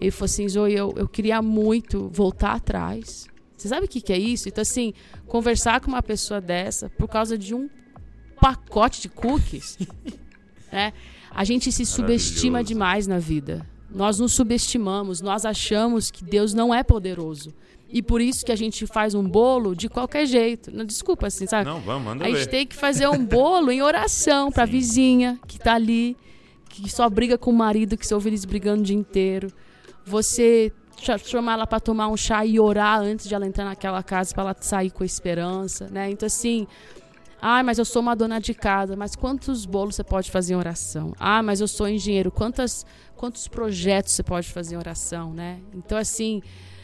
Ele 0.00 0.10
falou 0.10 0.26
assim: 0.26 0.48
Zoe, 0.48 0.74
eu, 0.74 0.94
eu 0.96 1.08
queria 1.08 1.40
muito 1.42 2.08
voltar 2.08 2.52
atrás. 2.52 3.26
Você 3.56 3.68
sabe 3.68 3.86
o 3.86 3.88
que, 3.88 4.00
que 4.00 4.12
é 4.12 4.18
isso? 4.18 4.48
Então, 4.48 4.62
assim, 4.62 4.92
conversar 5.26 5.80
com 5.80 5.88
uma 5.88 6.02
pessoa 6.02 6.40
dessa 6.40 6.90
por 6.90 7.08
causa 7.08 7.38
de 7.38 7.54
um 7.54 7.70
pacote 8.40 9.00
de 9.00 9.08
cookies, 9.08 9.78
né? 10.70 10.92
A 11.30 11.44
gente 11.44 11.72
se 11.72 11.84
subestima 11.84 12.62
demais 12.62 13.06
na 13.06 13.18
vida. 13.18 13.66
Nós 13.90 14.18
nos 14.18 14.32
subestimamos, 14.32 15.20
nós 15.20 15.44
achamos 15.44 16.10
que 16.10 16.22
Deus 16.24 16.52
não 16.52 16.74
é 16.74 16.82
poderoso. 16.82 17.52
E 17.88 18.02
por 18.02 18.20
isso 18.20 18.44
que 18.44 18.50
a 18.50 18.56
gente 18.56 18.84
faz 18.86 19.14
um 19.14 19.22
bolo 19.22 19.74
de 19.74 19.88
qualquer 19.88 20.26
jeito. 20.26 20.70
Não, 20.74 20.84
desculpa, 20.84 21.28
assim, 21.28 21.46
sabe? 21.46 21.64
Não, 21.64 21.80
vamos, 21.80 22.04
manda 22.04 22.24
a 22.24 22.28
gente 22.28 22.38
ver. 22.40 22.46
tem 22.46 22.66
que 22.66 22.74
fazer 22.74 23.06
um 23.08 23.24
bolo 23.24 23.70
em 23.70 23.80
oração 23.80 24.50
pra 24.50 24.64
vizinha 24.64 25.38
que 25.46 25.58
tá 25.58 25.74
ali, 25.74 26.16
que 26.68 26.90
só 26.90 27.08
briga 27.08 27.38
com 27.38 27.50
o 27.50 27.54
marido, 27.54 27.96
que 27.96 28.04
você 28.06 28.12
ouve 28.12 28.28
eles 28.28 28.44
brigando 28.44 28.80
o 28.82 28.84
dia 28.84 28.96
inteiro. 28.96 29.52
Você 30.04 30.72
cha- 31.00 31.16
chamar 31.16 31.54
ela 31.54 31.66
pra 31.66 31.78
tomar 31.80 32.08
um 32.08 32.16
chá 32.16 32.44
e 32.44 32.58
orar 32.58 33.00
antes 33.00 33.28
de 33.28 33.34
ela 33.34 33.46
entrar 33.46 33.64
naquela 33.64 34.02
casa 34.02 34.34
pra 34.34 34.42
ela 34.42 34.56
sair 34.60 34.90
com 34.90 35.04
esperança, 35.04 35.88
né? 35.88 36.10
Então 36.10 36.26
assim, 36.26 36.66
ah, 37.40 37.62
mas 37.62 37.78
eu 37.78 37.84
sou 37.84 38.00
uma 38.02 38.14
dona 38.16 38.40
de 38.40 38.54
casa, 38.54 38.96
mas 38.96 39.14
quantos 39.16 39.64
bolos 39.66 39.94
você 39.96 40.04
pode 40.04 40.30
fazer 40.30 40.54
em 40.54 40.56
oração? 40.56 41.12
Ah, 41.18 41.42
mas 41.42 41.60
eu 41.60 41.68
sou 41.68 41.88
engenheiro, 41.88 42.30
quantas 42.30 42.84
quantos 43.14 43.48
projetos 43.48 44.12
você 44.12 44.22
pode 44.22 44.48
fazer 44.48 44.74
em 44.74 44.78
oração, 44.78 45.32
né? 45.32 45.60
Então 45.74 45.96
assim, 45.96 46.42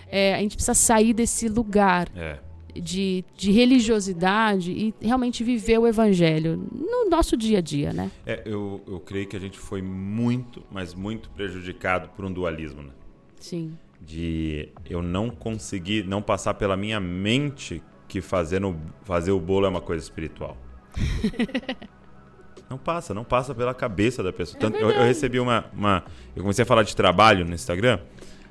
é, 0.08 0.34
a 0.34 0.38
gente 0.38 0.54
precisa 0.56 0.74
sair 0.74 1.12
desse 1.12 1.48
lugar 1.48 2.08
É. 2.16 2.38
de, 2.74 3.24
de 3.36 3.50
religiosidade 3.52 4.72
e 4.72 4.94
realmente 5.00 5.44
viver 5.44 5.78
o 5.78 5.86
evangelho 5.86 6.56
no 6.72 7.08
nosso 7.10 7.36
dia 7.36 7.58
a 7.58 7.60
dia, 7.60 7.92
né? 7.92 8.10
É, 8.24 8.42
eu, 8.46 8.80
eu 8.86 8.98
creio 9.00 9.26
que 9.26 9.36
a 9.36 9.40
gente 9.40 9.58
foi 9.58 9.82
muito, 9.82 10.62
mas 10.70 10.94
muito 10.94 11.28
prejudicado 11.30 12.08
por 12.16 12.24
um 12.24 12.32
dualismo, 12.32 12.82
né? 12.82 12.90
Sim. 13.38 13.76
De 14.00 14.68
eu 14.88 15.02
não 15.02 15.30
conseguir, 15.30 16.04
não 16.06 16.20
passar 16.22 16.54
pela 16.54 16.76
minha 16.76 16.98
mente 16.98 17.82
que 18.12 18.20
fazendo, 18.20 18.76
fazer 19.04 19.30
o 19.30 19.40
bolo 19.40 19.64
é 19.64 19.68
uma 19.70 19.80
coisa 19.80 20.04
espiritual. 20.04 20.54
não 22.68 22.76
passa, 22.76 23.14
não 23.14 23.24
passa 23.24 23.54
pela 23.54 23.72
cabeça 23.72 24.22
da 24.22 24.30
pessoa. 24.30 24.60
Tanto- 24.60 24.76
eu, 24.76 24.90
eu 24.90 25.02
recebi 25.02 25.40
uma, 25.40 25.64
uma. 25.72 26.04
Eu 26.36 26.42
comecei 26.42 26.62
a 26.62 26.66
falar 26.66 26.82
de 26.82 26.94
trabalho 26.94 27.42
no 27.46 27.54
Instagram 27.54 27.98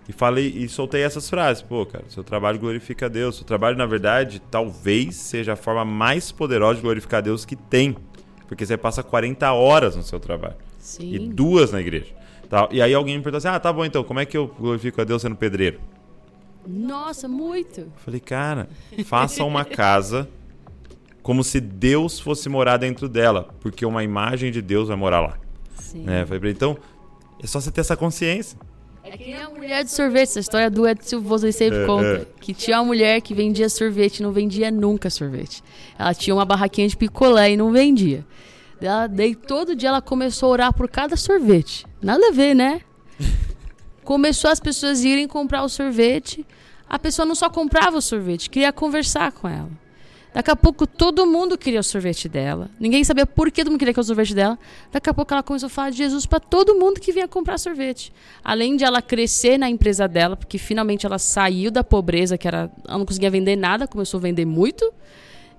e 0.10 0.12
falei 0.12 0.48
e 0.48 0.68
soltei 0.68 1.04
essas 1.04 1.30
frases. 1.30 1.62
Pô, 1.62 1.86
cara, 1.86 2.04
seu 2.08 2.24
trabalho 2.24 2.58
glorifica 2.58 3.06
a 3.06 3.10
Deus. 3.10 3.36
Seu 3.36 3.46
trabalho, 3.46 3.78
na 3.78 3.86
verdade, 3.86 4.42
talvez 4.50 5.16
seja 5.16 5.54
a 5.54 5.56
forma 5.56 5.86
mais 5.86 6.32
poderosa 6.32 6.78
de 6.78 6.82
glorificar 6.82 7.20
a 7.20 7.22
Deus 7.22 7.46
que 7.46 7.56
tem. 7.56 7.96
Porque 8.48 8.66
você 8.66 8.76
passa 8.76 9.04
40 9.04 9.54
horas 9.54 9.96
no 9.96 10.02
seu 10.02 10.20
trabalho 10.20 10.56
e 10.58 10.84
Sim. 10.84 11.30
duas 11.30 11.72
na 11.72 11.80
igreja. 11.80 12.08
Tal. 12.50 12.68
E 12.72 12.82
aí 12.82 12.96
alguém 12.96 13.16
me 13.16 13.24
perguntou 13.24 13.38
assim: 13.38 13.56
ah, 13.56 13.60
tá 13.60 13.72
bom 13.72 13.86
então, 13.86 14.04
como 14.04 14.20
é 14.20 14.26
que 14.26 14.36
eu 14.36 14.48
glorifico 14.48 15.00
a 15.00 15.04
Deus 15.04 15.22
sendo 15.22 15.36
pedreiro? 15.36 15.80
Nossa, 16.68 17.28
muito. 17.28 17.92
Falei, 17.98 18.20
cara, 18.20 18.70
faça 19.06 19.44
uma 19.44 19.66
casa 19.66 20.30
como 21.24 21.44
se 21.44 21.60
Deus 21.60 22.20
fosse 22.20 22.50
morar 22.50 22.78
dentro 22.78 23.08
dela, 23.10 23.50
porque 23.60 23.86
uma 23.86 24.04
imagem 24.04 24.52
de 24.52 24.62
Deus 24.62 24.88
vai 24.88 24.98
morar 24.98 25.22
lá. 25.22 25.38
Sim. 25.76 26.06
Eu 26.08 26.26
falei 26.28 26.42
ele, 26.44 26.52
então, 26.52 26.78
é 27.42 27.48
só 27.48 27.60
você 27.60 27.72
ter 27.72 27.82
essa 27.82 27.96
consciência. 27.98 28.58
É 29.04 29.18
que 29.18 29.26
nem 29.26 29.36
a 29.42 29.50
mulher 29.50 29.84
de 29.84 29.92
sorvete, 29.92 30.30
essa 30.30 30.40
história 30.40 30.70
do 30.70 30.88
Ed 30.88 31.04
Silvoso 31.04 31.46
ele 31.46 31.52
sempre 31.52 31.80
É, 31.80 31.86
conta. 31.88 32.06
é. 32.08 32.26
Que 32.40 32.54
tinha 32.54 32.78
uma 32.78 32.86
mulher 32.86 33.20
que 33.22 33.34
vendia 33.34 33.68
sorvete, 33.68 34.22
não 34.22 34.32
vendia 34.32 34.70
nunca 34.70 35.10
sorvete. 35.10 35.64
Ela 35.98 36.14
tinha 36.14 36.36
uma 36.36 36.46
barraquinha 36.46 36.88
de 36.88 36.96
picolé 36.96 37.52
e 37.52 37.58
não 37.58 37.72
vendia. 37.72 38.24
Ela, 38.80 39.08
daí 39.08 39.36
todo 39.36 39.76
dia 39.76 39.90
ela 39.90 40.02
começou 40.02 40.50
a 40.50 40.52
orar 40.52 40.74
por 40.74 40.88
cada 40.88 41.16
sorvete. 41.18 41.86
Nada 42.02 42.28
a 42.28 42.32
ver, 42.32 42.54
né? 42.54 42.82
Começou 44.12 44.52
as 44.52 44.60
pessoas 44.60 45.06
irem 45.06 45.26
comprar 45.26 45.64
o 45.64 45.70
sorvete. 45.70 46.46
A 46.90 47.00
pessoa 47.00 47.26
não 47.26 47.34
só 47.34 47.50
comprava 47.50 47.96
o 47.96 48.02
sorvete, 48.02 48.50
queria 48.50 48.74
conversar 48.74 49.32
com 49.32 49.48
ela. 49.48 49.70
Daqui 50.34 50.52
a 50.52 50.56
pouco 50.58 50.86
todo 50.86 51.26
mundo 51.26 51.58
queria 51.58 51.80
o 51.80 51.84
sorvete 51.84 52.28
dela. 52.28 52.70
Ninguém 52.78 53.06
sabia 53.06 53.26
por 53.26 53.50
que 53.50 53.64
todo 53.64 53.72
mundo 53.72 53.80
queria 53.80 53.94
o 53.98 54.04
sorvete 54.04 54.36
dela. 54.36 54.60
Daqui 54.92 55.10
a 55.10 55.14
pouco 55.14 55.34
ela 55.34 55.42
começou 55.42 55.68
a 55.68 55.70
falar 55.70 55.92
de 55.92 55.98
Jesus 56.00 56.26
para 56.26 56.42
todo 56.42 56.76
mundo 56.76 57.00
que 57.00 57.14
vinha 57.14 57.26
comprar 57.26 57.58
sorvete. 57.58 58.12
Além 58.44 58.76
de 58.76 58.84
ela 58.84 59.02
crescer 59.02 59.58
na 59.58 59.70
empresa 59.70 60.10
dela, 60.10 60.36
porque 60.36 60.58
finalmente 60.58 61.06
ela 61.06 61.18
saiu 61.18 61.72
da 61.72 61.82
pobreza, 61.82 62.38
que 62.38 62.46
era, 62.46 62.70
ela 62.86 62.98
não 62.98 63.06
conseguia 63.06 63.32
vender 63.32 63.56
nada, 63.56 63.88
começou 63.88 64.18
a 64.18 64.22
vender 64.22 64.44
muito. 64.44 64.94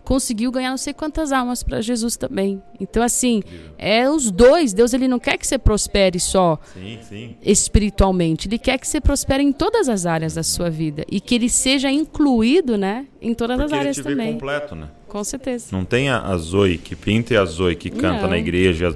Conseguiu 0.05 0.51
ganhar 0.51 0.71
não 0.71 0.77
sei 0.77 0.93
quantas 0.93 1.31
almas 1.33 1.63
para 1.63 1.81
Jesus 1.81 2.17
também. 2.17 2.61
Então 2.81 3.03
assim, 3.03 3.43
é 3.79 4.09
os 4.11 4.31
dois. 4.31 4.73
Deus 4.73 4.93
ele 4.93 5.07
não 5.07 5.19
quer 5.19 5.37
que 5.39 5.47
você 5.47 5.57
prospere 5.59 6.19
só 6.19 6.59
Sim, 6.75 6.99
sim. 7.09 7.37
espiritualmente. 7.43 8.49
Ele 8.49 8.59
quer 8.59 8.79
que 8.79 8.87
você 8.89 9.01
prospere 9.01 9.43
em 9.43 9.53
todas 9.53 9.89
as 9.89 10.05
áreas 10.07 10.35
da 10.35 10.43
sua 10.43 10.69
vida 10.69 11.05
e 11.11 11.21
que 11.21 11.35
ele 11.35 11.49
seja 11.49 11.91
incluído, 11.91 12.77
né, 12.77 13.07
em 13.21 13.33
todas 13.35 13.57
Porque 13.57 13.67
as 13.67 13.73
ele 13.73 13.81
áreas 13.81 13.97
te 13.97 14.03
vê 14.03 14.11
também. 14.11 14.33
completo, 14.33 14.75
né? 14.75 14.89
Com 15.09 15.23
certeza. 15.23 15.67
Não 15.73 15.85
tem 15.85 16.09
a, 16.09 16.37
Zoe 16.37 16.79
que 16.79 16.97
pinta 16.97 17.35
e 17.35 17.37
a 17.37 17.45
Zoe 17.45 17.77
que 17.77 17.91
canta 17.91 18.23
Não. 18.23 18.31
na 18.31 18.39
igreja. 18.39 18.95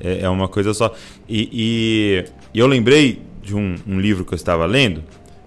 É, 0.00 0.20
é 0.22 0.28
uma 0.28 0.48
coisa 0.48 0.74
só. 0.74 0.92
E, 1.28 1.48
e- 1.52 2.24
e 2.52 2.58
eu 2.58 2.66
lembrei 2.66 3.22
de 3.42 3.54
um, 3.56 3.76
um 3.86 3.98
livro 4.00 4.24
que 4.24 4.34
eu 4.34 4.36
estava 4.36 4.66
lendo, 4.66 5.02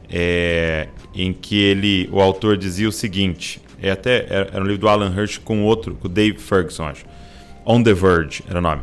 é, 0.10 0.88
em 1.14 1.34
que 1.34 1.56
ele, 1.56 2.10
o 2.12 2.20
autor 2.22 2.58
dizia 2.58 2.88
o 2.88 2.92
seguinte: 2.92 3.62
é 3.82 3.92
até 3.92 4.26
era, 4.30 4.62
um 4.62 4.66
livro 4.66 4.80
do 4.80 4.90
Alan 4.90 5.14
Hirsch 5.16 5.40
com 5.40 5.64
outro, 5.64 5.96
com 5.96 6.08
o 6.08 6.10
Dave 6.10 6.38
Ferguson, 6.38 6.86
acho. 6.86 7.06
On 7.66 7.84
the 7.84 7.94
Verge 7.94 8.44
era 8.48 8.60
o 8.60 8.62
nome. 8.62 8.82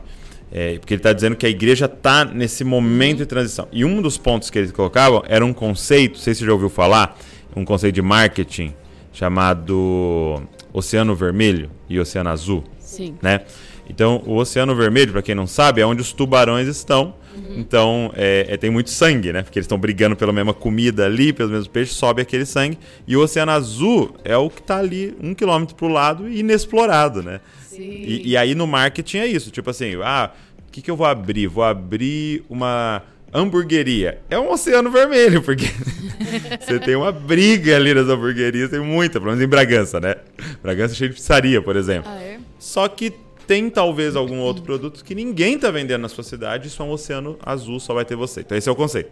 É, 0.53 0.79
porque 0.79 0.95
ele 0.95 1.01
está 1.01 1.13
dizendo 1.13 1.35
que 1.35 1.47
a 1.47 1.49
igreja 1.49 1.87
está 1.87 2.25
nesse 2.25 2.63
momento 2.63 3.19
de 3.19 3.27
transição. 3.27 3.67
E 3.73 3.85
um 3.85 4.01
dos 4.01 4.17
pontos 4.17 4.51
que 4.51 4.59
eles 4.59 4.71
colocavam 4.71 5.23
era 5.27 5.45
um 5.45 5.53
conceito, 5.53 6.15
não 6.15 6.21
sei 6.21 6.35
se 6.35 6.41
você 6.41 6.47
já 6.47 6.53
ouviu 6.53 6.69
falar, 6.69 7.19
um 7.57 7.65
conceito 7.65 7.95
de 7.95 8.03
marketing 8.03 8.73
chamado 9.13 10.43
Oceano 10.73 11.15
Vermelho 11.15 11.71
e 11.89 11.99
Oceano 11.99 12.31
Azul, 12.31 12.65
Sim. 12.79 13.17
né? 13.23 13.41
Então, 13.89 14.23
o 14.27 14.37
Oceano 14.37 14.75
Vermelho, 14.75 15.13
para 15.13 15.23
quem 15.23 15.35
não 15.35 15.47
sabe, 15.47 15.81
é 15.81 15.87
onde 15.87 16.01
os 16.01 16.13
tubarões 16.13 16.69
estão. 16.69 17.15
Então, 17.57 18.13
é, 18.15 18.47
é- 18.51 18.57
tem 18.57 18.71
muito 18.71 18.91
sangue, 18.91 19.33
né? 19.33 19.43
Porque 19.43 19.59
eles 19.59 19.65
estão 19.65 19.79
brigando 19.79 20.17
pela 20.17 20.33
mesma 20.33 20.53
comida 20.55 21.05
ali, 21.05 21.33
pelos 21.33 21.51
mesmos 21.51 21.69
peixes, 21.69 21.97
sobe 21.97 22.23
aquele 22.23 22.45
sangue. 22.45 22.79
E 23.07 23.17
o 23.17 23.21
Oceano 23.21 23.53
Azul 23.53 24.15
é 24.25 24.37
o 24.37 24.51
que 24.51 24.61
está 24.61 24.79
ali 24.79 25.17
um 25.23 25.35
quilômetro 25.35 25.75
pro 25.75 25.89
lado 25.89 26.29
e 26.29 26.41
inexplorado, 26.41 27.23
né? 27.23 27.41
Sim. 27.69 27.83
E, 27.83 28.31
e 28.31 28.37
aí 28.37 28.55
no 28.55 28.67
marketing 28.67 29.19
é 29.19 29.27
isso, 29.27 29.51
tipo 29.51 29.71
assim, 29.71 29.95
ah, 30.03 30.31
o 30.69 30.73
que, 30.73 30.81
que 30.83 30.91
eu 30.91 30.97
vou 30.97 31.07
abrir? 31.07 31.47
Vou 31.47 31.65
abrir 31.65 32.45
uma 32.49 33.03
hamburgueria. 33.33 34.21
É 34.31 34.39
um 34.39 34.51
oceano 34.53 34.91
vermelho, 34.91 35.43
porque 35.43 35.67
você 36.61 36.79
tem 36.79 36.95
uma 36.95 37.11
briga 37.11 37.75
ali 37.77 37.93
nas 37.93 38.09
hamburguerias, 38.09 38.71
tem 38.71 38.81
muita, 38.81 39.19
pelo 39.21 39.33
menos 39.33 39.45
em 39.45 39.49
Bragança, 39.49 39.99
né? 39.99 40.17
Bragança 40.63 40.95
é 40.95 40.97
cheio 40.97 41.11
de 41.11 41.17
pizzaria, 41.17 41.61
por 41.61 41.75
exemplo. 41.75 42.09
Ah, 42.13 42.23
é? 42.23 42.39
Só 42.59 42.87
que 42.89 43.13
tem 43.47 43.69
talvez 43.71 44.17
algum 44.17 44.39
outro 44.41 44.63
produto 44.63 45.05
que 45.05 45.15
ninguém 45.15 45.59
tá 45.59 45.71
vendendo 45.71 46.03
na 46.03 46.09
sua 46.09 46.25
cidade, 46.25 46.69
isso 46.69 46.83
é 46.83 46.85
um 46.85 46.91
oceano 46.91 47.39
azul, 47.45 47.79
só 47.81 47.95
vai 47.95 48.05
ter 48.05 48.17
você. 48.17 48.41
Então 48.41 48.57
esse 48.57 48.69
é 48.69 48.73
o 48.73 48.77
conceito. 48.77 49.11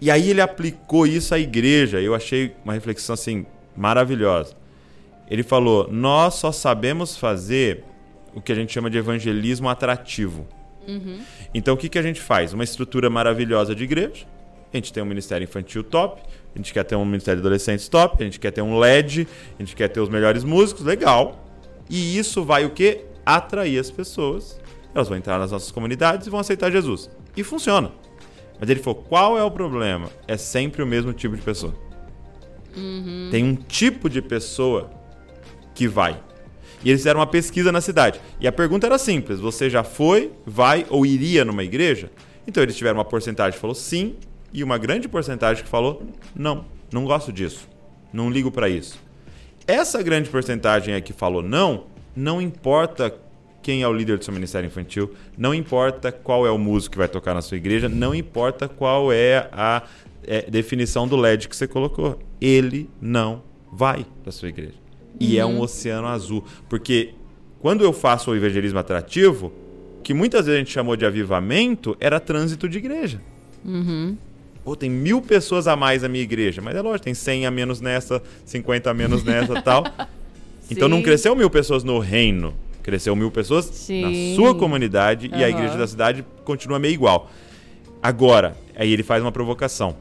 E 0.00 0.10
aí 0.10 0.30
ele 0.30 0.40
aplicou 0.40 1.06
isso 1.06 1.34
à 1.34 1.38
igreja, 1.38 2.00
eu 2.00 2.14
achei 2.14 2.52
uma 2.64 2.72
reflexão 2.72 3.14
assim 3.14 3.46
maravilhosa. 3.76 4.54
Ele 5.30 5.42
falou: 5.42 5.88
"Nós 5.90 6.34
só 6.34 6.50
sabemos 6.50 7.16
fazer 7.16 7.84
o 8.34 8.40
que 8.40 8.50
a 8.52 8.54
gente 8.54 8.72
chama 8.72 8.90
de 8.90 8.98
evangelismo 8.98 9.68
atrativo". 9.68 10.46
Então 11.54 11.74
o 11.74 11.76
que, 11.76 11.88
que 11.88 11.98
a 11.98 12.02
gente 12.02 12.20
faz? 12.20 12.52
Uma 12.52 12.64
estrutura 12.64 13.10
maravilhosa 13.10 13.74
de 13.74 13.84
igreja. 13.84 14.26
A 14.72 14.76
gente 14.76 14.92
tem 14.92 15.02
um 15.02 15.06
ministério 15.06 15.44
infantil 15.44 15.82
top, 15.82 16.22
a 16.54 16.58
gente 16.58 16.72
quer 16.72 16.84
ter 16.84 16.94
um 16.94 17.04
ministério 17.04 17.40
de 17.40 17.46
adolescentes 17.46 17.88
top, 17.88 18.22
a 18.22 18.24
gente 18.24 18.38
quer 18.38 18.52
ter 18.52 18.62
um 18.62 18.78
LED, 18.78 19.26
a 19.58 19.62
gente 19.62 19.74
quer 19.74 19.88
ter 19.88 20.00
os 20.00 20.08
melhores 20.08 20.44
músicos, 20.44 20.84
legal. 20.84 21.44
E 21.88 22.16
isso 22.16 22.44
vai 22.44 22.64
o 22.64 22.70
quê? 22.70 23.04
Atrair 23.24 23.78
as 23.78 23.90
pessoas 23.90 24.58
elas 24.94 25.08
vão 25.08 25.16
entrar 25.16 25.38
nas 25.38 25.52
nossas 25.52 25.70
comunidades 25.70 26.26
e 26.26 26.30
vão 26.30 26.40
aceitar 26.40 26.70
Jesus. 26.70 27.10
E 27.36 27.44
funciona. 27.44 27.92
Mas 28.58 28.68
ele 28.68 28.80
falou: 28.80 29.02
qual 29.08 29.38
é 29.38 29.42
o 29.42 29.50
problema? 29.50 30.10
É 30.26 30.36
sempre 30.36 30.82
o 30.82 30.86
mesmo 30.86 31.12
tipo 31.12 31.36
de 31.36 31.42
pessoa. 31.42 31.74
Tem 33.30 33.44
um 33.44 33.54
tipo 33.54 34.08
de 34.08 34.22
pessoa 34.22 34.90
que 35.74 35.88
vai. 35.88 36.20
E 36.82 36.88
eles 36.88 37.00
fizeram 37.00 37.20
uma 37.20 37.26
pesquisa 37.26 37.70
na 37.70 37.80
cidade. 37.80 38.20
E 38.40 38.46
a 38.46 38.52
pergunta 38.52 38.86
era 38.86 38.98
simples: 38.98 39.38
você 39.38 39.70
já 39.70 39.84
foi, 39.84 40.32
vai 40.44 40.86
ou 40.88 41.06
iria 41.06 41.44
numa 41.44 41.62
igreja? 41.62 42.10
Então 42.46 42.62
eles 42.62 42.76
tiveram 42.76 42.98
uma 42.98 43.04
porcentagem 43.04 43.52
que 43.52 43.60
falou 43.60 43.74
sim 43.74 44.16
e 44.52 44.64
uma 44.64 44.78
grande 44.78 45.08
porcentagem 45.08 45.62
que 45.62 45.70
falou 45.70 46.02
não, 46.34 46.64
não 46.92 47.04
gosto 47.04 47.32
disso, 47.32 47.68
não 48.12 48.28
ligo 48.28 48.50
para 48.50 48.68
isso. 48.68 48.98
Essa 49.66 50.02
grande 50.02 50.28
porcentagem 50.28 50.94
aí 50.94 51.02
que 51.02 51.12
falou 51.12 51.42
não, 51.42 51.84
não 52.14 52.40
importa 52.40 53.14
quem 53.62 53.82
é 53.82 53.88
o 53.88 53.92
líder 53.92 54.18
do 54.18 54.24
seu 54.24 54.32
ministério 54.32 54.66
infantil, 54.66 55.14
não 55.36 55.54
importa 55.54 56.10
qual 56.10 56.46
é 56.46 56.50
o 56.50 56.58
músico 56.58 56.92
que 56.92 56.98
vai 56.98 57.08
tocar 57.08 57.34
na 57.34 57.42
sua 57.42 57.56
igreja, 57.56 57.88
não 57.88 58.14
importa 58.14 58.68
qual 58.68 59.12
é 59.12 59.48
a 59.52 59.82
é, 60.26 60.50
definição 60.50 61.06
do 61.06 61.16
LED 61.16 61.48
que 61.48 61.56
você 61.56 61.66
colocou. 61.66 62.18
Ele 62.40 62.88
não 63.00 63.42
vai 63.72 64.06
para 64.22 64.32
sua 64.32 64.48
igreja. 64.48 64.74
E 65.18 65.38
é 65.38 65.44
um 65.44 65.60
oceano 65.60 66.06
azul. 66.06 66.44
Porque 66.68 67.14
quando 67.60 67.84
eu 67.84 67.92
faço 67.92 68.30
o 68.30 68.36
evangelismo 68.36 68.78
atrativo, 68.78 69.52
que 70.02 70.14
muitas 70.14 70.46
vezes 70.46 70.56
a 70.56 70.58
gente 70.58 70.72
chamou 70.72 70.96
de 70.96 71.04
avivamento, 71.04 71.96
era 72.00 72.18
trânsito 72.18 72.68
de 72.68 72.78
igreja. 72.78 73.20
Pô, 74.64 74.74
tem 74.76 74.90
mil 74.90 75.20
pessoas 75.20 75.66
a 75.66 75.76
mais 75.76 76.02
na 76.02 76.08
minha 76.08 76.24
igreja. 76.24 76.62
Mas 76.62 76.74
é 76.74 76.80
lógico, 76.80 77.04
tem 77.04 77.14
100 77.14 77.46
a 77.46 77.50
menos 77.50 77.80
nessa, 77.80 78.22
50 78.44 78.90
a 78.90 78.94
menos 78.94 79.22
nessa 79.22 79.58
e 79.58 79.62
tal. 79.62 79.84
Então 80.70 80.88
não 80.88 81.02
cresceu 81.02 81.34
mil 81.34 81.50
pessoas 81.50 81.82
no 81.82 81.98
reino. 81.98 82.54
Cresceu 82.82 83.14
mil 83.14 83.30
pessoas 83.30 83.66
Sim. 83.66 84.02
na 84.02 84.36
sua 84.36 84.54
comunidade 84.54 85.30
e 85.34 85.44
a 85.44 85.48
igreja 85.48 85.76
da 85.76 85.86
cidade 85.86 86.24
continua 86.44 86.78
meio 86.78 86.94
igual. 86.94 87.30
Agora, 88.02 88.56
aí 88.74 88.90
ele 88.90 89.02
faz 89.02 89.22
uma 89.22 89.32
provocação. 89.32 89.96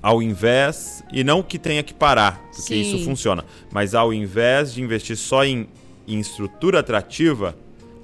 Ao 0.00 0.22
invés, 0.22 1.02
e 1.12 1.24
não 1.24 1.42
que 1.42 1.58
tenha 1.58 1.82
que 1.82 1.92
parar, 1.92 2.42
porque 2.54 2.74
Sim. 2.74 2.80
isso 2.80 3.04
funciona, 3.04 3.44
mas 3.70 3.94
ao 3.94 4.12
invés 4.12 4.74
de 4.74 4.82
investir 4.82 5.16
só 5.16 5.44
em, 5.44 5.66
em 6.06 6.18
estrutura 6.20 6.80
atrativa, 6.80 7.56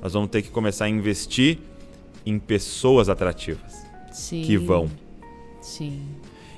nós 0.03 0.15
vamos 0.15 0.31
ter 0.31 0.43
que 0.43 0.49
começar 0.49 0.87
a 0.87 0.89
investir 0.89 1.59
em 2.25 2.39
pessoas 2.39 3.09
atrativas 3.09 3.87
Sim. 4.13 4.43
que 4.43 4.57
vão. 4.57 4.91
Sim. 5.61 6.03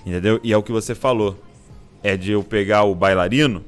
Entendeu? 0.06 0.40
E 0.42 0.52
é 0.52 0.56
o 0.56 0.62
que 0.62 0.72
você 0.72 0.94
falou. 0.94 1.36
É 2.02 2.16
de 2.16 2.32
eu 2.32 2.42
pegar 2.42 2.82
o 2.82 2.94
bailarino 2.94 3.64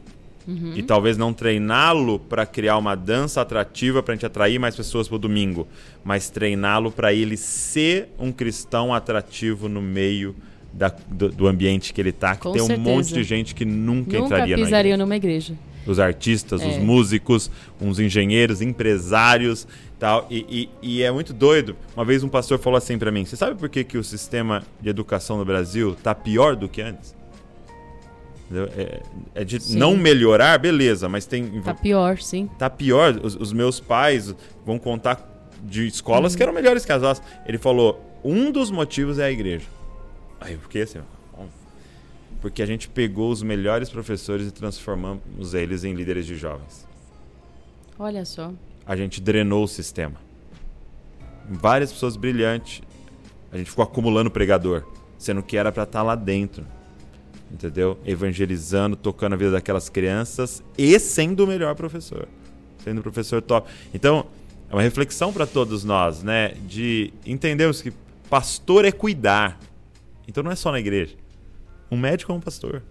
e 0.46 0.82
talvez 0.82 1.16
não 1.16 1.32
treiná-lo 1.32 2.18
para 2.18 2.44
criar 2.44 2.76
uma 2.76 2.94
dança 2.94 3.40
atrativa 3.40 4.02
para 4.02 4.12
a 4.12 4.16
gente 4.16 4.26
atrair 4.26 4.58
mais 4.58 4.76
pessoas 4.76 5.08
para 5.08 5.16
o 5.16 5.18
domingo, 5.18 5.66
mas 6.04 6.28
treiná-lo 6.28 6.92
para 6.92 7.12
ele 7.14 7.36
ser 7.36 8.08
um 8.18 8.30
cristão 8.30 8.92
atrativo 8.92 9.68
no 9.68 9.80
meio 9.80 10.34
da- 10.72 10.94
do, 11.08 11.28
do 11.30 11.46
ambiente 11.46 11.92
que 11.94 12.00
ele 12.00 12.12
tá, 12.12 12.34
que 12.36 12.42
Com 12.42 12.52
tem 12.52 12.60
um 12.62 12.66
certeza. 12.66 12.88
monte 12.90 13.14
de 13.14 13.22
gente 13.24 13.54
que 13.54 13.64
nunca, 13.64 14.18
Nunca 14.18 14.18
entraria 14.34 14.56
na 14.56 14.64
pisaria 14.64 14.90
igreja. 14.90 14.96
numa 14.96 15.16
igreja. 15.16 15.54
Os 15.86 15.98
artistas, 15.98 16.60
os 16.62 16.74
É. 16.76 16.80
músicos, 16.80 17.50
uns 17.80 17.98
engenheiros, 17.98 18.60
empresários, 18.62 19.66
tal. 19.98 20.26
E, 20.30 20.68
e- 20.82 20.98
e 20.98 21.02
é 21.02 21.10
muito 21.12 21.32
doido. 21.32 21.76
Uma 21.94 22.04
vez 22.04 22.22
um 22.24 22.28
pastor 22.28 22.58
falou 22.58 22.76
assim 22.78 22.98
para 22.98 23.10
mim: 23.12 23.24
"Você 23.24 23.36
sabe 23.36 23.54
por 23.58 23.68
que, 23.68 23.84
que 23.84 23.98
o 23.98 24.04
sistema 24.04 24.62
de 24.80 24.88
educação 24.88 25.36
no 25.38 25.44
Brasil 25.44 25.94
tá 26.02 26.14
pior 26.14 26.56
do 26.56 26.68
que 26.68 26.80
antes?" 26.82 27.14
É, 28.76 29.02
é 29.36 29.44
de 29.44 29.58
Sim. 29.60 29.78
não 29.78 29.96
melhorar, 29.96 30.58
beleza, 30.58 31.08
mas 31.08 31.24
tem 31.26 31.60
Tá 31.62 31.74
pior, 31.74 32.18
sim. 32.18 32.48
tá 32.58 32.68
pior. 32.68 33.18
Os, 33.22 33.34
os 33.34 33.52
meus 33.52 33.80
pais 33.80 34.34
vão 34.64 34.78
contar 34.78 35.30
de 35.62 35.86
escolas 35.86 36.32
Uhum. 36.32 36.36
que 36.36 36.42
eram 36.42 36.52
melhores 36.52 36.84
que 36.84 36.92
as 36.92 37.00
nossas. 37.02 37.24
Ele 37.46 37.56
falou: 37.58 38.20
um 38.22 38.50
dos 38.50 38.70
motivos 38.70 39.18
é 39.18 39.24
a 39.24 39.30
igreja. 39.30 39.66
Aí 40.40 40.52
eu 40.52 40.58
fiquei 40.60 40.82
assim, 40.82 41.00
porque 42.40 42.62
a 42.62 42.66
gente 42.66 42.86
pegou 42.88 43.30
os 43.30 43.42
melhores 43.42 43.88
professores 43.88 44.46
e 44.48 44.50
transformamos 44.50 45.54
eles 45.54 45.82
em 45.82 45.94
líderes 45.94 46.26
de 46.26 46.34
jovens. 46.36 46.86
Olha 47.98 48.24
só. 48.26 48.52
A 48.86 48.94
gente 48.94 49.20
drenou 49.22 49.64
o 49.64 49.68
sistema. 49.68 50.16
Várias 51.48 51.90
pessoas 51.92 52.16
brilhantes. 52.16 52.82
A 53.50 53.56
gente 53.56 53.70
ficou 53.70 53.82
acumulando 53.82 54.30
pregador, 54.30 54.82
sendo 55.16 55.42
que 55.42 55.56
era 55.56 55.72
para 55.72 55.84
estar 55.84 56.02
lá 56.02 56.14
dentro. 56.14 56.66
Entendeu? 57.54 57.96
Evangelizando, 58.04 58.96
tocando 58.96 59.34
a 59.34 59.36
vida 59.36 59.52
daquelas 59.52 59.88
crianças 59.88 60.60
e 60.76 60.98
sendo 60.98 61.44
o 61.44 61.46
melhor 61.46 61.76
professor. 61.76 62.26
Sendo 62.82 62.98
o 62.98 63.02
professor 63.02 63.40
top. 63.40 63.70
Então, 63.94 64.26
é 64.68 64.74
uma 64.74 64.82
reflexão 64.82 65.32
para 65.32 65.46
todos 65.46 65.84
nós, 65.84 66.20
né? 66.20 66.54
De 66.66 67.12
entendermos 67.24 67.80
que 67.80 67.92
pastor 68.28 68.84
é 68.84 68.90
cuidar. 68.90 69.60
Então 70.26 70.42
não 70.42 70.50
é 70.50 70.56
só 70.56 70.72
na 70.72 70.80
igreja. 70.80 71.14
Um 71.88 71.96
médico 71.96 72.32
é 72.32 72.34
um 72.34 72.40
pastor. 72.40 72.82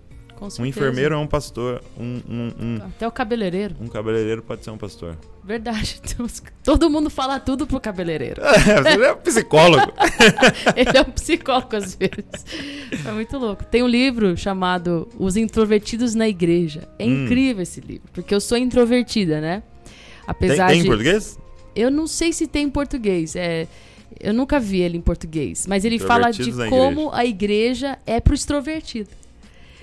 Um 0.57 0.66
enfermeiro 0.66 1.14
é 1.14 1.18
um 1.18 1.28
pastor. 1.28 1.84
Um, 1.99 2.22
um, 2.28 2.51
um, 2.59 2.76
Até 2.86 3.05
o 3.05 3.11
cabeleireiro. 3.11 3.76
um 3.82 3.88
cabeleireiro 3.88 4.41
pode 4.41 4.64
ser 4.64 4.72
um 4.72 4.78
pastor. 4.78 5.18
Verdade. 5.43 6.01
Todo 6.63 6.89
mundo 6.89 7.09
fala 7.09 7.39
tudo 7.39 7.67
pro 7.67 7.79
cabeleireiro. 7.79 8.41
Você 8.83 9.03
é 9.03 9.11
um 9.13 9.17
psicólogo. 9.17 9.91
Ele 10.75 10.97
é 10.97 11.01
um 11.01 11.11
psicólogo 11.11 11.75
às 11.75 11.95
vezes. 11.95 12.45
É 13.05 13.11
muito 13.11 13.37
louco. 13.37 13.65
Tem 13.65 13.83
um 13.83 13.87
livro 13.87 14.37
chamado 14.37 15.07
Os 15.19 15.35
Introvertidos 15.35 16.15
na 16.15 16.27
Igreja. 16.29 16.87
É 16.97 17.05
Hum. 17.05 17.25
incrível 17.25 17.61
esse 17.63 17.81
livro, 17.81 18.07
porque 18.13 18.33
eu 18.33 18.39
sou 18.39 18.57
introvertida, 18.57 19.41
né? 19.41 19.61
Tem, 19.83 19.93
Apesar 20.27 20.67
tem 20.69 20.79
em 20.79 20.81
de 20.83 20.87
português? 20.87 21.37
eu 21.75 21.91
não 21.91 22.07
sei 22.07 22.31
se 22.31 22.47
tem 22.47 22.65
em 22.65 22.69
português. 22.69 23.35
É, 23.35 23.67
eu 24.21 24.33
nunca 24.33 24.59
vi 24.59 24.79
ele 24.79 24.97
em 24.97 25.01
português, 25.01 25.67
mas 25.67 25.83
ele 25.83 25.99
fala 25.99 26.31
de 26.31 26.49
como 26.69 27.11
a 27.11 27.25
igreja 27.25 27.97
é 28.05 28.21
pro 28.21 28.33
extrovertido. 28.33 29.09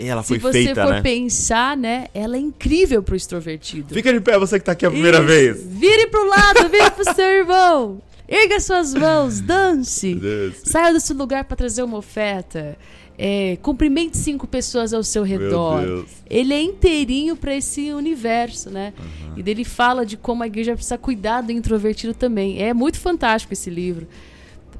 Ela 0.08 0.22
Se 0.22 0.28
foi 0.28 0.38
você 0.38 0.64
feita, 0.64 0.82
for 0.82 0.94
né? 0.94 1.02
pensar, 1.02 1.76
né, 1.76 2.06
ela 2.14 2.36
é 2.36 2.40
incrível 2.40 3.02
pro 3.02 3.16
extrovertido. 3.16 3.94
Fica 3.94 4.12
de 4.12 4.20
pé, 4.20 4.38
você 4.38 4.58
que 4.58 4.64
tá 4.64 4.72
aqui 4.72 4.86
a 4.86 4.90
primeira 4.90 5.18
Isso. 5.18 5.26
vez. 5.26 5.66
Vire 5.66 6.06
pro 6.08 6.26
lado, 6.28 6.68
vire 6.68 6.90
pro 6.90 7.14
seu 7.14 7.24
irmão. 7.30 8.00
Erga 8.28 8.60
suas 8.60 8.94
mãos, 8.94 9.40
dance. 9.40 10.14
Dance. 10.14 10.60
Saia 10.64 10.92
do 10.92 11.00
seu 11.00 11.16
lugar 11.16 11.44
para 11.44 11.56
trazer 11.56 11.82
uma 11.82 11.98
oferta. 11.98 12.78
É, 13.18 13.58
cumprimente 13.60 14.16
cinco 14.16 14.46
pessoas 14.46 14.94
ao 14.94 15.02
seu 15.02 15.22
redor. 15.24 16.06
Ele 16.28 16.54
é 16.54 16.62
inteirinho 16.62 17.36
para 17.36 17.54
esse 17.54 17.92
universo, 17.92 18.70
né? 18.70 18.94
Uhum. 18.98 19.34
E 19.36 19.42
dele 19.42 19.64
fala 19.64 20.06
de 20.06 20.16
como 20.16 20.42
a 20.42 20.46
igreja 20.46 20.74
precisa 20.74 20.96
cuidar 20.96 21.42
do 21.42 21.52
introvertido 21.52 22.14
também. 22.14 22.62
É 22.62 22.72
muito 22.72 22.98
fantástico 22.98 23.52
esse 23.52 23.68
livro. 23.68 24.06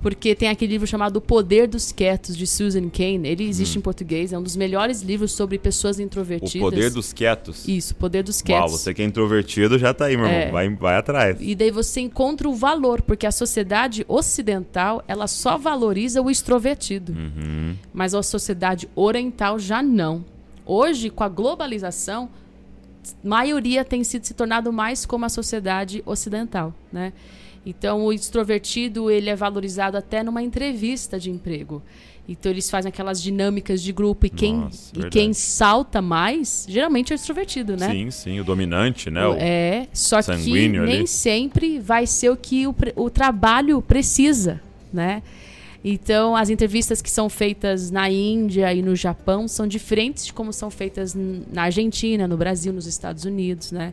Porque 0.01 0.35
tem 0.35 0.49
aquele 0.49 0.73
livro 0.73 0.87
chamado 0.87 1.17
O 1.17 1.21
Poder 1.21 1.69
dos 1.69 1.93
Quietos, 1.93 2.35
de 2.37 2.47
Susan 2.47 2.89
Cain. 2.89 3.21
Ele 3.25 3.45
existe 3.47 3.77
em 3.77 3.81
português, 3.83 4.33
é 4.33 4.39
um 4.39 4.43
dos 4.43 4.57
melhores 4.57 5.03
livros 5.03 5.33
sobre 5.33 5.59
pessoas 5.59 5.99
Hum. 5.99 6.03
O 6.03 6.05
introvertidas. 6.05 6.61
poder 6.61 6.91
dos 6.91 7.13
quietos. 7.13 7.69
Isso, 7.69 7.93
o 7.93 7.97
Poder 7.97 8.23
dos 8.23 8.39
Uau, 8.39 8.45
Quietos. 8.47 8.73
você 8.73 8.95
que 8.95 9.03
é 9.03 9.05
introvertido 9.05 9.79
já 9.79 9.93
tá 9.93 10.07
aí, 10.07 10.17
meu 10.17 10.27
irmão. 10.27 10.41
É. 10.41 10.51
Vai, 10.51 10.69
vai 10.71 10.97
atrás. 10.97 11.37
E 11.41 11.55
daí 11.55 11.71
você 11.71 12.01
encontra 12.01 12.49
o 12.49 12.55
valor, 12.55 13.03
porque 13.03 13.27
a 13.27 13.33
sociedade 13.33 14.05
ocidental, 14.09 15.05
ela 15.07 15.27
só 15.27 15.59
valoriza 15.59 16.23
o 16.23 16.31
extrovertido. 16.31 17.13
Uhum. 17.13 17.75
Mas 17.93 18.15
a 18.15 18.23
sociedade 18.23 18.89
oriental 18.95 19.59
já 19.59 19.83
não. 19.83 20.25
Hoje, 20.65 21.11
com 21.11 21.25
a 21.25 21.29
globalização, 21.29 22.29
maioria 23.23 23.85
tem 23.85 24.05
sido 24.05 24.27
se 24.27 24.35
tornado 24.35 24.73
mais 24.73 25.05
como 25.05 25.25
a 25.25 25.29
sociedade 25.29 26.03
ocidental, 26.07 26.73
né? 26.93 27.13
Então, 27.65 28.05
o 28.05 28.13
extrovertido, 28.13 29.11
ele 29.11 29.29
é 29.29 29.37
valorizado 29.37 29.97
até 29.97 30.23
numa 30.23 30.43
entrevista 30.43 31.19
de 31.19 31.31
emprego. 31.31 31.83
Então, 32.29 32.51
eles 32.53 32.71
fazem 32.71 32.89
aquelas 32.89 33.21
dinâmicas 33.21 33.83
de 33.83 33.93
grupo 33.93 34.25
e 34.27 34.31
quem, 34.31 34.57
Nossa, 34.57 34.93
e 34.99 35.11
quem 35.11 35.33
salta 35.33 36.01
mais, 36.01 36.65
geralmente 36.69 37.13
é 37.13 37.15
o 37.15 37.17
extrovertido, 37.17 37.77
né? 37.77 37.91
Sim, 37.91 38.11
sim, 38.11 38.41
o 38.41 38.45
dominante, 38.45 39.11
né? 39.11 39.27
O- 39.27 39.35
É, 39.35 39.89
só 39.93 40.23
que 40.23 40.31
ali. 40.31 40.69
nem 40.69 41.07
sempre 41.07 41.81
vai 41.81 42.07
ser 42.07 42.31
o 42.31 42.37
que 42.37 42.67
o, 42.67 42.75
o 42.97 43.11
trabalho 43.11 43.83
precisa, 43.83 44.61
né? 44.93 45.23
Então, 45.83 46.37
as 46.37 46.51
entrevistas 46.51 47.01
que 47.03 47.11
são 47.11 47.29
feitas 47.29 47.91
na 47.91 48.09
Índia 48.11 48.73
e 48.73 48.83
no 48.83 48.95
Japão 48.95 49.49
são 49.49 49.67
diferentes 49.67 50.27
de 50.27 50.33
como 50.33 50.53
são 50.53 50.71
feitas 50.71 51.15
na 51.15 51.63
Argentina, 51.63 52.29
no 52.29 52.37
Brasil, 52.37 52.73
nos 52.73 52.87
Estados 52.87 53.25
Unidos, 53.25 53.73
né? 53.73 53.93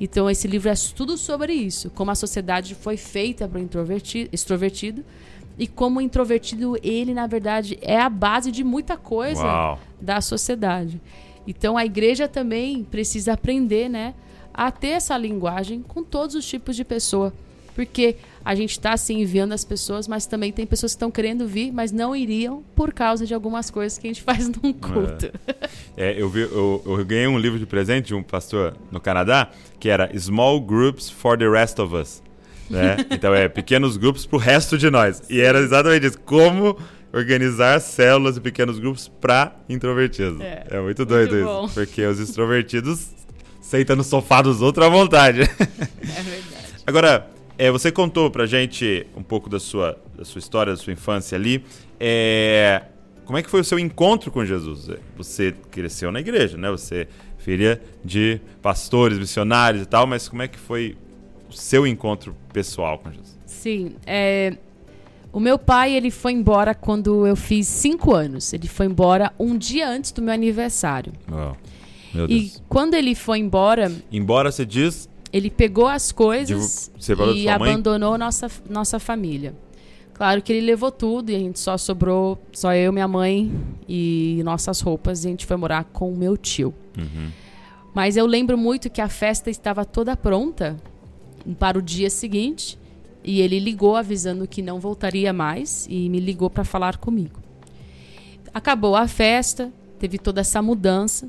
Então, 0.00 0.28
esse 0.28 0.48
livro 0.48 0.68
é 0.68 0.74
tudo 0.94 1.16
sobre 1.16 1.52
isso, 1.52 1.90
como 1.90 2.10
a 2.10 2.14
sociedade 2.14 2.74
foi 2.74 2.96
feita 2.96 3.48
para 3.48 3.60
o 3.60 3.68
extrovertido 4.32 5.04
e 5.58 5.66
como 5.66 5.98
o 5.98 6.02
introvertido, 6.02 6.76
ele, 6.82 7.14
na 7.14 7.26
verdade, 7.26 7.78
é 7.80 7.98
a 7.98 8.08
base 8.08 8.50
de 8.50 8.64
muita 8.64 8.96
coisa 8.96 9.44
Uau. 9.44 9.78
da 10.00 10.20
sociedade. 10.20 11.00
Então 11.46 11.76
a 11.76 11.84
igreja 11.84 12.26
também 12.26 12.82
precisa 12.84 13.34
aprender, 13.34 13.88
né, 13.88 14.14
a 14.52 14.70
ter 14.70 14.88
essa 14.88 15.16
linguagem 15.16 15.82
com 15.82 16.02
todos 16.02 16.34
os 16.34 16.46
tipos 16.46 16.74
de 16.74 16.84
pessoa. 16.84 17.32
Porque 17.74 18.16
a 18.44 18.54
gente 18.54 18.72
está 18.72 18.92
assim 18.92 19.22
enviando 19.22 19.52
as 19.52 19.64
pessoas, 19.64 20.06
mas 20.06 20.26
também 20.26 20.52
tem 20.52 20.66
pessoas 20.66 20.92
que 20.92 20.96
estão 20.96 21.10
querendo 21.10 21.46
vir, 21.46 21.72
mas 21.72 21.90
não 21.90 22.14
iriam 22.14 22.62
por 22.74 22.92
causa 22.92 23.24
de 23.26 23.32
algumas 23.32 23.70
coisas 23.70 23.96
que 23.96 24.06
a 24.06 24.10
gente 24.10 24.20
faz 24.24 24.48
num 24.48 24.72
culto. 24.72 25.32
É, 25.96 26.20
eu, 26.20 26.28
vi, 26.28 26.40
eu, 26.40 26.82
eu 26.84 27.04
ganhei 27.04 27.26
um 27.26 27.38
livro 27.38 27.58
de 27.58 27.66
presente 27.66 28.08
de 28.08 28.14
um 28.14 28.22
pastor 28.22 28.76
no 28.90 29.00
Canadá 29.00 29.50
que 29.80 29.88
era 29.88 30.10
Small 30.18 30.60
Groups 30.60 31.08
for 31.08 31.38
the 31.38 31.48
Rest 31.48 31.78
of 31.78 31.94
Us. 31.94 32.22
Né? 32.68 32.96
Então 33.10 33.34
é 33.34 33.48
pequenos 33.48 33.96
grupos 33.96 34.26
pro 34.26 34.38
resto 34.38 34.76
de 34.76 34.90
nós. 34.90 35.22
E 35.28 35.40
era 35.40 35.58
exatamente 35.60 36.06
isso. 36.06 36.18
Como 36.20 36.76
organizar 37.12 37.80
células 37.80 38.36
e 38.36 38.40
pequenos 38.40 38.78
grupos 38.78 39.08
para 39.08 39.54
introvertidos. 39.68 40.40
É, 40.40 40.66
é 40.70 40.80
muito 40.80 41.04
doido 41.04 41.36
muito 41.36 41.66
isso. 41.66 41.74
Porque 41.74 42.04
os 42.04 42.18
extrovertidos 42.18 43.08
sentam 43.60 43.94
no 43.96 44.04
sofá 44.04 44.42
dos 44.42 44.60
outros 44.60 44.86
à 44.86 44.88
vontade. 44.88 45.40
É 46.02 46.22
verdade. 46.22 46.64
Agora, 46.86 47.30
é, 47.56 47.70
você 47.70 47.92
contou 47.92 48.30
pra 48.30 48.46
gente 48.46 49.06
um 49.16 49.22
pouco 49.22 49.48
da 49.48 49.60
sua, 49.60 49.98
da 50.16 50.24
sua 50.24 50.38
história, 50.38 50.72
da 50.72 50.76
sua 50.76 50.92
infância 50.92 51.36
ali. 51.36 51.64
É, 51.98 52.82
como 53.24 53.38
é 53.38 53.42
que 53.42 53.50
foi 53.50 53.60
o 53.60 53.64
seu 53.64 53.78
encontro 53.78 54.30
com 54.30 54.44
Jesus? 54.44 54.90
Você 55.16 55.54
cresceu 55.70 56.12
na 56.12 56.20
igreja, 56.20 56.58
né? 56.58 56.70
Você 56.70 57.02
é 57.02 57.08
filha 57.38 57.80
de 58.04 58.40
pastores, 58.62 59.18
missionários 59.18 59.82
e 59.82 59.86
tal, 59.86 60.06
mas 60.06 60.28
como 60.28 60.42
é 60.42 60.48
que 60.48 60.58
foi 60.58 60.96
o 61.48 61.52
seu 61.52 61.86
encontro 61.86 62.34
pessoal 62.52 62.98
com 62.98 63.10
Jesus? 63.10 63.38
Sim, 63.46 63.96
é, 64.06 64.56
o 65.32 65.40
meu 65.40 65.58
pai 65.58 65.94
ele 65.94 66.10
foi 66.10 66.32
embora 66.32 66.74
quando 66.74 67.26
eu 67.26 67.34
fiz 67.34 67.66
cinco 67.66 68.14
anos. 68.14 68.52
Ele 68.52 68.68
foi 68.68 68.86
embora 68.86 69.32
um 69.38 69.56
dia 69.56 69.88
antes 69.88 70.12
do 70.12 70.22
meu 70.22 70.32
aniversário. 70.32 71.12
Oh, 71.30 71.54
meu 72.14 72.28
Deus. 72.28 72.56
E 72.56 72.60
quando 72.68 72.94
ele 72.94 73.14
foi 73.14 73.38
embora. 73.38 73.90
Embora 74.12 74.52
você 74.52 74.64
diz 74.64 75.08
ele 75.34 75.50
pegou 75.50 75.88
as 75.88 76.12
coisas 76.12 76.92
e 77.34 77.48
abandonou 77.48 78.16
nossa, 78.16 78.48
nossa 78.70 79.00
família. 79.00 79.52
Claro 80.12 80.40
que 80.40 80.52
ele 80.52 80.64
levou 80.64 80.92
tudo 80.92 81.30
e 81.30 81.34
a 81.34 81.38
gente 81.40 81.58
só 81.58 81.76
sobrou, 81.76 82.40
só 82.52 82.72
eu, 82.72 82.92
minha 82.92 83.08
mãe 83.08 83.52
e 83.88 84.40
nossas 84.44 84.80
roupas. 84.80 85.24
E 85.24 85.26
a 85.26 85.30
gente 85.32 85.44
foi 85.44 85.56
morar 85.56 85.86
com 85.86 86.12
o 86.12 86.16
meu 86.16 86.36
tio. 86.36 86.72
Uhum. 86.96 87.32
Mas 87.92 88.16
eu 88.16 88.26
lembro 88.26 88.56
muito 88.56 88.88
que 88.88 89.00
a 89.00 89.08
festa 89.08 89.50
estava 89.50 89.84
toda 89.84 90.16
pronta 90.16 90.76
para 91.58 91.76
o 91.76 91.82
dia 91.82 92.08
seguinte. 92.10 92.78
E 93.24 93.40
ele 93.40 93.58
ligou 93.58 93.96
avisando 93.96 94.46
que 94.46 94.62
não 94.62 94.78
voltaria 94.78 95.32
mais 95.32 95.84
e 95.90 96.08
me 96.08 96.20
ligou 96.20 96.48
para 96.48 96.62
falar 96.62 96.98
comigo. 96.98 97.40
Acabou 98.52 98.94
a 98.94 99.08
festa, 99.08 99.72
teve 99.98 100.16
toda 100.16 100.42
essa 100.42 100.62
mudança. 100.62 101.28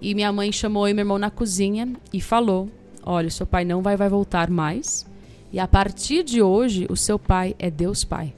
E 0.00 0.14
minha 0.14 0.30
mãe 0.30 0.52
chamou 0.52 0.86
eu 0.86 0.92
e 0.92 0.94
meu 0.94 1.02
irmão 1.02 1.18
na 1.18 1.30
cozinha 1.30 1.92
e 2.12 2.20
falou 2.20 2.70
olha, 3.06 3.30
seu 3.30 3.46
pai 3.46 3.64
não 3.64 3.80
vai, 3.80 3.96
vai 3.96 4.08
voltar 4.08 4.50
mais. 4.50 5.06
E 5.52 5.60
a 5.60 5.68
partir 5.68 6.24
de 6.24 6.42
hoje, 6.42 6.86
o 6.90 6.96
seu 6.96 7.18
pai 7.18 7.54
é 7.58 7.70
Deus 7.70 8.04
Pai. 8.04 8.34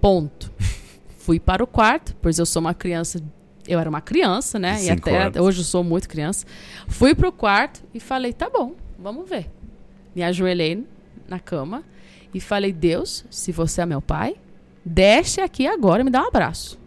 Ponto. 0.00 0.52
Fui 1.16 1.38
para 1.38 1.62
o 1.62 1.66
quarto, 1.66 2.14
pois 2.20 2.38
eu 2.38 2.44
sou 2.44 2.60
uma 2.60 2.74
criança. 2.74 3.22
Eu 3.66 3.78
era 3.78 3.88
uma 3.88 4.00
criança, 4.00 4.58
né? 4.58 4.82
E 4.82 4.90
até 4.90 5.40
hoje 5.40 5.60
eu 5.60 5.64
sou 5.64 5.82
muito 5.82 6.08
criança. 6.08 6.44
Fui 6.88 7.14
para 7.14 7.28
o 7.28 7.32
quarto 7.32 7.82
e 7.94 8.00
falei: 8.00 8.32
tá 8.32 8.50
bom, 8.50 8.74
vamos 8.98 9.26
ver. 9.26 9.50
Me 10.14 10.22
ajoelhei 10.22 10.86
na 11.26 11.38
cama 11.38 11.82
e 12.34 12.40
falei: 12.40 12.72
Deus, 12.72 13.24
se 13.30 13.52
você 13.52 13.80
é 13.80 13.86
meu 13.86 14.02
pai, 14.02 14.36
desce 14.84 15.40
aqui 15.40 15.66
agora 15.66 16.02
e 16.02 16.04
me 16.04 16.10
dá 16.10 16.22
um 16.22 16.28
abraço. 16.28 16.78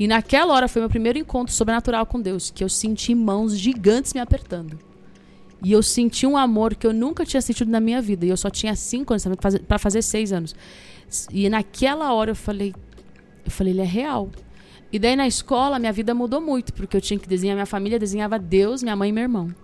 E 0.00 0.08
naquela 0.08 0.54
hora 0.54 0.66
foi 0.66 0.80
meu 0.80 0.88
primeiro 0.88 1.18
encontro 1.18 1.54
sobrenatural 1.54 2.06
com 2.06 2.20
Deus, 2.20 2.50
que 2.50 2.64
eu 2.64 2.68
senti 2.68 3.14
mãos 3.14 3.56
gigantes 3.56 4.14
me 4.14 4.20
apertando. 4.20 4.87
E 5.62 5.72
eu 5.72 5.82
senti 5.82 6.26
um 6.26 6.36
amor 6.36 6.74
que 6.74 6.86
eu 6.86 6.92
nunca 6.92 7.24
tinha 7.24 7.40
sentido 7.40 7.70
na 7.70 7.80
minha 7.80 8.00
vida. 8.00 8.24
E 8.24 8.28
eu 8.28 8.36
só 8.36 8.48
tinha 8.48 8.74
cinco 8.76 9.12
anos 9.12 9.24
para 9.66 9.78
fazer 9.78 10.02
seis 10.02 10.32
anos. 10.32 10.54
E 11.30 11.48
naquela 11.48 12.12
hora 12.12 12.30
eu 12.30 12.36
falei, 12.36 12.74
eu 13.44 13.50
falei, 13.50 13.72
ele 13.72 13.80
é 13.80 13.84
real. 13.84 14.30
E 14.90 14.98
daí 14.98 15.14
na 15.14 15.26
escola 15.26 15.78
minha 15.78 15.92
vida 15.92 16.14
mudou 16.14 16.40
muito, 16.40 16.72
porque 16.72 16.96
eu 16.96 17.00
tinha 17.00 17.18
que 17.18 17.28
desenhar 17.28 17.54
minha 17.54 17.66
família, 17.66 17.98
desenhava 17.98 18.38
Deus, 18.38 18.82
minha 18.82 18.96
mãe 18.96 19.10
e 19.10 19.12
meu 19.12 19.22
irmão. 19.22 19.54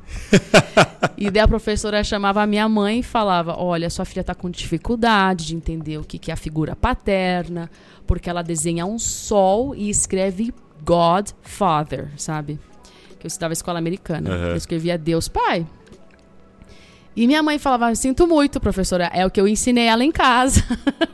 e 1.16 1.30
daí 1.30 1.42
a 1.42 1.48
professora 1.48 2.04
chamava 2.04 2.42
a 2.42 2.46
minha 2.46 2.68
mãe 2.68 2.98
e 2.98 3.02
falava: 3.02 3.56
Olha, 3.58 3.88
sua 3.88 4.04
filha 4.04 4.20
está 4.20 4.34
com 4.34 4.50
dificuldade 4.50 5.46
de 5.46 5.56
entender 5.56 5.96
o 5.96 6.04
que, 6.04 6.18
que 6.18 6.30
é 6.30 6.34
a 6.34 6.36
figura 6.36 6.76
paterna, 6.76 7.70
porque 8.06 8.28
ela 8.28 8.42
desenha 8.42 8.84
um 8.84 8.98
sol 8.98 9.74
e 9.74 9.88
escreve 9.88 10.52
God 10.84 11.30
Father, 11.40 12.10
sabe? 12.18 12.60
Que 13.18 13.26
eu 13.26 13.28
estudava 13.28 13.54
escola 13.54 13.78
americana. 13.78 14.28
Uhum. 14.28 14.48
Eu 14.48 14.56
escrevia 14.56 14.98
Deus 14.98 15.26
Pai. 15.26 15.66
E 17.16 17.26
minha 17.26 17.42
mãe 17.42 17.58
falava: 17.58 17.94
Sinto 17.94 18.26
muito, 18.26 18.60
professora, 18.60 19.10
é 19.12 19.24
o 19.24 19.30
que 19.30 19.40
eu 19.40 19.46
ensinei 19.46 19.86
ela 19.86 20.04
em 20.04 20.10
casa. 20.10 20.64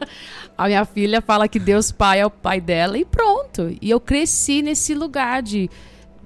a 0.57 0.67
minha 0.67 0.85
filha 0.85 1.21
fala 1.21 1.49
que 1.49 1.59
Deus 1.59 1.93
Pai 1.93 2.21
é 2.21 2.27
o 2.27 2.31
pai 2.31 2.61
dela 2.61 2.99
e 2.99 3.05
pronto. 3.05 3.77
E 3.81 3.91
eu 3.91 4.01
cresci 4.01 4.63
nesse 4.63 4.95
lugar 4.95 5.43
de. 5.43 5.71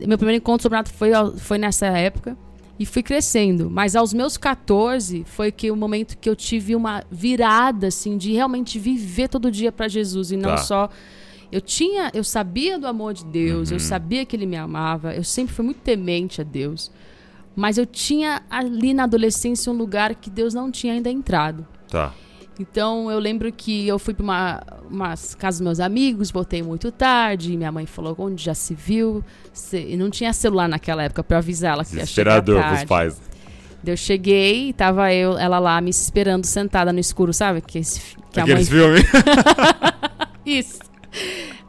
Meu 0.01 0.19
primeiro 0.19 0.39
encontro 0.39 0.65
sobrenatural 0.65 1.31
foi, 1.31 1.39
foi 1.39 1.59
nessa 1.59 1.87
época 1.87 2.37
e 2.79 2.85
fui 2.85 3.03
crescendo. 3.03 3.71
Mas 3.71 3.95
aos 3.95 4.13
meus 4.13 4.37
14 4.37 5.25
foi 5.27 5.53
que 5.53 5.71
o 5.71 5.77
momento 5.77 6.19
que 6.19 6.29
eu 6.29 6.37
tive 6.37 6.75
uma 6.75 7.05
virada, 7.11 7.89
assim, 7.89 8.17
de 8.17 8.33
realmente 8.33 8.79
viver 8.79 9.29
todo 9.29 9.51
dia 9.51 9.71
para 9.71 9.89
Jesus 9.89 10.33
e 10.33 10.37
não 10.37 10.51
tá. 10.51 10.57
só. 10.59 10.91
Eu 11.53 11.61
tinha, 11.61 12.11
eu 12.13 12.25
sabia 12.25 12.79
do 12.79 12.87
amor 12.87 13.15
de 13.15 13.25
Deus, 13.25 13.71
uhum. 13.71 13.77
eu 13.77 13.81
sabia 13.81 14.25
que 14.25 14.35
Ele 14.35 14.47
me 14.47 14.57
amava, 14.57 15.15
eu 15.15 15.23
sempre 15.23 15.55
fui 15.55 15.65
muito 15.65 15.81
temente 15.81 16.41
a 16.41 16.45
Deus. 16.45 16.91
Mas 17.57 17.79
eu 17.79 17.87
tinha 17.87 18.43
ali 18.51 18.93
na 18.93 19.05
adolescência 19.05 19.73
um 19.73 19.77
lugar 19.77 20.15
que 20.15 20.29
Deus 20.29 20.55
não 20.55 20.71
tinha 20.71 20.93
ainda 20.93 21.11
entrado. 21.11 21.67
Tá. 21.89 22.13
Então 22.59 23.11
eu 23.11 23.19
lembro 23.19 23.51
que 23.53 23.87
eu 23.87 23.99
fui 23.99 24.15
para 24.15 24.23
uma 24.23 24.63
umas 24.89 25.35
casas 25.35 25.59
dos 25.61 25.65
meus 25.65 25.81
amigos, 25.81 26.31
voltei 26.31 26.63
muito 26.63 26.93
tarde, 26.93 27.57
minha 27.57 27.73
mãe 27.73 27.85
falou 27.85 28.15
onde 28.19 28.45
já 28.45 28.55
se 28.55 28.75
viu, 28.75 29.25
e 29.73 29.97
não 29.97 30.09
tinha 30.09 30.33
celular 30.33 30.69
naquela 30.69 31.03
época 31.03 31.25
para 31.25 31.39
avisar 31.39 31.75
ela 31.75 31.85
que 31.85 31.97
ia 31.97 32.07
chegar 32.07 32.43
tarde. 32.43 32.53
pros 32.53 32.85
pais. 32.85 33.21
Eu 33.85 33.97
cheguei 33.97 34.69
e 34.69 34.73
tava 34.73 35.13
eu, 35.13 35.37
ela 35.37 35.59
lá 35.59 35.81
me 35.81 35.91
esperando 35.91 36.45
sentada 36.45 36.93
no 36.93 36.99
escuro, 36.99 37.33
sabe? 37.33 37.61
Que, 37.61 37.79
esse, 37.79 38.17
que 38.33 38.41
a 38.41 38.47
mãe... 38.47 38.65
filmes. 38.65 39.03
Isso. 40.47 40.79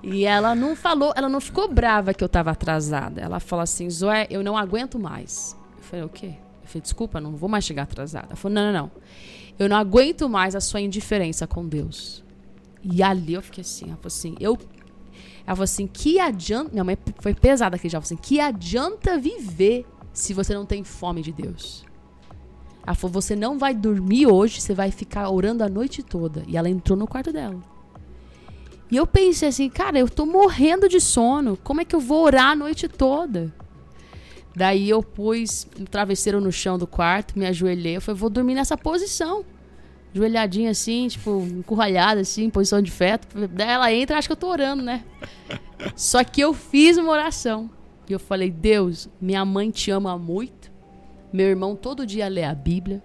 E 0.01 0.23
ela 0.23 0.55
não 0.55 0.75
falou, 0.75 1.13
ela 1.15 1.27
não 1.27 1.41
ficou 1.41 1.67
brava 1.67 2.13
que 2.13 2.23
eu 2.23 2.29
tava 2.29 2.51
atrasada. 2.51 3.21
Ela 3.21 3.39
falou 3.39 3.63
assim: 3.63 3.89
Zoé, 3.89 4.27
eu 4.29 4.43
não 4.43 4.57
aguento 4.57 4.97
mais 4.97 5.57
falei, 5.85 6.05
o 6.05 6.09
quê? 6.09 6.33
Eu 6.63 6.67
falei, 6.67 6.81
desculpa, 6.81 7.21
não 7.21 7.35
vou 7.35 7.47
mais 7.47 7.63
chegar 7.63 7.83
atrasada. 7.83 8.27
Ela 8.27 8.35
falou, 8.35 8.55
não, 8.55 8.71
não, 8.71 8.81
não. 8.81 8.91
Eu 9.57 9.69
não 9.69 9.77
aguento 9.77 10.27
mais 10.27 10.55
a 10.55 10.59
sua 10.59 10.81
indiferença 10.81 11.47
com 11.47 11.65
Deus. 11.65 12.23
E 12.83 13.01
ali 13.01 13.33
eu 13.33 13.41
fiquei 13.41 13.61
assim, 13.61 13.85
ela 13.85 13.95
falou 13.95 14.07
assim, 14.07 14.35
eu. 14.39 14.57
Ela 15.45 15.55
falou 15.55 15.63
assim, 15.63 15.87
que 15.87 16.19
adianta. 16.19 16.71
Minha 16.71 16.83
mãe 16.83 16.97
foi 17.19 17.33
pesada 17.33 17.75
aqui 17.75 17.87
já. 17.87 17.97
Ela 17.97 18.05
falou 18.05 18.15
assim, 18.15 18.27
que 18.27 18.39
adianta 18.39 19.17
viver 19.17 19.85
se 20.13 20.33
você 20.33 20.53
não 20.53 20.65
tem 20.65 20.83
fome 20.83 21.21
de 21.21 21.31
Deus? 21.31 21.85
Ela 22.85 22.95
falou, 22.95 23.13
você 23.13 23.35
não 23.35 23.57
vai 23.57 23.73
dormir 23.73 24.27
hoje, 24.27 24.61
você 24.61 24.73
vai 24.73 24.91
ficar 24.91 25.29
orando 25.29 25.63
a 25.63 25.69
noite 25.69 26.03
toda. 26.03 26.43
E 26.47 26.57
ela 26.57 26.69
entrou 26.69 26.97
no 26.97 27.07
quarto 27.07 27.31
dela. 27.31 27.59
E 28.91 28.95
eu 28.95 29.07
pensei 29.07 29.49
assim, 29.49 29.69
cara, 29.69 29.97
eu 29.97 30.07
tô 30.07 30.25
morrendo 30.25 30.87
de 30.87 30.99
sono. 30.99 31.57
Como 31.63 31.81
é 31.81 31.85
que 31.85 31.95
eu 31.95 31.99
vou 31.99 32.23
orar 32.23 32.51
a 32.51 32.55
noite 32.55 32.87
toda? 32.87 33.53
Daí 34.55 34.89
eu 34.89 35.03
pus 35.03 35.67
o 35.77 35.81
um 35.81 35.85
travesseiro 35.85 36.39
no 36.39 36.51
chão 36.51 36.77
do 36.77 36.87
quarto, 36.87 37.37
me 37.37 37.45
ajoelhei. 37.45 37.97
Eu 37.97 38.01
falei, 38.01 38.19
vou 38.19 38.29
dormir 38.29 38.55
nessa 38.55 38.77
posição. 38.77 39.43
Ajoelhadinha 40.13 40.71
assim, 40.71 41.09
tipo, 41.09 41.41
encurralhada 41.41 42.21
assim, 42.21 42.49
posição 42.49 42.81
de 42.81 42.89
feto. 42.89 43.27
Daí 43.49 43.67
ela 43.67 43.93
entra 43.93 44.17
acho 44.17 44.29
que 44.29 44.31
eu 44.31 44.37
tô 44.37 44.47
orando, 44.47 44.81
né? 44.81 45.03
Só 45.95 46.23
que 46.23 46.39
eu 46.39 46.53
fiz 46.53 46.97
uma 46.97 47.11
oração. 47.11 47.69
E 48.07 48.13
eu 48.13 48.19
falei, 48.19 48.49
Deus, 48.49 49.09
minha 49.19 49.43
mãe 49.43 49.69
te 49.71 49.91
ama 49.91 50.17
muito. 50.17 50.71
Meu 51.33 51.47
irmão 51.47 51.75
todo 51.75 52.05
dia 52.05 52.29
lê 52.29 52.45
a 52.45 52.55
Bíblia. 52.55 53.03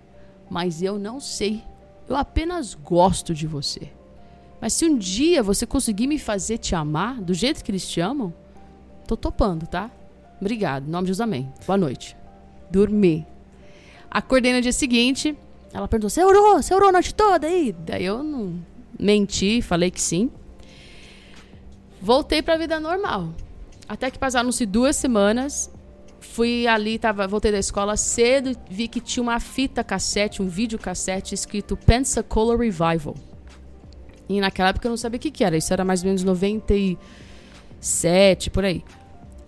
Mas 0.48 0.82
eu 0.82 0.98
não 0.98 1.18
sei. 1.18 1.64
Eu 2.08 2.14
apenas 2.14 2.74
gosto 2.74 3.34
de 3.34 3.46
você. 3.46 3.90
Mas 4.60 4.74
se 4.74 4.84
um 4.84 4.96
dia 4.96 5.42
você 5.42 5.66
conseguir 5.66 6.06
me 6.06 6.18
fazer 6.18 6.58
te 6.58 6.74
amar 6.76 7.20
do 7.20 7.34
jeito 7.34 7.64
que 7.64 7.70
eles 7.72 7.88
te 7.88 8.00
amam, 8.00 8.32
tô 9.06 9.16
topando, 9.16 9.66
tá? 9.66 9.90
Obrigado. 10.40 10.86
Em 10.86 10.90
nome 10.90 11.04
de 11.04 11.08
Jesus, 11.08 11.20
amém. 11.20 11.52
Boa 11.66 11.76
noite. 11.76 12.16
Dormi. 12.70 13.26
Acordei 14.10 14.52
no 14.52 14.60
dia 14.60 14.72
seguinte. 14.72 15.36
Ela 15.72 15.86
perguntou: 15.86 16.10
Você 16.10 16.24
orou? 16.24 16.62
Você 16.62 16.74
orou 16.74 16.88
a 16.88 16.92
noite 16.92 17.14
toda 17.14 17.46
aí? 17.46 17.72
Daí 17.72 18.04
eu 18.04 18.22
não 18.22 18.54
menti, 18.98 19.62
falei 19.62 19.90
que 19.90 20.00
sim. 20.00 20.30
Voltei 22.00 22.42
para 22.42 22.54
a 22.54 22.58
vida 22.58 22.80
normal. 22.80 23.32
Até 23.88 24.10
que 24.10 24.18
passaram-se 24.18 24.66
duas 24.66 24.96
semanas. 24.96 25.70
Fui 26.20 26.66
ali, 26.66 26.98
tava, 26.98 27.26
voltei 27.26 27.50
da 27.50 27.58
escola 27.58 27.96
cedo, 27.96 28.54
vi 28.70 28.88
que 28.88 29.00
tinha 29.00 29.22
uma 29.22 29.40
fita 29.40 29.82
cassete, 29.82 30.42
um 30.42 30.48
vídeo 30.48 30.78
cassete 30.78 31.34
escrito 31.34 31.76
Pensacola 31.76 32.56
Revival. 32.56 33.14
E 34.28 34.40
naquela 34.40 34.68
época 34.68 34.86
eu 34.86 34.90
não 34.90 34.96
sabia 34.96 35.16
o 35.16 35.20
que, 35.20 35.30
que 35.30 35.42
era. 35.42 35.56
Isso 35.56 35.72
era 35.72 35.84
mais 35.84 36.02
ou 36.02 36.06
menos 36.06 36.22
97, 36.22 38.50
por 38.50 38.64
aí. 38.64 38.84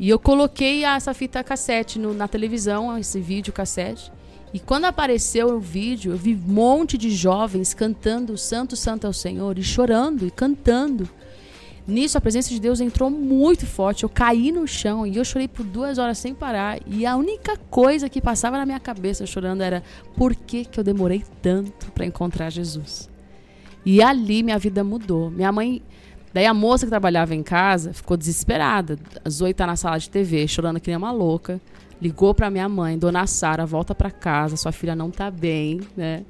E 0.03 0.11
eu 0.11 0.19
coloquei 0.19 0.85
essa 0.85 1.15
fita 1.15 1.45
cassete 1.45 1.97
no, 1.97 2.13
na 2.13 2.27
televisão, 2.27 2.99
esse 2.99 3.21
vídeo 3.21 3.53
cassete. 3.53 4.11
E 4.53 4.59
quando 4.59 4.87
apareceu 4.87 5.55
o 5.55 5.61
vídeo, 5.61 6.11
eu 6.11 6.19
vi 6.19 6.35
um 6.35 6.53
monte 6.53 6.99
de 6.99 7.09
jovens 7.09 7.73
cantando 7.73 8.37
Santo, 8.37 8.75
Santo 8.75 9.07
é 9.07 9.11
o 9.11 9.13
Senhor 9.13 9.57
e 9.57 9.63
chorando 9.63 10.27
e 10.27 10.31
cantando. 10.33 11.09
Nisso, 11.87 12.19
a 12.19 12.21
presença 12.21 12.49
de 12.49 12.59
Deus 12.59 12.81
entrou 12.81 13.11
muito 13.11 13.65
forte. 13.65 14.03
Eu 14.03 14.09
caí 14.09 14.51
no 14.51 14.67
chão 14.67 15.07
e 15.07 15.17
eu 15.17 15.25
chorei 15.25 15.47
por 15.47 15.65
duas 15.65 15.99
horas 15.99 16.19
sem 16.19 16.35
parar. 16.35 16.81
E 16.85 17.07
a 17.07 17.15
única 17.17 17.57
coisa 17.71 18.09
que 18.09 18.21
passava 18.21 18.59
na 18.59 18.67
minha 18.67 18.81
cabeça 18.81 19.25
chorando 19.25 19.61
era 19.61 19.85
por 20.17 20.35
que, 20.35 20.65
que 20.65 20.81
eu 20.81 20.83
demorei 20.83 21.23
tanto 21.41 21.93
para 21.93 22.05
encontrar 22.05 22.51
Jesus? 22.51 23.09
E 23.87 24.03
ali 24.03 24.43
minha 24.43 24.59
vida 24.59 24.83
mudou. 24.83 25.31
Minha 25.31 25.53
mãe. 25.53 25.81
Daí 26.33 26.47
a 26.47 26.55
moça 26.55 26.87
que 26.87 26.91
trabalhava 26.91 27.35
em 27.35 27.43
casa 27.43 27.93
ficou 27.93 28.17
desesperada. 28.17 28.99
A 29.25 29.29
Zoe 29.29 29.53
tá 29.53 29.67
na 29.67 29.77
sala 29.77 29.99
de 29.99 30.09
TV, 30.09 30.49
chorando 30.49 30.81
que 30.81 30.89
nem 30.89 30.97
uma 30.97 31.13
louca. 31.13 31.61
Ligou 32.01 32.35
para 32.35 32.51
minha 32.51 32.69
mãe, 32.69 32.99
Dona 32.99 33.27
Sara, 33.27 33.65
volta 33.65 33.95
para 33.95 34.11
casa, 34.11 34.57
sua 34.57 34.73
filha 34.73 34.97
não 34.97 35.11
tá 35.11 35.31
bem, 35.31 35.81
né? 35.97 36.25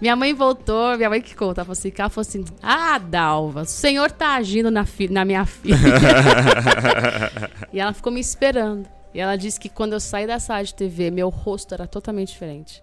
Minha 0.00 0.16
mãe 0.16 0.32
voltou, 0.32 0.96
minha 0.96 1.08
mãe 1.08 1.20
que 1.20 1.36
conta, 1.36 1.62
falou 1.64 1.72
assim, 1.72 1.92
ela 1.96 2.08
falou 2.08 2.26
assim, 2.26 2.44
ah, 2.62 2.98
Dalva, 2.98 3.62
o 3.62 3.64
senhor 3.64 4.10
tá 4.10 4.34
agindo 4.34 4.70
na, 4.70 4.84
na 5.10 5.24
minha 5.24 5.44
filha. 5.44 5.76
e 7.72 7.78
ela 7.78 7.92
ficou 7.92 8.12
me 8.12 8.20
esperando. 8.20 8.88
E 9.14 9.20
ela 9.20 9.36
disse 9.36 9.60
que 9.60 9.68
quando 9.68 9.92
eu 9.92 10.00
saí 10.00 10.26
da 10.26 10.40
sala 10.40 10.64
de 10.64 10.74
TV, 10.74 11.10
meu 11.10 11.28
rosto 11.28 11.74
era 11.74 11.86
totalmente 11.86 12.32
diferente. 12.32 12.82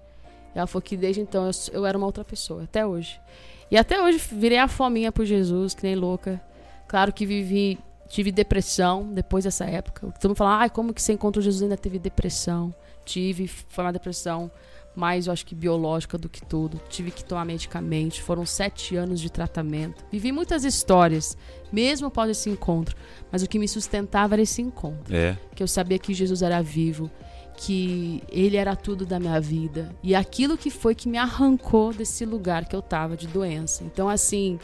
E 0.56 0.58
ela 0.58 0.68
falou 0.68 0.82
que 0.82 0.96
desde 0.96 1.20
então 1.20 1.46
eu, 1.46 1.52
eu 1.74 1.86
era 1.86 1.98
uma 1.98 2.06
outra 2.06 2.24
pessoa, 2.24 2.64
até 2.64 2.86
hoje. 2.86 3.20
E 3.72 3.78
até 3.78 4.02
hoje 4.02 4.20
virei 4.32 4.58
a 4.58 4.68
fominha 4.68 5.12
por 5.12 5.26
Jesus, 5.26 5.74
que 5.74 5.84
nem 5.84 5.96
louca. 5.96 6.42
Claro 6.90 7.14
que 7.14 7.24
vivi, 7.24 7.80
tive 8.08 8.32
depressão 8.32 9.14
depois 9.14 9.44
dessa 9.44 9.64
época. 9.64 10.12
Todo 10.20 10.32
mundo 10.32 10.38
fala, 10.38 10.64
ah, 10.64 10.70
como 10.70 10.92
que 10.92 11.02
você 11.02 11.14
encontrou 11.14 11.42
Jesus 11.42 11.62
ainda 11.62 11.78
teve 11.78 12.00
depressão? 12.00 12.74
Tive, 13.06 13.48
foi 13.48 13.84
uma 13.86 13.94
depressão 13.94 14.52
mais, 14.96 15.28
eu 15.28 15.34
acho 15.34 15.46
que 15.46 15.54
biológica 15.54 16.18
do 16.18 16.28
que 16.28 16.44
tudo. 16.44 16.82
Tive 16.90 17.12
que 17.12 17.24
tomar 17.24 17.46
medicamento. 17.46 18.22
Foram 18.24 18.44
sete 18.44 18.96
anos 18.96 19.22
de 19.22 19.30
tratamento. 19.32 20.04
Vivi 20.12 20.32
muitas 20.32 20.66
histórias, 20.66 21.38
mesmo 21.72 22.08
após 22.08 22.30
esse 22.32 22.50
encontro. 22.50 22.96
Mas 23.32 23.44
o 23.44 23.48
que 23.48 23.60
me 23.60 23.68
sustentava 23.68 24.34
era 24.34 24.42
esse 24.42 24.60
encontro. 24.60 25.16
É. 25.16 25.38
Que 25.56 25.62
eu 25.62 25.68
sabia 25.68 26.00
que 26.00 26.12
Jesus 26.12 26.42
era 26.42 26.60
vivo, 26.62 27.10
que 27.56 28.24
ele 28.30 28.58
era 28.58 28.76
tudo 28.76 29.06
da 29.06 29.20
minha 29.20 29.40
vida. 29.40 29.96
E 30.02 30.16
aquilo 30.16 30.58
que 30.58 30.72
foi 30.72 30.96
que 30.96 31.08
me 31.08 31.20
arrancou 31.20 31.94
desse 31.94 32.26
lugar 32.26 32.66
que 32.66 32.76
eu 32.76 32.82
tava 32.82 33.16
de 33.16 33.28
doença. 33.28 33.84
Então, 33.84 34.10
assim. 34.10 34.60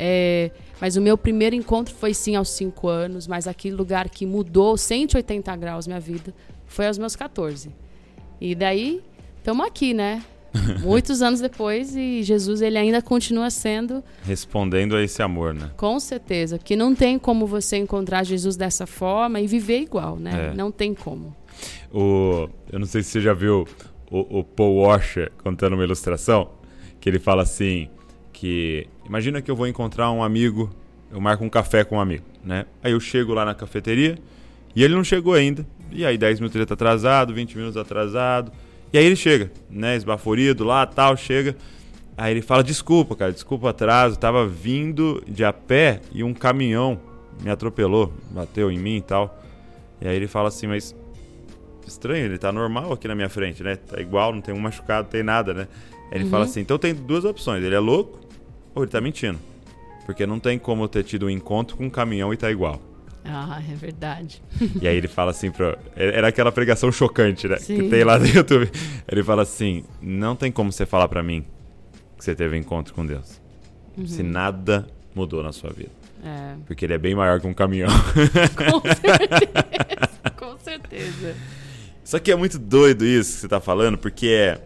É, 0.00 0.52
mas 0.80 0.96
o 0.96 1.00
meu 1.00 1.18
primeiro 1.18 1.56
encontro 1.56 1.94
foi 1.94 2.14
sim 2.14 2.36
aos 2.36 2.50
cinco 2.50 2.88
anos, 2.88 3.26
mas 3.26 3.46
aquele 3.46 3.74
lugar 3.74 4.08
que 4.08 4.24
mudou 4.24 4.76
180 4.76 5.54
graus 5.56 5.86
minha 5.86 6.00
vida 6.00 6.34
foi 6.66 6.86
aos 6.86 6.98
meus 6.98 7.16
14. 7.16 7.70
E 8.40 8.54
daí 8.54 9.02
estamos 9.38 9.66
aqui, 9.66 9.92
né? 9.92 10.22
Muitos 10.80 11.20
anos 11.20 11.40
depois 11.40 11.94
e 11.94 12.22
Jesus 12.22 12.62
ele 12.62 12.78
ainda 12.78 13.02
continua 13.02 13.50
sendo 13.50 14.02
respondendo 14.22 14.96
a 14.96 15.02
esse 15.02 15.22
amor, 15.22 15.52
né? 15.52 15.70
Com 15.76 16.00
certeza, 16.00 16.58
que 16.58 16.74
não 16.74 16.94
tem 16.94 17.18
como 17.18 17.46
você 17.46 17.76
encontrar 17.76 18.24
Jesus 18.24 18.56
dessa 18.56 18.86
forma 18.86 19.40
e 19.40 19.46
viver 19.46 19.80
igual, 19.80 20.16
né? 20.16 20.50
É. 20.50 20.54
Não 20.54 20.70
tem 20.70 20.94
como. 20.94 21.36
O, 21.92 22.48
eu 22.72 22.78
não 22.78 22.86
sei 22.86 23.02
se 23.02 23.10
você 23.10 23.20
já 23.20 23.34
viu 23.34 23.66
o, 24.10 24.40
o 24.40 24.44
Paul 24.44 24.78
Washer 24.78 25.32
contando 25.42 25.74
uma 25.74 25.84
ilustração 25.84 26.50
que 27.00 27.08
ele 27.08 27.18
fala 27.18 27.42
assim 27.42 27.88
que 28.38 28.86
imagina 29.04 29.42
que 29.42 29.50
eu 29.50 29.56
vou 29.56 29.66
encontrar 29.66 30.12
um 30.12 30.22
amigo, 30.22 30.70
eu 31.10 31.20
marco 31.20 31.44
um 31.44 31.48
café 31.48 31.82
com 31.82 31.96
um 31.96 32.00
amigo, 32.00 32.24
né? 32.44 32.66
Aí 32.82 32.92
eu 32.92 33.00
chego 33.00 33.34
lá 33.34 33.44
na 33.44 33.52
cafeteria 33.52 34.16
e 34.76 34.84
ele 34.84 34.94
não 34.94 35.02
chegou 35.02 35.34
ainda. 35.34 35.66
E 35.90 36.06
aí 36.06 36.16
10 36.16 36.38
minutos 36.38 36.54
ele 36.54 36.64
tá 36.64 36.74
atrasado, 36.74 37.34
20 37.34 37.56
minutos 37.56 37.76
atrasado. 37.76 38.52
E 38.92 38.98
aí 38.98 39.04
ele 39.04 39.16
chega, 39.16 39.50
né, 39.68 39.96
esbaforido 39.96 40.62
lá, 40.62 40.86
tal, 40.86 41.16
chega. 41.16 41.56
Aí 42.16 42.32
ele 42.32 42.40
fala: 42.40 42.62
"Desculpa, 42.62 43.16
cara, 43.16 43.32
desculpa 43.32 43.66
o 43.66 43.68
atraso, 43.68 44.16
tava 44.16 44.46
vindo 44.46 45.20
de 45.26 45.44
a 45.44 45.52
pé 45.52 46.00
e 46.12 46.22
um 46.22 46.32
caminhão 46.32 47.00
me 47.42 47.50
atropelou, 47.50 48.12
bateu 48.30 48.70
em 48.70 48.78
mim 48.78 48.98
e 48.98 49.02
tal". 49.02 49.42
E 50.00 50.06
aí 50.06 50.14
ele 50.14 50.28
fala 50.28 50.46
assim: 50.46 50.68
"Mas 50.68 50.94
estranho, 51.84 52.26
ele 52.26 52.38
tá 52.38 52.52
normal 52.52 52.92
aqui 52.92 53.08
na 53.08 53.16
minha 53.16 53.28
frente, 53.28 53.64
né? 53.64 53.74
Tá 53.74 54.00
igual, 54.00 54.32
não 54.32 54.40
tem 54.40 54.54
um 54.54 54.60
machucado, 54.60 55.04
não 55.04 55.10
tem 55.10 55.24
nada, 55.24 55.52
né?". 55.52 55.68
Aí 56.12 56.18
ele 56.18 56.24
uhum. 56.24 56.30
fala 56.30 56.44
assim: 56.44 56.60
"Então 56.60 56.78
tem 56.78 56.94
duas 56.94 57.24
opções, 57.24 57.64
ele 57.64 57.74
é 57.74 57.80
louco 57.80 58.27
ou 58.78 58.84
ele 58.84 58.90
tá 58.90 59.00
mentindo". 59.00 59.38
Porque 60.06 60.26
não 60.26 60.40
tem 60.40 60.58
como 60.58 60.84
eu 60.84 60.88
ter 60.88 61.04
tido 61.04 61.26
um 61.26 61.30
encontro 61.30 61.76
com 61.76 61.84
um 61.84 61.90
caminhão 61.90 62.32
e 62.32 62.36
tá 62.36 62.50
igual. 62.50 62.80
Ah, 63.24 63.60
é 63.70 63.74
verdade. 63.74 64.42
E 64.80 64.88
aí 64.88 64.96
ele 64.96 65.08
fala 65.08 65.32
assim, 65.32 65.50
pro... 65.50 65.76
era 65.94 66.28
aquela 66.28 66.50
pregação 66.50 66.90
chocante, 66.90 67.46
né? 67.46 67.58
Sim. 67.58 67.76
Que 67.76 67.88
tem 67.90 68.04
lá 68.04 68.18
no 68.18 68.26
YouTube. 68.26 68.70
Ele 69.06 69.22
fala 69.22 69.42
assim: 69.42 69.84
não 70.00 70.34
tem 70.34 70.50
como 70.50 70.72
você 70.72 70.86
falar 70.86 71.08
para 71.08 71.22
mim 71.22 71.44
que 72.16 72.24
você 72.24 72.34
teve 72.34 72.56
um 72.56 72.58
encontro 72.58 72.94
com 72.94 73.04
Deus. 73.04 73.40
Uhum. 73.96 74.06
Se 74.06 74.22
nada 74.22 74.86
mudou 75.14 75.42
na 75.42 75.52
sua 75.52 75.70
vida. 75.70 75.90
É. 76.24 76.54
Porque 76.66 76.84
ele 76.86 76.94
é 76.94 76.98
bem 76.98 77.14
maior 77.14 77.40
que 77.40 77.46
um 77.46 77.54
caminhão. 77.54 77.90
Com 78.56 78.80
certeza. 78.82 80.30
Com 80.36 80.58
certeza. 80.58 81.36
Só 82.02 82.18
que 82.18 82.32
é 82.32 82.36
muito 82.36 82.58
doido 82.58 83.04
isso 83.04 83.34
que 83.34 83.40
você 83.40 83.48
tá 83.48 83.60
falando, 83.60 83.98
porque 83.98 84.28
é. 84.28 84.64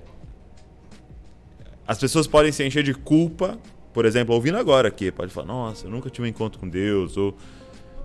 As 1.86 1.98
pessoas 1.98 2.28
podem 2.28 2.52
se 2.52 2.64
encher 2.64 2.84
de 2.84 2.94
culpa, 2.94 3.58
por 3.92 4.04
exemplo, 4.04 4.34
ouvindo 4.34 4.58
agora 4.58 4.88
aqui, 4.88 5.10
pode 5.10 5.32
falar, 5.32 5.46
nossa, 5.46 5.86
eu 5.86 5.90
nunca 5.90 6.08
tive 6.08 6.26
um 6.26 6.30
encontro 6.30 6.58
com 6.58 6.68
Deus, 6.68 7.16
ou 7.16 7.36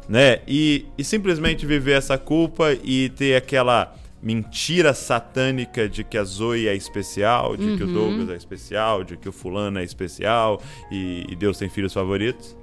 né? 0.08 0.40
E, 0.48 0.86
e 0.98 1.04
simplesmente 1.04 1.66
viver 1.66 1.94
essa 1.94 2.18
culpa 2.18 2.74
e 2.84 3.10
ter 3.10 3.36
aquela 3.36 3.94
mentira 4.22 4.94
satânica 4.94 5.88
de 5.88 6.04
que 6.04 6.18
a 6.18 6.24
Zoe 6.24 6.68
é 6.68 6.76
especial, 6.76 7.56
de 7.56 7.66
uhum. 7.66 7.78
que 7.78 7.84
o 7.84 7.88
uhum. 7.88 7.94
Douglas 7.94 8.30
é 8.30 8.36
especial, 8.36 9.04
de 9.04 9.18
que 9.18 9.30
o 9.30 9.32
fulano 9.32 9.80
é 9.80 9.84
especial 9.84 10.62
e, 10.92 11.26
e 11.30 11.36
Deus 11.36 11.58
tem 11.58 11.70
filhos 11.70 11.94
favoritos. 11.94 12.56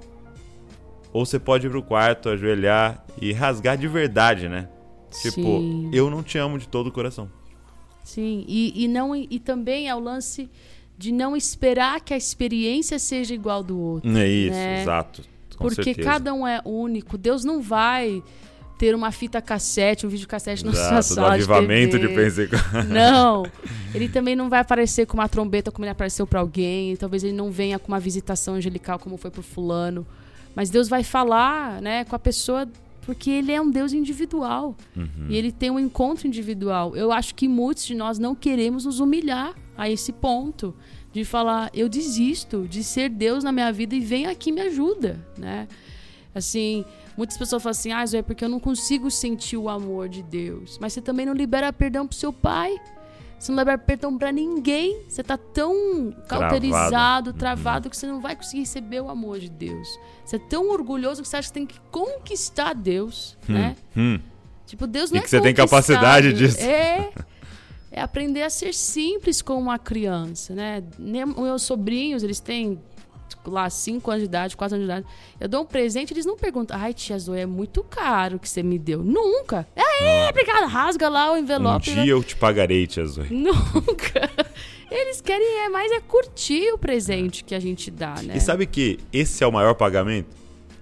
Ou 1.13 1.25
você 1.25 1.39
pode 1.39 1.67
ir 1.67 1.69
pro 1.69 1.81
quarto, 1.81 2.29
ajoelhar 2.29 3.05
e 3.21 3.31
rasgar 3.31 3.77
de 3.77 3.87
verdade, 3.87 4.49
né? 4.49 4.67
Tipo, 5.21 5.41
Sim. 5.41 5.89
eu 5.93 6.09
não 6.09 6.21
te 6.21 6.37
amo 6.37 6.59
de 6.59 6.67
todo 6.67 6.87
o 6.87 6.91
coração. 6.91 7.29
Sim, 8.03 8.43
e, 8.47 8.83
e, 8.83 8.87
não, 8.87 9.15
e 9.15 9.39
também 9.39 9.87
é 9.87 9.95
o 9.95 9.99
lance 9.99 10.49
de 10.97 11.11
não 11.11 11.35
esperar 11.35 12.01
que 12.01 12.13
a 12.13 12.17
experiência 12.17 12.97
seja 12.99 13.33
igual 13.33 13.61
do 13.61 13.77
outro. 13.79 14.17
É 14.17 14.27
isso, 14.27 14.51
né? 14.51 14.81
exato 14.81 15.35
porque 15.57 15.83
certeza. 15.83 16.09
cada 16.09 16.33
um 16.33 16.47
é 16.47 16.61
único. 16.63 17.17
Deus 17.17 17.43
não 17.43 17.61
vai 17.61 18.21
ter 18.77 18.93
uma 18.93 19.11
fita 19.11 19.41
cassete, 19.41 20.05
um 20.05 20.09
vídeo 20.09 20.27
cassete 20.27 20.65
na 20.65 20.73
sua 20.73 21.01
sala 21.01 21.33
avivamento 21.35 21.97
de, 21.97 22.07
TV. 22.09 22.47
de 22.47 22.87
Não. 22.89 23.45
Ele 23.95 24.09
também 24.09 24.35
não 24.35 24.49
vai 24.49 24.59
aparecer 24.59 25.05
com 25.05 25.13
uma 25.15 25.29
trombeta 25.29 25.71
como 25.71 25.85
ele 25.85 25.91
apareceu 25.91 26.27
para 26.27 26.41
alguém. 26.41 26.95
Talvez 26.97 27.23
ele 27.23 27.31
não 27.31 27.49
venha 27.49 27.79
com 27.79 27.87
uma 27.87 27.99
visitação 27.99 28.55
angelical 28.55 28.99
como 28.99 29.15
foi 29.15 29.31
pro 29.31 29.41
fulano. 29.41 30.05
Mas 30.53 30.69
Deus 30.69 30.89
vai 30.89 31.01
falar, 31.01 31.81
né, 31.81 32.03
com 32.03 32.13
a 32.13 32.19
pessoa 32.19 32.67
porque 33.05 33.29
ele 33.29 33.51
é 33.51 33.61
um 33.61 33.69
Deus 33.69 33.93
individual. 33.93 34.75
Uhum. 34.95 35.27
E 35.29 35.35
ele 35.35 35.51
tem 35.51 35.69
um 35.69 35.79
encontro 35.79 36.27
individual. 36.27 36.95
Eu 36.95 37.11
acho 37.11 37.35
que 37.35 37.47
muitos 37.47 37.85
de 37.85 37.93
nós 37.93 38.17
não 38.17 38.33
queremos 38.33 38.85
nos 38.85 38.99
humilhar 38.99 39.53
a 39.77 39.89
esse 39.89 40.11
ponto 40.11 40.73
de 41.13 41.23
falar, 41.23 41.69
eu 41.73 41.87
desisto 41.87 42.67
de 42.67 42.83
ser 42.83 43.09
Deus 43.09 43.43
na 43.43 43.51
minha 43.51 43.71
vida 43.71 43.95
e 43.95 43.99
vem 43.99 44.25
aqui 44.25 44.51
me 44.51 44.59
ajuda, 44.61 45.25
né? 45.37 45.67
Assim, 46.33 46.83
muitas 47.15 47.37
pessoas 47.37 47.63
falam 47.63 47.71
assim, 47.71 47.93
ah, 47.93 48.05
Zé, 48.05 48.21
porque 48.21 48.43
eu 48.43 48.49
não 48.49 48.59
consigo 48.59 49.09
sentir 49.09 49.55
o 49.55 49.69
amor 49.69 50.09
de 50.09 50.21
Deus. 50.21 50.77
Mas 50.81 50.91
você 50.91 51.01
também 51.01 51.25
não 51.25 51.33
libera 51.33 51.71
perdão 51.71 52.05
pro 52.05 52.17
seu 52.17 52.33
pai. 52.33 52.75
Você 53.39 53.51
não 53.51 53.59
libera 53.59 53.77
perdão 53.77 54.17
para 54.17 54.31
ninguém. 54.31 55.03
Você 55.07 55.23
tá 55.23 55.37
tão 55.37 56.11
cauterizado, 56.27 57.33
travado, 57.33 57.33
travado, 57.33 57.89
que 57.89 57.97
você 57.97 58.07
não 58.07 58.21
vai 58.21 58.35
conseguir 58.35 58.61
receber 58.61 59.01
o 59.01 59.09
amor 59.09 59.39
de 59.39 59.49
Deus. 59.49 59.87
Você 60.25 60.37
é 60.37 60.39
tão 60.39 60.71
orgulhoso 60.71 61.21
que 61.21 61.27
você 61.27 61.37
acha 61.37 61.49
que 61.49 61.53
tem 61.53 61.65
que 61.65 61.79
conquistar 61.91 62.73
Deus, 62.73 63.37
hum, 63.47 63.53
né? 63.53 63.75
Hum. 63.95 64.19
Tipo, 64.65 64.87
Deus 64.87 65.11
não 65.11 65.17
e 65.17 65.19
é 65.19 65.23
que 65.23 65.29
você 65.29 65.41
tem 65.41 65.53
capacidade 65.53 66.33
disso. 66.33 66.59
É. 66.59 67.11
é 67.91 68.01
aprender 68.01 68.41
a 68.41 68.49
ser 68.49 68.73
simples 68.73 69.41
com 69.41 69.59
uma 69.59 69.77
criança, 69.77 70.55
né? 70.55 70.83
Meus 70.97 71.61
sobrinhos, 71.61 72.23
eles 72.23 72.39
têm 72.39 72.79
lá 73.51 73.69
5 73.69 74.09
anos 74.09 74.23
de 74.23 74.25
idade, 74.25 74.57
4 74.57 74.75
anos 74.75 74.87
de 74.87 74.91
idade. 74.91 75.07
Eu 75.39 75.47
dou 75.47 75.63
um 75.63 75.65
presente, 75.65 76.13
eles 76.13 76.25
não 76.25 76.37
perguntam, 76.37 76.77
ai, 76.79 76.93
tia 76.93 77.17
Zoe, 77.17 77.39
é 77.39 77.45
muito 77.45 77.83
caro 77.83 78.39
que 78.39 78.47
você 78.47 78.63
me 78.63 78.77
deu. 78.77 79.03
Nunca. 79.03 79.67
É, 79.75 80.29
obrigada, 80.29 80.65
rasga 80.65 81.09
lá 81.09 81.33
o 81.33 81.37
envelope. 81.37 81.91
Um 81.91 82.03
dia 82.03 82.11
eu 82.11 82.23
te 82.23 82.35
pagarei, 82.35 82.85
tia 82.87 83.05
Zoe. 83.05 83.27
Nunca. 83.33 84.29
Eles 84.89 85.19
querem 85.21 85.65
é 85.65 85.69
mais 85.69 85.91
é 85.91 85.99
curtir 85.99 86.71
o 86.73 86.77
presente 86.77 87.43
que 87.43 87.55
a 87.55 87.59
gente 87.59 87.89
dá, 87.89 88.15
né? 88.21 88.37
E 88.37 88.39
sabe 88.39 88.65
que 88.65 88.99
esse 89.11 89.43
é 89.43 89.47
o 89.47 89.51
maior 89.51 89.73
pagamento? 89.73 90.27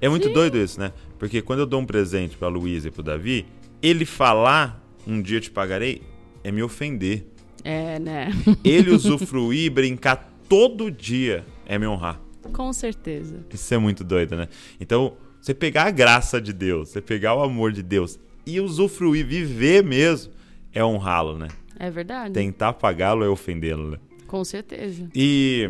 É 0.02 0.10
muito 0.10 0.28
Sim. 0.28 0.34
doido 0.34 0.58
isso, 0.58 0.80
né? 0.80 0.92
Porque 1.18 1.42
quando 1.42 1.60
eu 1.60 1.66
dou 1.66 1.80
um 1.80 1.86
presente 1.86 2.36
pra 2.36 2.50
Luísa 2.50 2.90
e 2.90 2.92
pro 2.92 3.02
Davi, 3.02 3.46
ele 3.82 4.06
falar 4.06 4.84
um 5.08 5.22
dia 5.22 5.38
eu 5.38 5.42
te 5.42 5.52
pagarei 5.52 6.02
é 6.44 6.52
me 6.52 6.62
ofender. 6.62 7.26
É, 7.64 7.98
né? 8.00 8.30
Ele 8.64 8.92
usufruir, 8.96 9.72
brincar 9.72 10.30
todo 10.50 10.92
dia 10.92 11.46
é 11.66 11.80
me 11.80 11.88
honrar. 11.88 12.20
Com 12.52 12.74
certeza. 12.74 13.46
Isso 13.52 13.74
é 13.74 13.78
muito 13.78 14.04
doido, 14.04 14.36
né? 14.36 14.48
Então, 14.80 15.16
você 15.42 15.54
pegar 15.54 15.84
a 15.84 15.92
graça 15.92 16.42
de 16.42 16.54
Deus, 16.54 16.90
você 16.90 17.02
pegar 17.02 17.36
o 17.36 17.44
amor 17.44 17.72
de 17.72 17.84
Deus 17.84 18.20
e 18.46 18.60
usufruir, 18.60 19.26
viver 19.26 19.84
mesmo, 19.84 20.34
é 20.72 20.84
honrá-lo, 20.84 21.38
né? 21.38 21.48
É 21.80 21.90
verdade. 21.90 22.34
Tentar 22.34 22.74
pagá-lo 22.74 23.24
é 23.24 23.30
ofendê-lo, 23.30 23.92
né? 23.92 24.00
Com 24.28 24.44
certeza. 24.44 25.10
E 25.14 25.70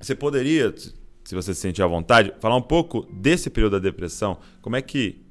você 0.00 0.14
poderia, 0.14 0.72
se 0.76 1.34
você 1.34 1.54
se 1.54 1.60
sentir 1.60 1.82
à 1.82 1.86
vontade, 1.86 2.32
falar 2.40 2.56
um 2.56 2.62
pouco 2.62 3.06
desse 3.12 3.50
período 3.50 3.72
da 3.72 3.78
depressão. 3.78 4.38
Como 4.60 4.76
é 4.76 4.82
que 4.82 5.24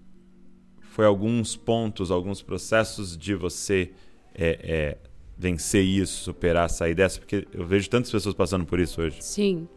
foi 0.81 1.05
alguns 1.05 1.55
pontos, 1.55 2.11
alguns 2.11 2.41
processos 2.41 3.17
de 3.17 3.33
você 3.33 3.91
é, 4.35 4.59
é, 4.63 4.97
vencer 5.37 5.83
isso, 5.83 6.23
superar, 6.23 6.69
sair 6.69 6.93
dessa? 6.93 7.19
Porque 7.19 7.47
eu 7.53 7.65
vejo 7.65 7.89
tantas 7.89 8.11
pessoas 8.11 8.35
passando 8.35 8.65
por 8.65 8.79
isso 8.79 9.01
hoje. 9.01 9.17
Sim. 9.21 9.67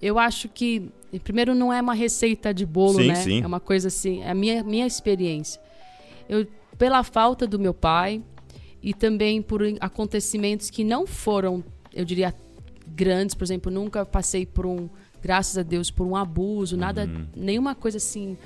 Eu 0.00 0.18
acho 0.18 0.48
que, 0.48 0.90
primeiro, 1.24 1.54
não 1.54 1.72
é 1.72 1.80
uma 1.80 1.94
receita 1.94 2.52
de 2.54 2.64
bolo, 2.64 3.00
sim, 3.00 3.08
né? 3.08 3.14
Sim. 3.16 3.42
É 3.42 3.46
uma 3.46 3.60
coisa 3.60 3.88
assim, 3.88 4.22
é 4.22 4.30
a 4.30 4.34
minha, 4.34 4.62
minha 4.62 4.86
experiência. 4.86 5.60
Eu, 6.28 6.46
pela 6.76 7.02
falta 7.02 7.46
do 7.46 7.58
meu 7.58 7.74
pai 7.74 8.22
e 8.82 8.94
também 8.94 9.42
por 9.42 9.62
acontecimentos 9.80 10.70
que 10.70 10.84
não 10.84 11.06
foram, 11.06 11.64
eu 11.92 12.04
diria, 12.04 12.32
grandes, 12.86 13.34
por 13.34 13.44
exemplo, 13.44 13.72
nunca 13.72 14.04
passei 14.06 14.46
por 14.46 14.64
um, 14.66 14.88
graças 15.20 15.58
a 15.58 15.62
Deus, 15.62 15.90
por 15.90 16.06
um 16.06 16.14
abuso, 16.14 16.76
nada, 16.76 17.04
Uhum. 17.06 17.26
nenhuma 17.34 17.74
coisa 17.74 17.96
assim 17.96 18.36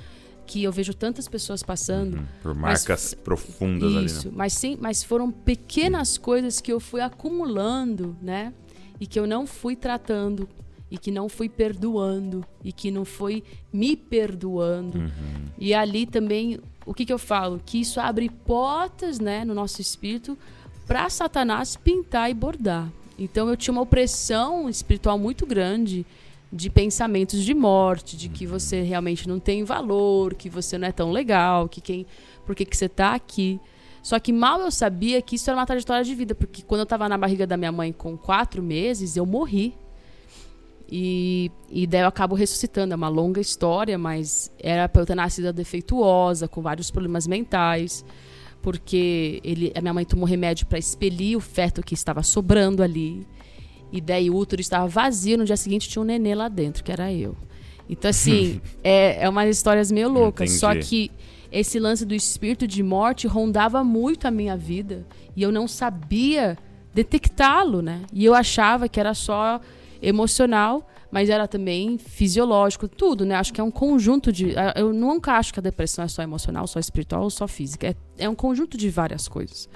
que 0.45 0.61
eu 0.63 0.71
vejo 0.71 0.93
tantas 0.93 1.27
pessoas 1.27 1.61
passando. 1.63 2.17
Uhum. 2.17 2.25
Por 2.41 2.53
marcas 2.55 3.13
profundas 3.13 3.91
Isso, 4.11 4.19
ali, 4.21 4.29
né? 4.29 4.33
mas 4.35 4.53
sim, 4.53 4.77
mas 4.81 5.03
foram 5.03 5.31
pequenas 5.31 6.17
coisas 6.17 6.59
que 6.59 6.73
eu 6.73 6.79
fui 6.79 6.99
acumulando, 6.99 8.15
né? 8.21 8.51
E 8.99 9.07
que 9.07 9.19
eu 9.19 9.25
não 9.25 9.45
fui 9.47 9.75
tratando 9.75 10.49
e 10.93 10.97
que 10.99 11.09
não 11.09 11.27
fui 11.27 11.49
perdoando 11.49 12.45
e 12.63 12.71
que 12.71 12.91
não 12.91 13.03
foi 13.03 13.43
me 13.73 13.97
perdoando. 13.97 14.99
Uhum. 14.99 15.45
E 15.57 15.73
ali 15.73 16.05
também, 16.05 16.59
o 16.85 16.93
que 16.93 17.03
que 17.03 17.11
eu 17.11 17.17
falo? 17.17 17.59
Que 17.65 17.81
isso 17.81 17.99
abre 17.99 18.29
portas, 18.29 19.19
né, 19.19 19.43
no 19.43 19.55
nosso 19.55 19.81
espírito 19.81 20.37
para 20.85 21.09
Satanás 21.09 21.75
pintar 21.75 22.29
e 22.29 22.33
bordar. 22.35 22.91
Então 23.17 23.49
eu 23.49 23.57
tinha 23.57 23.71
uma 23.71 23.81
opressão 23.81 24.69
espiritual 24.69 25.17
muito 25.17 25.47
grande 25.47 26.05
de 26.51 26.69
pensamentos 26.69 27.43
de 27.43 27.55
morte, 27.55 28.15
de 28.15 28.29
que 28.29 28.45
você 28.45 28.83
realmente 28.83 29.27
não 29.27 29.39
tem 29.39 29.63
valor, 29.63 30.35
que 30.35 30.47
você 30.47 30.77
não 30.77 30.87
é 30.87 30.91
tão 30.91 31.11
legal, 31.11 31.67
que 31.67 31.81
quem, 31.81 32.05
por 32.45 32.55
que 32.55 32.65
que 32.65 32.77
você 32.77 32.87
tá 32.87 33.15
aqui? 33.15 33.59
Só 34.03 34.19
que 34.19 34.31
mal 34.31 34.61
eu 34.61 34.69
sabia 34.69 35.19
que 35.23 35.37
isso 35.37 35.49
era 35.49 35.57
uma 35.57 35.65
trajetória 35.65 36.03
de 36.03 36.13
vida, 36.13 36.35
porque 36.35 36.61
quando 36.61 36.81
eu 36.81 36.85
tava 36.85 37.09
na 37.09 37.17
barriga 37.17 37.47
da 37.47 37.57
minha 37.57 37.71
mãe 37.71 37.91
com 37.91 38.15
quatro 38.15 38.61
meses, 38.61 39.17
eu 39.17 39.25
morri. 39.25 39.75
E, 40.95 41.51
e 41.71 41.87
daí 41.87 42.01
eu 42.01 42.07
acabo 42.07 42.35
ressuscitando. 42.35 42.93
É 42.93 42.95
uma 42.95 43.09
longa 43.09 43.41
história, 43.41 43.97
mas 43.97 44.51
era 44.59 44.87
pra 44.87 45.01
eu 45.01 45.05
ter 45.07 45.15
nascido 45.15 45.51
defeituosa, 45.51 46.47
com 46.47 46.61
vários 46.61 46.91
problemas 46.91 47.25
mentais. 47.25 48.05
Porque 48.61 49.41
ele, 49.43 49.73
a 49.75 49.81
minha 49.81 49.91
mãe 49.91 50.05
tomou 50.05 50.23
remédio 50.23 50.67
para 50.67 50.77
expelir 50.77 51.35
o 51.35 51.39
feto 51.39 51.81
que 51.81 51.95
estava 51.95 52.21
sobrando 52.21 52.83
ali. 52.83 53.25
E 53.91 53.99
daí 53.99 54.29
o 54.29 54.35
útero 54.35 54.61
estava 54.61 54.87
vazio. 54.87 55.35
No 55.35 55.45
dia 55.45 55.57
seguinte 55.57 55.89
tinha 55.89 55.99
um 55.99 56.05
nenê 56.05 56.35
lá 56.35 56.47
dentro, 56.47 56.83
que 56.83 56.91
era 56.91 57.11
eu. 57.11 57.35
Então, 57.89 58.11
assim, 58.11 58.61
é, 58.83 59.23
é 59.23 59.27
umas 59.27 59.49
histórias 59.49 59.91
meio 59.91 60.09
loucas. 60.09 60.47
Entendi. 60.47 60.59
Só 60.59 60.75
que 60.75 61.09
esse 61.51 61.79
lance 61.79 62.05
do 62.05 62.13
espírito 62.13 62.67
de 62.67 62.83
morte 62.83 63.25
rondava 63.25 63.83
muito 63.83 64.27
a 64.27 64.31
minha 64.31 64.55
vida. 64.55 65.07
E 65.35 65.41
eu 65.41 65.51
não 65.51 65.67
sabia 65.67 66.55
detectá-lo, 66.93 67.81
né? 67.81 68.03
E 68.13 68.23
eu 68.23 68.35
achava 68.35 68.87
que 68.87 68.99
era 68.99 69.15
só 69.15 69.59
emocional, 70.03 70.87
mas 71.09 71.29
era 71.29 71.47
também 71.47 71.97
fisiológico, 71.97 72.87
tudo, 72.87 73.25
né? 73.25 73.35
Acho 73.35 73.53
que 73.53 73.61
é 73.61 73.63
um 73.63 73.71
conjunto 73.71 74.31
de. 74.31 74.53
Eu 74.75 74.91
nunca 74.91 75.33
acho 75.33 75.53
que 75.53 75.59
a 75.59 75.63
depressão 75.63 76.03
é 76.03 76.07
só 76.07 76.21
emocional, 76.21 76.67
só 76.67 76.79
espiritual 76.79 77.23
ou 77.23 77.29
só 77.29 77.47
física. 77.47 77.87
É, 77.87 77.95
é 78.17 78.29
um 78.29 78.35
conjunto 78.35 78.77
de 78.77 78.89
várias 78.89 79.27
coisas. 79.27 79.69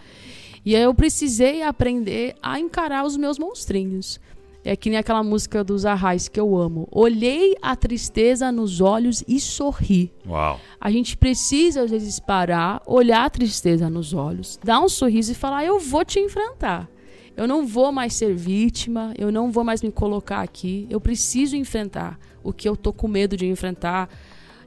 E 0.65 0.75
aí 0.75 0.83
eu 0.83 0.93
precisei 0.93 1.63
aprender 1.63 2.35
a 2.41 2.59
encarar 2.59 3.05
os 3.05 3.15
meus 3.15 3.39
monstrinhos. 3.39 4.19
É 4.65 4.75
que 4.75 4.89
nem 4.89 4.99
aquela 4.99 5.23
música 5.23 5.63
dos 5.63 5.85
Arrais 5.85 6.27
que 6.27 6.37
eu 6.37 6.57
amo. 6.57 6.89
Olhei 6.91 7.55
a 7.61 7.73
tristeza 7.73 8.51
nos 8.51 8.81
olhos 8.81 9.23
e 9.25 9.39
sorri. 9.39 10.11
Uau. 10.27 10.59
A 10.81 10.91
gente 10.91 11.15
precisa, 11.15 11.83
às 11.83 11.91
vezes, 11.91 12.19
parar, 12.19 12.81
olhar 12.85 13.23
a 13.23 13.29
tristeza 13.29 13.89
nos 13.89 14.13
olhos, 14.13 14.59
dar 14.61 14.81
um 14.81 14.89
sorriso 14.89 15.31
e 15.31 15.35
falar: 15.35 15.63
Eu 15.63 15.79
vou 15.79 16.03
te 16.03 16.19
enfrentar. 16.19 16.89
Eu 17.37 17.47
não 17.47 17.67
vou 17.67 17.91
mais 17.91 18.13
ser 18.15 18.33
vítima, 18.35 19.13
eu 19.17 19.31
não 19.31 19.51
vou 19.51 19.63
mais 19.63 19.83
me 19.83 19.91
colocar 19.91 20.41
aqui. 20.41 20.87
Eu 20.89 20.99
preciso 20.99 21.55
enfrentar 21.55 22.19
o 22.43 22.51
que 22.51 22.67
eu 22.67 22.75
tô 22.75 22.91
com 22.91 23.07
medo 23.07 23.37
de 23.37 23.45
enfrentar. 23.45 24.09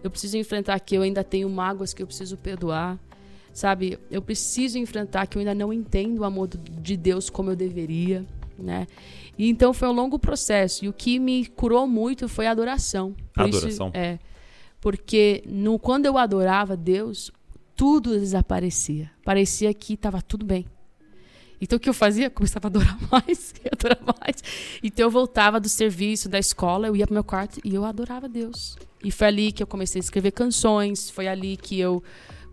Eu 0.04 0.10
preciso 0.10 0.36
enfrentar 0.38 0.78
que 0.78 0.96
eu 0.96 1.02
ainda 1.02 1.24
tenho 1.24 1.50
mágoas 1.50 1.92
que 1.92 2.00
eu 2.00 2.06
preciso 2.06 2.36
perdoar. 2.36 2.96
Sabe? 3.52 3.98
Eu 4.08 4.22
preciso 4.22 4.78
enfrentar 4.78 5.26
que 5.26 5.36
eu 5.36 5.40
ainda 5.40 5.54
não 5.54 5.72
entendo 5.72 6.20
o 6.20 6.24
amor 6.24 6.46
de 6.46 6.96
Deus 6.96 7.28
como 7.28 7.50
eu 7.50 7.56
deveria, 7.56 8.24
né? 8.56 8.86
E 9.36 9.50
então 9.50 9.74
foi 9.74 9.88
um 9.88 9.92
longo 9.92 10.16
processo. 10.20 10.84
E 10.84 10.88
o 10.88 10.92
que 10.92 11.18
me 11.18 11.46
curou 11.46 11.88
muito 11.88 12.28
foi 12.28 12.46
a 12.46 12.52
adoração. 12.52 13.16
Por 13.34 13.48
isso- 13.48 13.58
Adoração? 13.58 13.90
é. 13.92 14.18
Porque 14.80 15.42
no, 15.46 15.78
quando 15.78 16.06
eu 16.06 16.16
adorava 16.16 16.76
Deus, 16.76 17.32
tudo 17.74 18.10
desaparecia. 18.18 19.10
Parecia 19.24 19.74
que 19.74 19.94
estava 19.94 20.22
tudo 20.22 20.46
bem. 20.46 20.64
Então 21.60 21.76
o 21.76 21.80
que 21.80 21.88
eu 21.88 21.94
fazia? 21.94 22.30
Começava 22.30 22.66
a 22.66 22.70
adorar 22.70 22.96
mais, 23.10 23.54
e 23.64 23.68
adorar 23.72 23.98
mais. 24.20 24.42
Então 24.82 25.04
eu 25.06 25.10
voltava 25.10 25.60
do 25.60 25.68
serviço, 25.68 26.28
da 26.28 26.38
escola, 26.38 26.86
eu 26.86 26.96
ia 26.96 27.06
pro 27.06 27.14
meu 27.14 27.24
quarto 27.24 27.60
e 27.64 27.74
eu 27.74 27.84
adorava 27.84 28.28
Deus. 28.28 28.76
E 29.04 29.10
foi 29.10 29.26
ali 29.26 29.52
que 29.52 29.62
eu 29.62 29.66
comecei 29.66 29.98
a 30.00 30.04
escrever 30.04 30.30
canções, 30.32 31.10
foi 31.10 31.26
ali 31.28 31.56
que 31.56 31.78
eu 31.78 32.02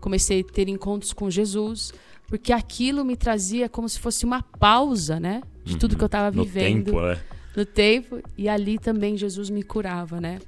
comecei 0.00 0.40
a 0.40 0.52
ter 0.52 0.68
encontros 0.68 1.12
com 1.12 1.28
Jesus, 1.30 1.92
porque 2.26 2.52
aquilo 2.52 3.04
me 3.04 3.16
trazia 3.16 3.68
como 3.68 3.88
se 3.88 3.98
fosse 3.98 4.24
uma 4.24 4.42
pausa, 4.42 5.18
né? 5.18 5.42
De 5.64 5.76
tudo 5.76 5.96
que 5.96 6.02
eu 6.02 6.06
estava 6.06 6.30
No 6.34 6.44
vivendo 6.44 6.86
tempo, 6.92 7.00
né? 7.02 7.18
no 7.56 7.66
tempo 7.66 8.22
e 8.36 8.48
ali 8.48 8.78
também 8.78 9.16
Jesus 9.16 9.50
me 9.50 9.62
curava, 9.62 10.20
né? 10.20 10.38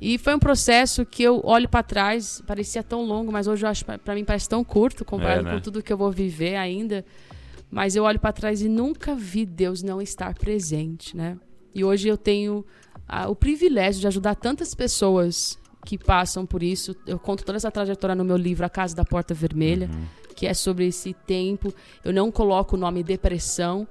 E 0.00 0.16
foi 0.16 0.32
um 0.34 0.38
processo 0.38 1.04
que 1.04 1.24
eu 1.24 1.40
olho 1.44 1.68
para 1.68 1.82
trás, 1.82 2.40
parecia 2.46 2.84
tão 2.84 3.04
longo, 3.04 3.32
mas 3.32 3.48
hoje 3.48 3.66
eu 3.66 3.70
acho 3.70 3.84
para 3.84 4.14
mim 4.14 4.24
parece 4.24 4.48
tão 4.48 4.62
curto 4.62 5.04
comparado 5.04 5.40
É, 5.40 5.42
né? 5.42 5.54
com 5.54 5.60
tudo 5.60 5.82
que 5.82 5.92
eu 5.92 5.96
vou 5.96 6.12
viver 6.12 6.54
ainda. 6.54 7.04
Mas 7.70 7.96
eu 7.96 8.04
olho 8.04 8.18
para 8.18 8.32
trás 8.32 8.62
e 8.62 8.68
nunca 8.68 9.14
vi 9.14 9.44
Deus 9.44 9.82
não 9.82 10.00
estar 10.00 10.34
presente, 10.34 11.16
né? 11.16 11.38
E 11.74 11.84
hoje 11.84 12.08
eu 12.08 12.16
tenho 12.16 12.64
ah, 13.06 13.28
o 13.28 13.36
privilégio 13.36 14.00
de 14.00 14.06
ajudar 14.06 14.34
tantas 14.34 14.74
pessoas 14.74 15.58
que 15.84 15.96
passam 15.96 16.44
por 16.44 16.62
isso. 16.62 16.94
Eu 17.06 17.18
conto 17.18 17.44
toda 17.44 17.56
essa 17.56 17.70
trajetória 17.70 18.14
no 18.14 18.24
meu 18.24 18.36
livro 18.36 18.64
A 18.64 18.68
Casa 18.68 18.96
da 18.96 19.04
Porta 19.04 19.34
Vermelha, 19.34 19.88
que 20.34 20.46
é 20.46 20.54
sobre 20.54 20.86
esse 20.86 21.12
tempo. 21.12 21.72
Eu 22.04 22.12
não 22.12 22.30
coloco 22.30 22.76
o 22.76 22.78
nome 22.78 23.02
depressão, 23.02 23.86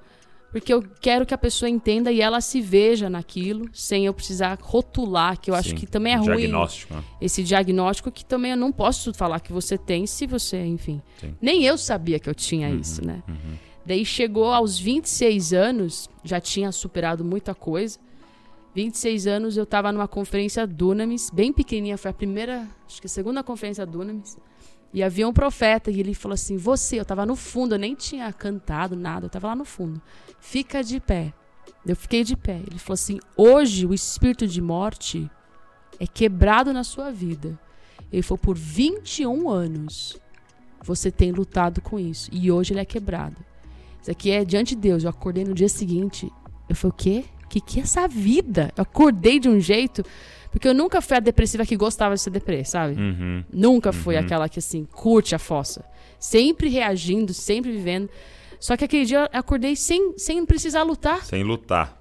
porque 0.50 0.72
eu 0.72 0.82
quero 1.00 1.26
que 1.26 1.34
a 1.34 1.38
pessoa 1.38 1.68
entenda 1.68 2.10
e 2.10 2.20
ela 2.20 2.40
se 2.40 2.60
veja 2.60 3.10
naquilo, 3.10 3.68
sem 3.72 4.06
eu 4.06 4.14
precisar 4.14 4.58
rotular, 4.60 5.38
que 5.38 5.50
eu 5.50 5.54
acho 5.54 5.70
Sim. 5.70 5.74
que 5.76 5.86
também 5.86 6.14
é 6.14 6.16
ruim 6.16 6.36
Diagnóstico, 6.36 6.94
né? 6.94 7.04
esse 7.20 7.42
diagnóstico 7.42 8.10
que 8.10 8.24
também 8.24 8.52
eu 8.52 8.56
não 8.56 8.72
posso 8.72 9.12
falar 9.12 9.40
que 9.40 9.52
você 9.52 9.76
tem 9.76 10.06
se 10.06 10.26
você, 10.26 10.64
enfim. 10.64 11.02
Sim. 11.20 11.34
Nem 11.40 11.64
eu 11.64 11.76
sabia 11.76 12.18
que 12.18 12.30
eu 12.30 12.34
tinha 12.34 12.70
isso, 12.70 13.04
né? 13.04 13.22
Daí 13.88 14.04
chegou 14.04 14.52
aos 14.52 14.78
26 14.78 15.54
anos, 15.54 16.10
já 16.22 16.38
tinha 16.38 16.70
superado 16.70 17.24
muita 17.24 17.54
coisa. 17.54 17.98
26 18.74 19.26
anos 19.26 19.56
eu 19.56 19.62
estava 19.62 19.90
numa 19.90 20.06
conferência 20.06 20.66
Dunamis, 20.66 21.30
bem 21.30 21.54
pequenininha, 21.54 21.96
foi 21.96 22.10
a 22.10 22.14
primeira, 22.14 22.68
acho 22.86 23.00
que 23.00 23.06
a 23.06 23.08
segunda 23.08 23.42
conferência 23.42 23.86
Dunamis. 23.86 24.36
E 24.92 25.02
havia 25.02 25.26
um 25.26 25.32
profeta 25.32 25.90
e 25.90 26.00
ele 26.00 26.12
falou 26.12 26.34
assim: 26.34 26.58
Você, 26.58 26.98
eu 26.98 27.02
estava 27.02 27.24
no 27.24 27.34
fundo, 27.34 27.76
eu 27.76 27.78
nem 27.78 27.94
tinha 27.94 28.30
cantado 28.30 28.94
nada, 28.94 29.24
eu 29.24 29.28
estava 29.28 29.46
lá 29.46 29.56
no 29.56 29.64
fundo. 29.64 30.02
Fica 30.38 30.84
de 30.84 31.00
pé. 31.00 31.32
Eu 31.86 31.96
fiquei 31.96 32.22
de 32.22 32.36
pé. 32.36 32.60
Ele 32.66 32.78
falou 32.78 32.92
assim: 32.92 33.18
Hoje 33.34 33.86
o 33.86 33.94
espírito 33.94 34.46
de 34.46 34.60
morte 34.60 35.30
é 35.98 36.06
quebrado 36.06 36.74
na 36.74 36.84
sua 36.84 37.10
vida. 37.10 37.58
Ele 38.12 38.20
falou: 38.20 38.38
Por 38.38 38.54
21 38.54 39.48
anos 39.48 40.20
você 40.84 41.10
tem 41.10 41.32
lutado 41.32 41.80
com 41.80 41.98
isso. 41.98 42.28
E 42.30 42.52
hoje 42.52 42.74
ele 42.74 42.80
é 42.80 42.84
quebrado. 42.84 43.47
Isso 44.00 44.10
aqui 44.10 44.30
é 44.30 44.44
diante 44.44 44.74
de 44.74 44.80
Deus. 44.80 45.04
Eu 45.04 45.10
acordei 45.10 45.44
no 45.44 45.54
dia 45.54 45.68
seguinte. 45.68 46.30
Eu 46.68 46.74
falei: 46.74 46.92
O 46.92 46.94
quê? 46.96 47.24
O 47.44 47.48
que, 47.48 47.60
que 47.60 47.80
é 47.80 47.82
essa 47.82 48.06
vida? 48.06 48.72
Eu 48.76 48.82
acordei 48.82 49.38
de 49.38 49.48
um 49.48 49.58
jeito. 49.58 50.04
Porque 50.50 50.66
eu 50.66 50.74
nunca 50.74 51.00
fui 51.00 51.16
a 51.16 51.20
depressiva 51.20 51.64
que 51.64 51.76
gostava 51.76 52.14
de 52.14 52.20
ser 52.20 52.30
deprê, 52.30 52.64
sabe? 52.64 53.00
Uhum. 53.00 53.44
Nunca 53.52 53.92
fui 53.92 54.16
aquela 54.16 54.48
que, 54.48 54.58
assim, 54.58 54.86
curte 54.90 55.34
a 55.34 55.38
fossa. 55.38 55.84
Sempre 56.18 56.68
reagindo, 56.68 57.34
sempre 57.34 57.70
vivendo. 57.70 58.08
Só 58.58 58.76
que 58.76 58.84
aquele 58.84 59.04
dia 59.04 59.28
eu 59.32 59.38
acordei 59.38 59.76
sem, 59.76 60.14
sem 60.16 60.44
precisar 60.44 60.82
lutar. 60.82 61.24
Sem 61.24 61.42
lutar. 61.42 61.96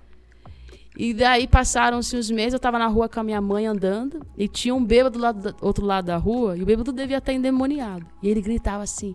E 0.98 1.14
daí 1.14 1.48
passaram-se 1.48 2.18
uns 2.18 2.32
meses, 2.32 2.54
eu 2.54 2.60
tava 2.60 2.80
na 2.80 2.88
rua 2.88 3.08
com 3.08 3.20
a 3.20 3.24
minha 3.24 3.40
mãe 3.40 3.68
andando, 3.68 4.26
e 4.36 4.48
tinha 4.48 4.74
um 4.74 4.84
bêbado 4.84 5.20
do 5.20 5.22
lado 5.22 5.56
outro 5.62 5.86
lado 5.86 6.06
da 6.06 6.18
rua, 6.18 6.58
e 6.58 6.64
o 6.64 6.66
bêbado 6.66 6.92
devia 6.92 7.20
estar 7.20 7.34
endemoniado. 7.34 8.04
E 8.24 8.28
ele 8.28 8.42
gritava 8.42 8.82
assim: 8.82 9.14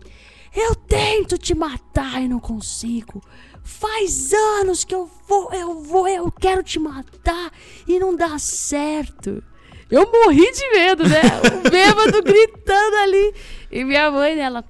Eu 0.55 0.75
tento 0.75 1.37
te 1.37 1.55
matar 1.55 2.21
e 2.21 2.27
não 2.27 2.39
consigo. 2.39 3.21
Faz 3.63 4.33
anos 4.33 4.83
que 4.83 4.93
eu 4.93 5.09
vou, 5.27 5.51
eu 5.53 5.81
vou, 5.81 6.07
eu 6.07 6.31
quero 6.31 6.61
te 6.61 6.77
matar 6.79 7.51
e 7.87 7.97
não 7.97 8.15
dá 8.15 8.37
certo. 8.37 9.43
Eu 9.89 10.09
morri 10.11 10.51
de 10.51 10.69
medo, 10.71 11.07
né? 11.07 11.21
O 11.21 11.63
bêbado 11.69 12.21
gritando 12.23 12.95
ali. 12.97 13.33
E 13.71 13.83
minha 13.83 14.11
mãe, 14.11 14.39
ela. 14.39 14.63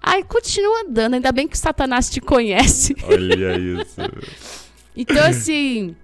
Ai, 0.00 0.22
continua 0.22 0.82
andando, 0.82 1.14
ainda 1.14 1.32
bem 1.32 1.46
que 1.48 1.58
Satanás 1.58 2.08
te 2.08 2.20
conhece. 2.20 2.94
Olha 3.04 3.58
isso. 3.58 4.00
Então, 5.00 5.24
assim, 5.24 5.94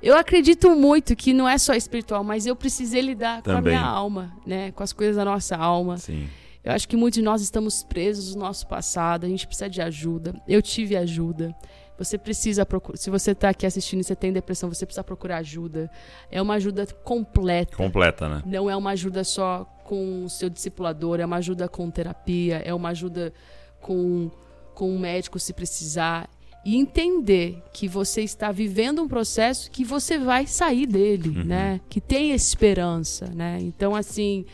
Eu 0.00 0.16
acredito 0.16 0.70
muito 0.76 1.16
que 1.16 1.32
não 1.32 1.48
é 1.48 1.58
só 1.58 1.74
espiritual, 1.74 2.22
mas 2.22 2.46
eu 2.46 2.54
precisei 2.54 3.00
lidar 3.00 3.42
com 3.42 3.50
a 3.50 3.54
Também. 3.54 3.72
minha 3.74 3.84
alma, 3.84 4.32
né? 4.46 4.70
Com 4.72 4.82
as 4.84 4.92
coisas 4.92 5.16
da 5.16 5.24
nossa 5.24 5.56
alma. 5.56 5.96
Sim. 5.96 6.28
Eu 6.64 6.72
acho 6.72 6.88
que 6.88 6.96
muitos 6.96 7.18
de 7.18 7.22
nós 7.22 7.42
estamos 7.42 7.82
presos 7.82 8.34
no 8.34 8.40
nosso 8.40 8.66
passado, 8.66 9.26
a 9.26 9.28
gente 9.28 9.46
precisa 9.46 9.68
de 9.68 9.82
ajuda. 9.82 10.34
Eu 10.48 10.62
tive 10.62 10.96
ajuda. 10.96 11.54
Você 11.98 12.16
precisa 12.16 12.64
procurar. 12.64 12.96
Se 12.96 13.10
você 13.10 13.32
está 13.32 13.50
aqui 13.50 13.66
assistindo 13.66 14.00
e 14.00 14.04
você 14.04 14.16
tem 14.16 14.32
depressão, 14.32 14.68
você 14.68 14.86
precisa 14.86 15.04
procurar 15.04 15.36
ajuda. 15.38 15.90
É 16.30 16.40
uma 16.40 16.54
ajuda 16.54 16.86
completa. 17.04 17.76
Completa, 17.76 18.28
né? 18.28 18.42
Não 18.46 18.68
é 18.68 18.74
uma 18.74 18.90
ajuda 18.90 19.22
só 19.22 19.64
com 19.84 20.24
o 20.24 20.30
seu 20.30 20.48
discipulador, 20.48 21.20
é 21.20 21.26
uma 21.26 21.36
ajuda 21.36 21.68
com 21.68 21.90
terapia, 21.90 22.62
é 22.64 22.72
uma 22.72 22.88
ajuda 22.88 23.32
com, 23.80 24.30
com 24.74 24.90
um 24.90 24.98
médico 24.98 25.38
se 25.38 25.52
precisar. 25.52 26.28
E 26.64 26.76
entender 26.76 27.62
que 27.74 27.86
você 27.86 28.22
está 28.22 28.50
vivendo 28.50 29.02
um 29.02 29.06
processo 29.06 29.70
que 29.70 29.84
você 29.84 30.18
vai 30.18 30.46
sair 30.46 30.86
dele, 30.86 31.44
né? 31.44 31.78
Que 31.90 32.00
tem 32.00 32.32
esperança, 32.32 33.26
né? 33.26 33.58
Então, 33.60 33.94
assim, 33.94 34.46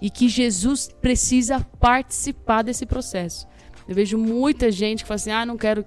e 0.00 0.10
que 0.10 0.28
Jesus 0.28 0.88
precisa 1.00 1.60
participar 1.80 2.62
desse 2.62 2.86
processo. 2.86 3.46
Eu 3.88 3.94
vejo 3.94 4.18
muita 4.18 4.70
gente 4.70 5.02
que 5.02 5.08
fala 5.08 5.16
assim, 5.16 5.30
ah, 5.30 5.46
não 5.46 5.56
quero, 5.56 5.84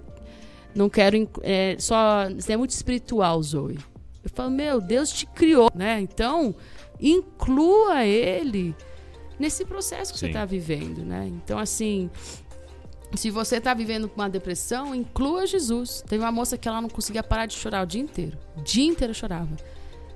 não 0.75 0.89
quero, 0.89 1.29
é, 1.41 1.75
só, 1.79 2.27
é 2.47 2.57
muito 2.57 2.71
espiritual, 2.71 3.41
Zoe. 3.41 3.77
Eu 4.23 4.29
falo, 4.33 4.51
meu, 4.51 4.79
Deus 4.79 5.11
te 5.11 5.25
criou, 5.25 5.69
né? 5.73 5.99
Então, 5.99 6.55
inclua 6.99 8.05
ele 8.05 8.75
nesse 9.39 9.65
processo 9.65 10.13
que 10.13 10.19
você 10.19 10.25
Sim. 10.27 10.31
está 10.31 10.45
vivendo, 10.45 11.03
né? 11.03 11.27
Então, 11.27 11.57
assim, 11.57 12.09
se 13.15 13.29
você 13.29 13.57
está 13.57 13.73
vivendo 13.73 14.09
uma 14.15 14.29
depressão, 14.29 14.95
inclua 14.95 15.45
Jesus. 15.45 16.03
Teve 16.07 16.23
uma 16.23 16.31
moça 16.31 16.57
que 16.57 16.67
ela 16.67 16.81
não 16.81 16.89
conseguia 16.89 17.23
parar 17.23 17.45
de 17.45 17.53
chorar 17.55 17.83
o 17.83 17.85
dia 17.85 18.01
inteiro. 18.01 18.37
O 18.55 18.61
dia 18.61 18.85
inteiro 18.85 19.13
chorava. 19.13 19.55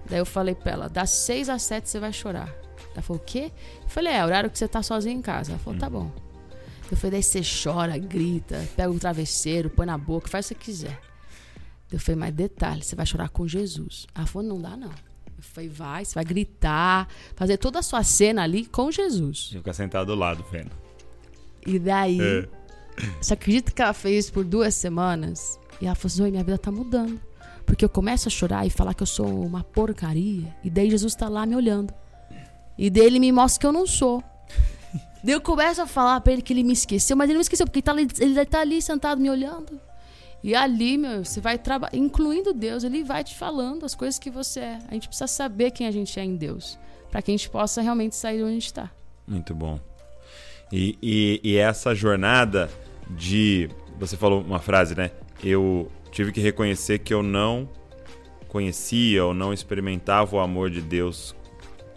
Daí 0.09 0.19
eu 0.19 0.25
falei 0.25 0.53
pra 0.55 0.71
ela, 0.71 0.89
das 0.89 1.09
seis 1.09 1.49
às 1.49 1.63
sete 1.63 1.89
você 1.89 1.99
vai 1.99 2.13
chorar. 2.13 2.64
Ela 2.95 3.01
falou, 3.03 3.21
o 3.21 3.25
quê? 3.25 3.51
Eu 3.83 3.89
falei, 3.89 4.13
é, 4.13 4.23
horário 4.25 4.49
que 4.49 4.57
você 4.57 4.67
tá 4.67 4.81
sozinha 4.81 5.13
em 5.13 5.21
casa. 5.21 5.51
Ela 5.51 5.59
falou, 5.59 5.79
tá 5.79 5.89
bom. 5.89 6.11
Eu 6.89 6.97
falei, 6.97 7.11
daí 7.11 7.23
você 7.23 7.41
chora, 7.41 7.97
grita, 7.97 8.63
pega 8.75 8.89
um 8.91 8.97
travesseiro, 8.97 9.69
põe 9.69 9.85
na 9.85 9.97
boca, 9.97 10.27
faz 10.27 10.45
o 10.45 10.49
que 10.49 10.65
você 10.65 10.71
quiser. 10.71 11.01
Eu 11.91 11.99
falei, 11.99 12.19
mas 12.19 12.33
detalhe, 12.33 12.83
você 12.83 12.95
vai 12.95 13.05
chorar 13.05 13.29
com 13.29 13.47
Jesus. 13.47 14.07
Ela 14.15 14.25
falou, 14.25 14.47
não 14.47 14.61
dá 14.61 14.75
não. 14.77 14.89
Eu 15.37 15.43
falei, 15.43 15.69
vai, 15.69 16.05
você 16.05 16.15
vai 16.15 16.23
gritar, 16.25 17.07
fazer 17.35 17.57
toda 17.57 17.79
a 17.79 17.81
sua 17.83 18.03
cena 18.03 18.43
ali 18.43 18.65
com 18.65 18.91
Jesus. 18.91 19.49
Fica 19.51 19.73
sentado 19.73 20.07
do 20.07 20.15
lado, 20.15 20.43
vendo. 20.51 20.71
E 21.65 21.77
daí, 21.79 22.19
É. 22.21 22.47
você 23.21 23.33
acredita 23.33 23.71
que 23.71 23.81
ela 23.81 23.93
fez 23.93 24.25
isso 24.25 24.33
por 24.33 24.43
duas 24.45 24.73
semanas? 24.75 25.59
E 25.81 25.85
ela 25.85 25.95
falou 25.95 26.13
assim, 26.13 26.31
minha 26.31 26.43
vida 26.43 26.57
tá 26.57 26.71
mudando. 26.71 27.19
Porque 27.65 27.83
eu 27.83 27.89
começo 27.89 28.27
a 28.27 28.31
chorar 28.31 28.65
e 28.65 28.69
falar 28.69 28.93
que 28.93 29.01
eu 29.03 29.07
sou 29.07 29.43
uma 29.43 29.63
porcaria. 29.63 30.55
E 30.63 30.69
daí 30.69 30.89
Jesus 30.89 31.15
tá 31.15 31.27
lá 31.27 31.45
me 31.45 31.55
olhando. 31.55 31.93
E 32.77 32.89
daí 32.89 33.05
ele 33.05 33.19
me 33.19 33.31
mostra 33.31 33.59
que 33.59 33.65
eu 33.65 33.71
não 33.71 33.87
sou. 33.87 34.23
daí 35.23 35.33
eu 35.33 35.41
começo 35.41 35.81
a 35.81 35.87
falar 35.87 36.19
pra 36.21 36.33
ele 36.33 36.41
que 36.41 36.53
ele 36.53 36.63
me 36.63 36.73
esqueceu. 36.73 37.15
Mas 37.15 37.29
ele 37.29 37.35
não 37.35 37.41
esqueceu, 37.41 37.65
porque 37.65 37.79
ele 37.79 37.83
tá 37.83 37.91
ali, 37.91 38.07
ele 38.19 38.45
tá 38.45 38.59
ali 38.59 38.81
sentado 38.81 39.21
me 39.21 39.29
olhando. 39.29 39.79
E 40.43 40.53
ali, 40.53 40.97
meu, 40.97 41.25
você 41.25 41.41
vai 41.41 41.57
trabalhar, 41.57 41.97
incluindo 41.97 42.53
Deus, 42.53 42.83
ele 42.83 43.03
vai 43.03 43.23
te 43.23 43.35
falando 43.35 43.83
as 43.83 43.95
coisas 43.95 44.19
que 44.19 44.29
você 44.29 44.59
é. 44.59 44.79
A 44.87 44.93
gente 44.93 45.07
precisa 45.07 45.27
saber 45.27 45.71
quem 45.71 45.87
a 45.87 45.91
gente 45.91 46.19
é 46.19 46.23
em 46.23 46.35
Deus. 46.35 46.77
Pra 47.09 47.21
que 47.21 47.31
a 47.31 47.33
gente 47.33 47.49
possa 47.49 47.81
realmente 47.81 48.15
sair 48.15 48.37
de 48.37 48.43
onde 48.43 48.51
a 48.51 48.59
gente 48.59 48.73
tá. 48.73 48.91
Muito 49.27 49.55
bom. 49.55 49.79
E, 50.71 50.97
e, 51.01 51.41
e 51.43 51.57
essa 51.57 51.95
jornada 51.95 52.69
de. 53.09 53.69
Você 53.97 54.17
falou 54.17 54.41
uma 54.41 54.59
frase, 54.59 54.95
né? 54.95 55.11
Eu 55.43 55.89
tive 56.11 56.31
que 56.31 56.41
reconhecer 56.41 56.99
que 56.99 57.13
eu 57.13 57.23
não 57.23 57.67
conhecia 58.47 59.25
ou 59.25 59.33
não 59.33 59.51
experimentava 59.51 60.35
o 60.35 60.39
amor 60.39 60.69
de 60.69 60.81
Deus 60.81 61.35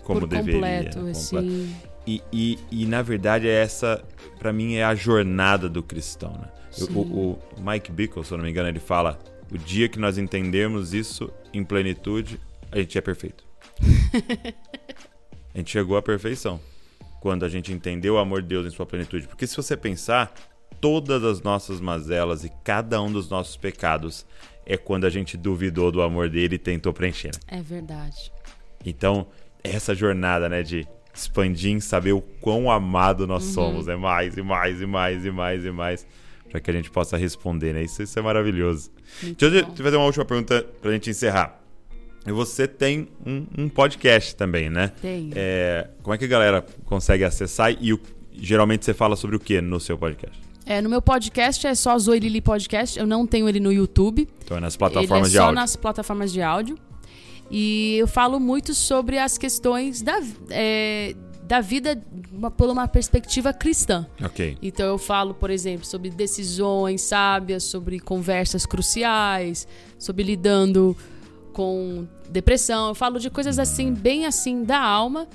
como 0.09 0.21
por 0.21 0.27
deveria. 0.27 0.55
completo, 0.55 1.03
né? 1.03 1.11
assim. 1.11 1.77
E, 2.07 2.23
e, 2.33 2.59
e, 2.71 2.87
na 2.87 3.03
verdade 3.03 3.47
é 3.47 3.53
essa, 3.53 4.03
pra 4.39 4.51
mim, 4.51 4.77
é 4.77 4.85
a 4.85 4.95
jornada 4.95 5.69
do 5.69 5.83
cristão, 5.83 6.33
né? 6.33 6.49
Eu-. 6.79 6.89
O, 6.97 7.33
o 7.33 7.39
Mike 7.61 7.93
Bickle, 7.93 8.25
se 8.25 8.33
eu 8.33 8.39
não 8.39 8.45
me 8.45 8.51
engano, 8.51 8.69
ele 8.69 8.81
fala: 8.81 9.19
o 9.53 9.59
dia 9.59 9.87
que 9.87 9.99
nós 9.99 10.17
entendermos 10.17 10.95
isso 10.95 11.31
em 11.53 11.63
plenitude, 11.63 12.41
a 12.73 12.79
gente 12.79 12.97
é 12.97 13.01
perfeito. 13.03 13.45
a 15.55 15.59
gente 15.59 15.71
chegou 15.71 15.99
à 15.99 16.03
perfeição 16.03 16.59
quando 17.21 17.45
a 17.45 17.49
gente 17.49 17.71
entendeu 17.71 18.15
o 18.15 18.19
amor 18.19 18.41
de 18.41 18.49
Deus 18.49 18.67
em 18.67 18.71
sua 18.71 18.87
plenitude. 18.87 19.29
Porque 19.29 19.47
se 19.47 19.55
você 19.55 19.77
pensar, 19.77 20.33
todas 20.81 21.23
as 21.23 21.43
nossas 21.43 21.81
mazelas 21.81 22.45
e 22.45 22.51
cada 22.65 23.03
um 23.03 23.13
dos 23.13 23.29
nossos 23.29 23.57
pecados 23.57 24.25
é 24.65 24.79
quando 24.79 25.05
a 25.05 25.11
gente 25.11 25.37
duvidou 25.37 25.93
do 25.93 26.01
amor 26.01 26.31
dele 26.31 26.55
e 26.55 26.59
tentou 26.59 26.95
preencher. 26.95 27.33
né? 27.35 27.59
É 27.59 27.63
verdade. 27.63 28.33
Então, 28.87 29.27
essa 29.75 29.95
jornada, 29.95 30.49
né, 30.49 30.62
de 30.62 30.87
expandir 31.14 31.71
em 31.73 31.81
saber 31.81 32.12
o 32.12 32.21
quão 32.21 32.71
amado 32.71 33.27
nós 33.27 33.45
Uhum. 33.49 33.53
somos, 33.53 33.89
é 33.89 33.97
mais 33.97 34.37
e 34.37 34.43
mais 34.43 34.81
e 34.81 34.87
mais 34.87 35.25
e 35.25 35.31
mais 35.31 35.64
e 35.64 35.71
mais, 35.71 36.07
para 36.51 36.61
que 36.61 36.71
a 36.71 36.75
gente 36.75 36.91
possa 36.91 37.16
responder, 37.16 37.73
né? 37.75 37.83
Isso, 37.83 38.03
isso 38.03 38.19
é 38.19 38.23
maravilhoso. 38.23 38.91
Muito 39.23 39.51
Deixa 39.51 39.66
eu 39.66 39.73
te 39.75 39.83
fazer 39.83 39.97
uma 39.97 40.07
última 40.07 40.25
pergunta 40.25 40.64
pra 40.81 40.93
gente 40.93 41.11
encerrar. 41.11 41.61
E 42.27 42.33
Você 42.33 42.69
tem 42.69 43.09
um, 43.27 43.47
um 43.57 43.69
podcast 43.69 44.37
também, 44.37 44.69
né? 44.71 44.93
Tenho. 45.01 45.33
É, 45.35 45.89
como 46.03 46.14
é 46.14 46.19
que 46.19 46.25
a 46.25 46.29
galera 46.29 46.64
consegue 46.85 47.25
acessar 47.25 47.75
e 47.81 47.93
o- 47.93 48.01
geralmente 48.33 48.85
você 48.85 48.93
fala 48.95 49.16
sobre 49.16 49.35
o 49.37 49.41
que 49.41 49.61
no 49.61 49.81
seu 49.81 49.97
podcast? 49.99 50.39
É, 50.66 50.83
no 50.83 50.91
meu 50.91 51.01
podcast 51.01 51.66
é 51.66 51.75
só 51.75 51.99
Zoe 51.99 52.21
Lili 52.21 52.43
Podcast. 52.43 52.99
Eu 52.99 53.07
não 53.07 53.27
tenho 53.27 53.49
ele 53.49 53.59
no 53.59 53.73
YouTube. 53.73 54.29
Então 54.45 54.59
é 54.59 54.61
nas 54.61 54.75
ele 54.75 54.79
plataformas 54.79 55.29
é 55.29 55.31
de 55.31 55.37
só 55.39 55.43
áudio. 55.45 55.55
nas 55.55 55.77
plataformas 55.77 56.33
de 56.33 56.43
áudio. 56.43 56.79
E 57.51 57.96
eu 57.99 58.07
falo 58.07 58.38
muito 58.38 58.74
sobre 58.74 59.18
as 59.18 59.38
questões 59.38 60.03
da, 60.03 60.20
é, 60.51 61.14
da 61.44 61.61
vida 61.61 62.01
uma- 62.30 62.51
por 62.51 62.68
uma 62.68 62.86
perspectiva 62.86 63.53
cristã. 63.55 64.07
Ok. 64.22 64.59
Então 64.61 64.86
eu 64.86 64.99
falo, 64.99 65.32
por 65.34 65.49
exemplo, 65.51 65.86
sobre 65.86 66.11
decisões 66.11 67.01
sábias, 67.03 67.64
sobre 67.64 67.99
conversas 68.01 68.66
cruciais, 68.66 69.66
sobre 69.99 70.22
lidando 70.24 70.94
com 71.53 72.07
depressão. 72.28 72.88
Eu 72.88 72.94
falo 72.94 73.18
de 73.18 73.30
coisas 73.30 73.59
assim, 73.59 73.92
bem 73.94 74.26
assim, 74.26 74.62
da 74.62 74.78
alma, 74.78 75.26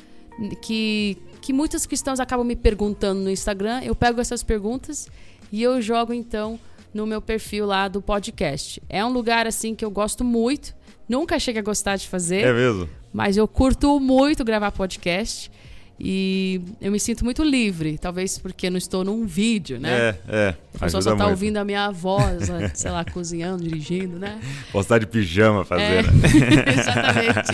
que, 0.62 1.18
que 1.42 1.52
muitos 1.52 1.86
cristãos 1.86 2.20
acabam 2.20 2.46
me 2.46 2.56
perguntando 2.56 3.22
no 3.22 3.30
Instagram. 3.30 3.82
Eu 3.84 3.96
pego 3.96 4.22
essas 4.22 4.44
perguntas 4.44 5.08
e 5.52 5.62
eu 5.64 5.82
jogo 5.82 6.14
então 6.14 6.60
no 6.94 7.06
meu 7.06 7.22
perfil 7.22 7.66
lá 7.66 7.88
do 7.88 8.02
podcast. 8.02 8.82
É 8.88 9.04
um 9.04 9.10
lugar 9.10 9.48
assim 9.48 9.74
que 9.74 9.84
eu 9.84 9.92
gosto 9.92 10.24
muito. 10.24 10.76
Nunca 11.08 11.40
cheguei 11.40 11.62
a 11.62 11.64
gostar 11.64 11.96
de 11.98 12.08
fazer. 12.08 12.46
É 12.46 12.54
mesmo? 12.54 12.88
Mas 13.12 13.38
eu 13.38 13.48
curto 13.48 14.00
muito 14.00 14.44
gravar 14.44 14.72
podcast 14.72 15.52
e 16.00 16.62
eu 16.82 16.92
me 16.92 17.00
sinto 17.00 17.24
muito 17.24 17.44
livre, 17.44 17.98
talvez 17.98 18.38
porque 18.38 18.70
não 18.70 18.78
estou 18.78 19.04
num 19.04 19.26
vídeo, 19.26 19.80
né? 19.80 20.10
É, 20.10 20.16
é. 20.28 20.56
A 20.76 20.80
pessoa 20.80 21.02
só 21.02 21.12
tá 21.12 21.18
muito. 21.18 21.30
ouvindo 21.30 21.58
a 21.58 21.64
minha 21.64 21.92
voz, 21.92 22.50
né, 22.50 22.72
sei 22.74 22.92
lá, 22.92 23.06
cozinhando, 23.14 23.64
dirigindo, 23.64 24.18
né? 24.18 24.40
Posso 24.72 24.86
estar 24.86 24.98
de 24.98 25.06
pijama 25.06 25.64
fazendo. 25.64 26.10
É, 26.26 26.74
exatamente. 26.80 27.52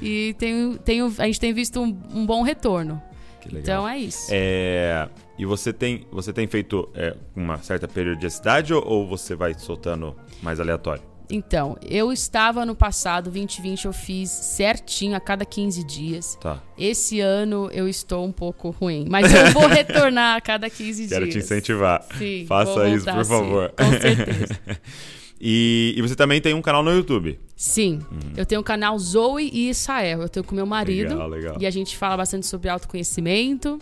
e 0.00 0.34
tenho, 0.38 0.78
tenho, 0.78 1.14
a 1.18 1.26
gente 1.26 1.38
tem 1.38 1.52
visto 1.52 1.80
um, 1.80 1.96
um 2.12 2.24
bom 2.24 2.42
retorno. 2.42 3.00
Que 3.40 3.48
legal. 3.48 3.62
Então 3.62 3.88
é 3.88 3.98
isso. 3.98 4.28
É, 4.30 5.06
e 5.38 5.44
você 5.44 5.72
tem, 5.72 6.06
você 6.10 6.32
tem 6.32 6.46
feito 6.46 6.88
é, 6.94 7.16
uma 7.34 7.58
certa 7.58 7.88
periodicidade 7.88 8.72
ou, 8.72 8.86
ou 8.86 9.06
você 9.06 9.34
vai 9.34 9.54
soltando 9.54 10.14
mais 10.42 10.60
aleatório? 10.60 11.02
Então, 11.30 11.76
eu 11.82 12.12
estava 12.12 12.66
no 12.66 12.74
passado, 12.74 13.30
2020, 13.30 13.86
eu 13.86 13.92
fiz 13.92 14.30
certinho 14.30 15.16
a 15.16 15.20
cada 15.20 15.44
15 15.44 15.82
dias. 15.84 16.36
Tá. 16.40 16.62
Esse 16.76 17.20
ano 17.20 17.70
eu 17.72 17.88
estou 17.88 18.24
um 18.24 18.32
pouco 18.32 18.70
ruim, 18.70 19.06
mas 19.08 19.32
eu 19.32 19.50
vou 19.52 19.66
retornar 19.66 20.36
a 20.36 20.40
cada 20.40 20.68
15 20.68 21.08
Quero 21.08 21.24
dias. 21.24 21.34
te 21.34 21.38
incentivar. 21.40 22.06
Sim, 22.18 22.44
Faça 22.46 22.74
vou 22.74 22.86
isso, 22.86 23.04
voltar, 23.04 23.14
por 23.14 23.24
sim, 23.24 23.30
favor. 23.30 23.70
com 23.70 24.00
certeza. 24.00 24.60
e, 25.40 25.94
e 25.96 26.02
você 26.02 26.14
também 26.14 26.40
tem 26.40 26.52
um 26.52 26.62
canal 26.62 26.82
no 26.82 26.92
YouTube. 26.92 27.40
Sim, 27.56 28.00
eu 28.36 28.44
tenho 28.44 28.60
o 28.60 28.64
canal 28.64 28.98
Zoe 28.98 29.48
e 29.50 29.70
Israel. 29.70 30.22
Eu 30.22 30.28
tenho 30.28 30.44
com 30.44 30.54
meu 30.54 30.66
marido. 30.66 31.14
Legal, 31.14 31.28
legal. 31.28 31.56
E 31.58 31.66
a 31.66 31.70
gente 31.70 31.96
fala 31.96 32.18
bastante 32.18 32.46
sobre 32.46 32.68
autoconhecimento 32.68 33.80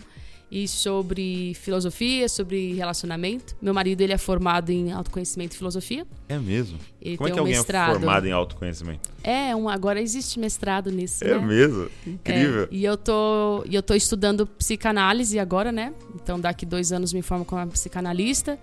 e 0.55 0.69
sobre 0.69 1.55
filosofia, 1.55 2.29
sobre 2.29 2.75
relacionamento. 2.75 3.57
Meu 3.61 3.73
marido 3.73 4.03
ele 4.03 4.13
é 4.13 4.19
formado 4.19 4.69
em 4.69 4.93
autoconhecimento 4.93 5.55
e 5.55 5.57
filosofia. 5.57 6.07
É 6.29 6.39
mesmo? 6.39 6.79
Ele 7.01 7.17
Como 7.17 7.27
é 7.29 7.31
que 7.33 7.39
um 7.39 7.41
alguém 7.41 7.55
mestrado. 7.57 7.89
é 7.89 7.95
formado 7.95 8.27
em 8.27 8.33
autoconhecimento? 8.33 9.09
É, 9.25 9.57
um, 9.57 9.67
agora 9.67 9.99
existe 9.99 10.39
mestrado 10.39 10.91
nisso, 10.91 11.25
É 11.25 11.39
né? 11.39 11.47
mesmo? 11.47 11.89
É, 12.07 12.11
Incrível. 12.11 12.69
e 12.71 12.85
eu 12.85 12.99
tô, 12.99 13.65
eu 13.71 13.83
tô 13.83 13.95
estudando 13.95 14.47
psicanálise 14.47 15.39
agora, 15.39 15.73
né? 15.73 15.95
Então 16.17 16.39
daqui 16.39 16.67
dois 16.67 16.93
anos 16.93 17.15
me 17.15 17.23
formo 17.23 17.47
como 17.47 17.67
psicanalista. 17.69 18.59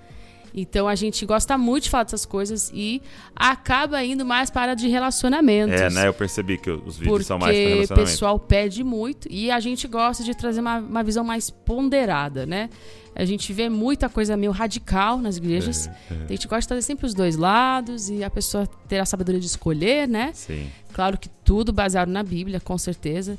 Então 0.54 0.88
a 0.88 0.95
gente 0.95 1.26
gosta 1.26 1.58
muito 1.58 1.84
de 1.84 1.89
falar 1.89 2.04
dessas 2.04 2.26
coisas 2.26 2.72
e 2.74 3.02
acaba 3.36 4.04
indo 4.04 4.26
mais 4.26 4.50
para 4.50 4.74
de 4.74 4.88
relacionamentos. 4.88 5.80
É, 5.80 5.89
né? 5.89 6.08
Eu 6.08 6.14
percebi 6.14 6.58
que 6.58 6.70
os 6.70 6.97
vídeos 6.97 7.08
Porque 7.08 7.24
são 7.24 7.38
mais 7.39 7.56
para 7.56 7.66
o 7.66 7.70
relacionamento. 7.76 8.10
pessoal 8.12 8.39
pede 8.39 8.84
muito 8.84 9.28
e 9.30 9.52
a 9.52 9.60
gente 9.60 9.88
gosta 9.88 10.24
de 10.24 10.36
trazer 10.36 10.60
uma, 10.62 10.80
uma 10.80 11.04
visão 11.04 11.24
mais 11.24 11.50
ponderada, 11.50 12.45
né? 12.45 12.70
A 13.16 13.26
gente 13.26 13.52
vê 13.52 13.68
muita 13.70 14.08
coisa 14.08 14.38
meio 14.38 14.52
radical 14.52 15.18
nas 15.18 15.38
igrejas. 15.38 15.88
É, 15.88 16.26
A 16.26 16.28
gente 16.28 16.47
gosta 16.47 16.62
de 16.62 16.68
trazer 16.68 16.82
sempre 16.84 17.06
os 17.06 17.14
dois 17.14 17.36
lados 17.36 18.10
e 18.10 18.24
a 18.24 18.30
pessoa 18.30 18.66
ter 18.88 19.00
a 19.00 19.06
sabedoria 19.06 19.41
de 19.41 19.47
escolher, 19.47 20.08
né? 20.08 20.32
Sim. 20.34 20.70
Claro 20.93 21.18
que 21.18 21.28
tudo 21.43 21.74
baseado 21.74 22.10
na 22.10 22.24
Bíblia, 22.24 22.60
com 22.60 22.78
certeza. 22.78 23.38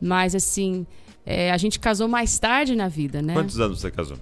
Mas, 0.00 0.34
assim, 0.34 0.86
é, 1.26 1.50
a 1.50 1.58
gente 1.58 1.78
casou 1.78 2.08
mais 2.08 2.38
tarde 2.38 2.74
na 2.74 2.88
vida, 2.88 3.20
né? 3.20 3.34
Quantos 3.34 3.60
anos 3.60 3.80
você 3.80 3.90
casou? 3.90 4.16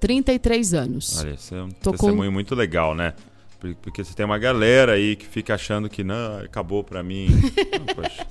33 0.00 0.74
anos. 0.74 1.18
Olha, 1.20 1.30
isso 1.34 1.54
é 1.54 1.62
um 1.62 1.68
Tô 1.70 1.90
com- 1.92 1.96
testemunho 1.98 2.32
muito 2.32 2.54
legal, 2.54 2.94
né? 2.94 3.14
Por- 3.60 3.74
Porque 3.76 4.04
você 4.04 4.14
tem 4.14 4.24
uma 4.26 4.38
galera 4.38 4.92
aí 4.92 5.16
que 5.16 5.26
fica 5.26 5.54
achando 5.54 5.88
que 5.88 6.04
não, 6.04 6.38
acabou 6.40 6.84
pra 6.84 7.02
mim. 7.02 7.26
Não, 7.78 7.94
poxa, 7.94 8.26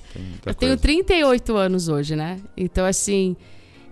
Eu 0.46 0.54
tenho 0.54 0.70
coisa. 0.72 0.76
38 0.78 1.56
anos 1.56 1.88
hoje, 1.88 2.14
né? 2.16 2.38
Então, 2.56 2.84
assim. 2.86 3.36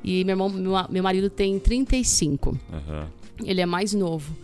E 0.03 0.22
meu, 0.25 0.33
irmão, 0.35 0.49
meu, 0.49 0.72
meu 0.91 1.03
marido 1.03 1.29
tem 1.31 1.59
35. 1.59 2.59
Aham. 2.72 3.07
Ele 3.45 3.61
é 3.61 3.66
mais 3.66 3.93
novo. 3.95 4.37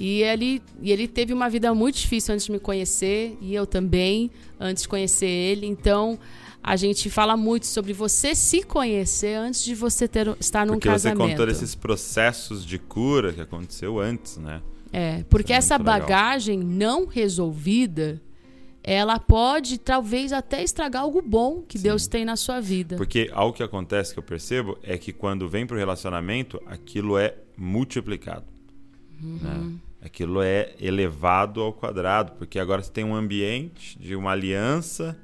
E 0.00 0.22
ele, 0.22 0.62
e 0.80 0.90
ele 0.90 1.06
teve 1.06 1.34
uma 1.34 1.50
vida 1.50 1.74
muito 1.74 1.96
difícil 1.98 2.32
antes 2.32 2.46
de 2.46 2.52
me 2.52 2.58
conhecer, 2.58 3.36
e 3.38 3.54
eu 3.54 3.66
também, 3.66 4.30
antes 4.58 4.84
de 4.84 4.88
conhecer 4.88 5.28
ele. 5.28 5.66
Então, 5.66 6.18
a 6.62 6.74
gente 6.74 7.10
fala 7.10 7.36
muito 7.36 7.66
sobre 7.66 7.92
você 7.92 8.34
se 8.34 8.62
conhecer 8.62 9.34
antes 9.34 9.62
de 9.62 9.74
você 9.74 10.08
ter, 10.08 10.34
estar 10.40 10.64
num 10.66 10.74
Porque 10.74 10.88
casamento. 10.88 11.18
você 11.18 11.30
contou 11.30 11.46
desses 11.46 11.74
processos 11.74 12.64
de 12.64 12.78
cura 12.78 13.34
que 13.34 13.42
aconteceu 13.42 13.98
antes, 13.98 14.38
né? 14.38 14.62
É, 14.90 15.22
porque 15.28 15.52
Isso 15.52 15.56
é 15.56 15.56
essa 15.58 15.78
muito 15.78 15.88
legal. 15.88 16.00
bagagem 16.00 16.58
não 16.58 17.06
resolvida, 17.06 18.20
ela 18.82 19.18
pode 19.18 19.76
talvez 19.78 20.32
até 20.32 20.62
estragar 20.62 21.02
algo 21.02 21.20
bom 21.20 21.62
que 21.62 21.78
Deus 21.78 22.06
tem 22.06 22.24
na 22.24 22.36
sua 22.36 22.58
vida. 22.58 22.96
Porque 22.96 23.30
algo 23.32 23.54
que 23.54 23.62
acontece 23.62 24.14
que 24.14 24.18
eu 24.18 24.22
percebo 24.22 24.78
é 24.82 24.96
que 24.96 25.12
quando 25.12 25.46
vem 25.46 25.66
pro 25.66 25.76
relacionamento, 25.76 26.60
aquilo 26.66 27.18
é 27.18 27.36
multiplicado. 27.56 28.46
Uhum. 29.22 29.38
né? 29.42 29.72
Aquilo 30.02 30.40
é 30.42 30.72
elevado 30.80 31.60
ao 31.60 31.72
quadrado, 31.72 32.32
porque 32.32 32.58
agora 32.58 32.82
você 32.82 32.90
tem 32.90 33.04
um 33.04 33.14
ambiente 33.14 33.98
de 33.98 34.16
uma 34.16 34.30
aliança 34.32 35.16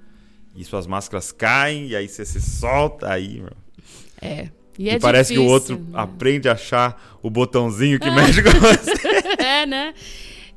e 0.54 0.64
suas 0.64 0.86
máscaras 0.86 1.32
caem 1.32 1.88
e 1.88 1.96
aí 1.96 2.08
você 2.08 2.24
se 2.24 2.40
solta 2.40 3.10
aí, 3.10 3.40
meu. 3.40 3.52
É. 4.20 4.50
E, 4.78 4.84
E, 4.84 4.88
é 4.90 4.98
parece 4.98 5.32
que 5.32 5.38
o 5.38 5.42
difícil, 5.42 5.76
outro 5.76 5.90
né? 5.90 5.98
aprende 5.98 6.48
a 6.48 6.52
achar 6.52 7.18
o 7.22 7.30
botãozinho 7.30 7.98
que 7.98 8.10
mexe 8.10 8.42
com 8.42 8.50
você. 8.50 8.92
é, 9.42 9.64
né? 9.64 9.94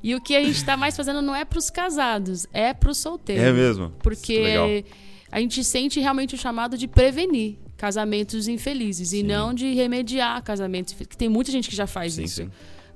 E 0.04 0.14
o 0.16 0.22
que 0.22 0.36
a 0.36 0.44
gente 0.44 0.64
tá 0.66 0.76
mais 0.76 0.96
fazendo 0.96 1.22
não 1.22 1.36
é 1.36 1.46
pros 1.46 1.70
casados, 1.70 2.46
é 2.54 2.74
pros 2.74 2.98
solteiros. 2.98 3.44
É 3.44 3.52
mesmo? 3.54 3.92
Que 3.92 3.98
Porque 4.04 4.40
legal. 4.40 4.68
a 5.32 5.40
gente 5.40 5.64
sente 5.64 6.00
realmente 6.02 6.36
o 6.36 6.38
chamado 6.38 6.78
de 6.78 6.88
prevenir 6.88 7.58
casamentos 7.78 8.48
infelizes 8.50 9.14
e 9.14 9.18
Sim. 9.22 9.24
não 9.24 9.54
de 9.54 9.74
remediar 9.74 10.42
casamentos 10.44 10.92
infelizes. 10.94 11.10
Que 11.12 11.18
tem 11.18 11.30
muita 11.30 11.52
gente 11.52 11.70
que 11.70 11.76
já 11.76 11.88
faz 11.88 12.14
Sim, 12.14 12.24
isso. 12.24 12.36
sim. 12.44 12.50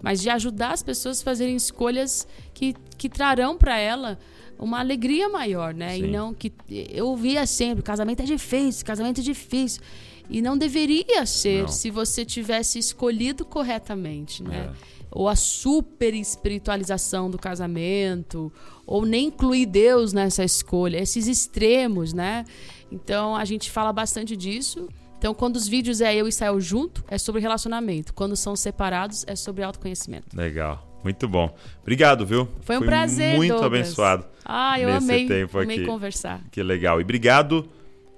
Mas 0.04 0.22
de 0.22 0.30
ajudar 0.30 0.74
as 0.74 0.84
pessoas 0.84 1.22
a 1.22 1.24
fazerem 1.24 1.56
escolhas 1.56 2.28
que, 2.54 2.76
que 2.98 3.10
trarão 3.10 3.58
para 3.58 3.80
ela 3.80 4.20
uma 4.60 4.80
alegria 4.80 5.30
maior, 5.30 5.74
né? 5.74 5.96
Sim. 5.96 6.04
E 6.04 6.08
não 6.12 6.34
que 6.34 6.54
eu 6.70 7.08
ouvia 7.08 7.48
sempre, 7.48 7.82
casamento 7.82 8.22
é 8.22 8.26
difícil, 8.26 8.86
casamento 8.86 9.22
é 9.22 9.24
difícil. 9.24 9.82
E 10.30 10.42
não 10.42 10.58
deveria 10.58 11.26
ser 11.26 11.64
Não. 11.64 11.68
se 11.68 11.90
você 11.90 12.24
tivesse 12.24 12.80
escolhido 12.80 13.46
corretamente, 13.46 14.44
né? 14.44 14.72
É. 14.72 14.94
Ou 15.12 15.30
a 15.30 15.36
super 15.36 16.14
espiritualização 16.14 17.30
do 17.30 17.38
casamento, 17.38 18.52
ou 18.86 19.06
nem 19.06 19.28
incluir 19.28 19.68
Deus 19.68 20.12
nessa 20.12 20.44
escolha, 20.44 20.98
esses 20.98 21.28
extremos, 21.28 22.14
né? 22.14 22.46
Então 22.92 23.36
a 23.36 23.46
gente 23.46 23.70
fala 23.70 23.94
bastante 23.94 24.36
disso. 24.36 24.88
Então, 25.24 25.34
quando 25.34 25.56
os 25.56 25.70
vídeos 25.70 26.02
é 26.02 26.14
eu 26.14 26.26
e 26.26 26.30
Israel 26.30 26.60
junto, 26.60 27.02
é 27.08 27.18
sobre 27.18 27.40
relacionamento. 27.40 28.14
Quando 28.14 28.36
são 28.36 28.58
separados, 28.58 29.24
é 29.26 29.38
sobre 29.38 29.64
autoconhecimento. 29.64 30.36
Legal. 30.36 31.00
Muito 31.02 31.30
bom. 31.30 31.56
Obrigado, 31.82 32.26
viu? 32.26 32.46
Foi 32.60 32.76
um 32.76 32.80
Fui 32.80 32.88
prazer, 32.90 33.38
Muito 33.38 33.52
Douglas. 33.54 33.68
abençoado. 33.74 34.26
Ah, 34.44 34.78
eu 34.82 34.90
nesse 34.90 34.98
amei, 35.10 35.26
tempo 35.26 35.58
amei 35.58 35.78
aqui. 35.78 35.86
conversar. 35.86 36.42
Que 36.52 36.62
legal. 36.62 37.00
E 37.00 37.04
obrigado 37.06 37.66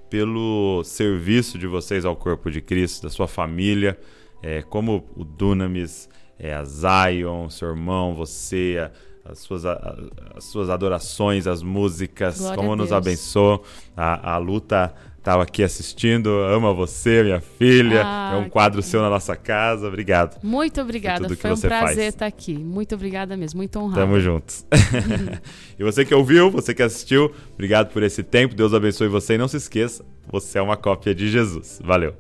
pelo 0.09 0.81
serviço 0.83 1.59
de 1.59 1.67
vocês 1.67 2.05
ao 2.05 2.15
corpo 2.15 2.49
de 2.49 2.59
Cristo, 2.59 3.03
da 3.03 3.09
sua 3.11 3.27
família, 3.27 3.99
é, 4.41 4.63
como 4.63 5.07
o 5.15 5.23
Dunamis, 5.23 6.09
é, 6.39 6.55
a 6.55 6.63
Zion, 6.63 7.51
seu 7.51 7.67
irmão, 7.69 8.15
você, 8.15 8.77
a- 8.81 9.31
as, 9.31 9.39
suas, 9.39 9.63
a- 9.63 9.95
as 10.35 10.43
suas 10.45 10.71
adorações, 10.71 11.45
as 11.45 11.61
músicas, 11.61 12.39
Glória 12.39 12.55
como 12.55 12.75
nos 12.75 12.89
Deus. 12.89 12.97
abençoou. 12.97 13.63
A, 13.95 14.33
a 14.33 14.37
Luta 14.39 14.91
estava 15.25 15.41
aqui 15.41 15.63
assistindo, 15.63 16.29
ama 16.29 16.71
você, 16.71 17.23
minha 17.23 17.41
filha. 17.41 18.03
Ah, 18.05 18.35
é 18.35 18.37
um 18.37 18.47
quadro 18.47 18.83
seu 18.83 19.01
na 19.01 19.09
nossa 19.09 19.35
casa. 19.35 19.87
Obrigado. 19.87 20.37
Muito 20.43 20.79
obrigada, 20.79 21.27
que 21.27 21.35
foi 21.35 21.51
um 21.51 21.59
prazer 21.59 21.95
faz. 21.95 21.97
estar 21.97 22.27
aqui. 22.27 22.53
Muito 22.53 22.93
obrigada 22.93 23.35
mesmo, 23.35 23.57
muito 23.57 23.79
honrada. 23.79 24.01
Tamo 24.01 24.19
juntos. 24.19 24.63
e 25.79 25.83
você 25.83 26.05
que 26.05 26.13
ouviu, 26.13 26.51
você 26.51 26.75
que 26.75 26.83
assistiu, 26.83 27.33
obrigado 27.53 27.91
por 27.91 28.03
esse 28.03 28.21
tempo. 28.21 28.53
Deus 28.53 28.71
abençoe 28.71 29.07
você 29.07 29.33
e 29.33 29.37
não 29.39 29.47
se 29.47 29.57
esqueça, 29.57 30.05
você 30.31 30.59
é 30.59 30.61
uma 30.61 30.77
cópia 30.77 31.15
de 31.15 31.27
Jesus. 31.27 31.79
Valeu. 31.83 32.13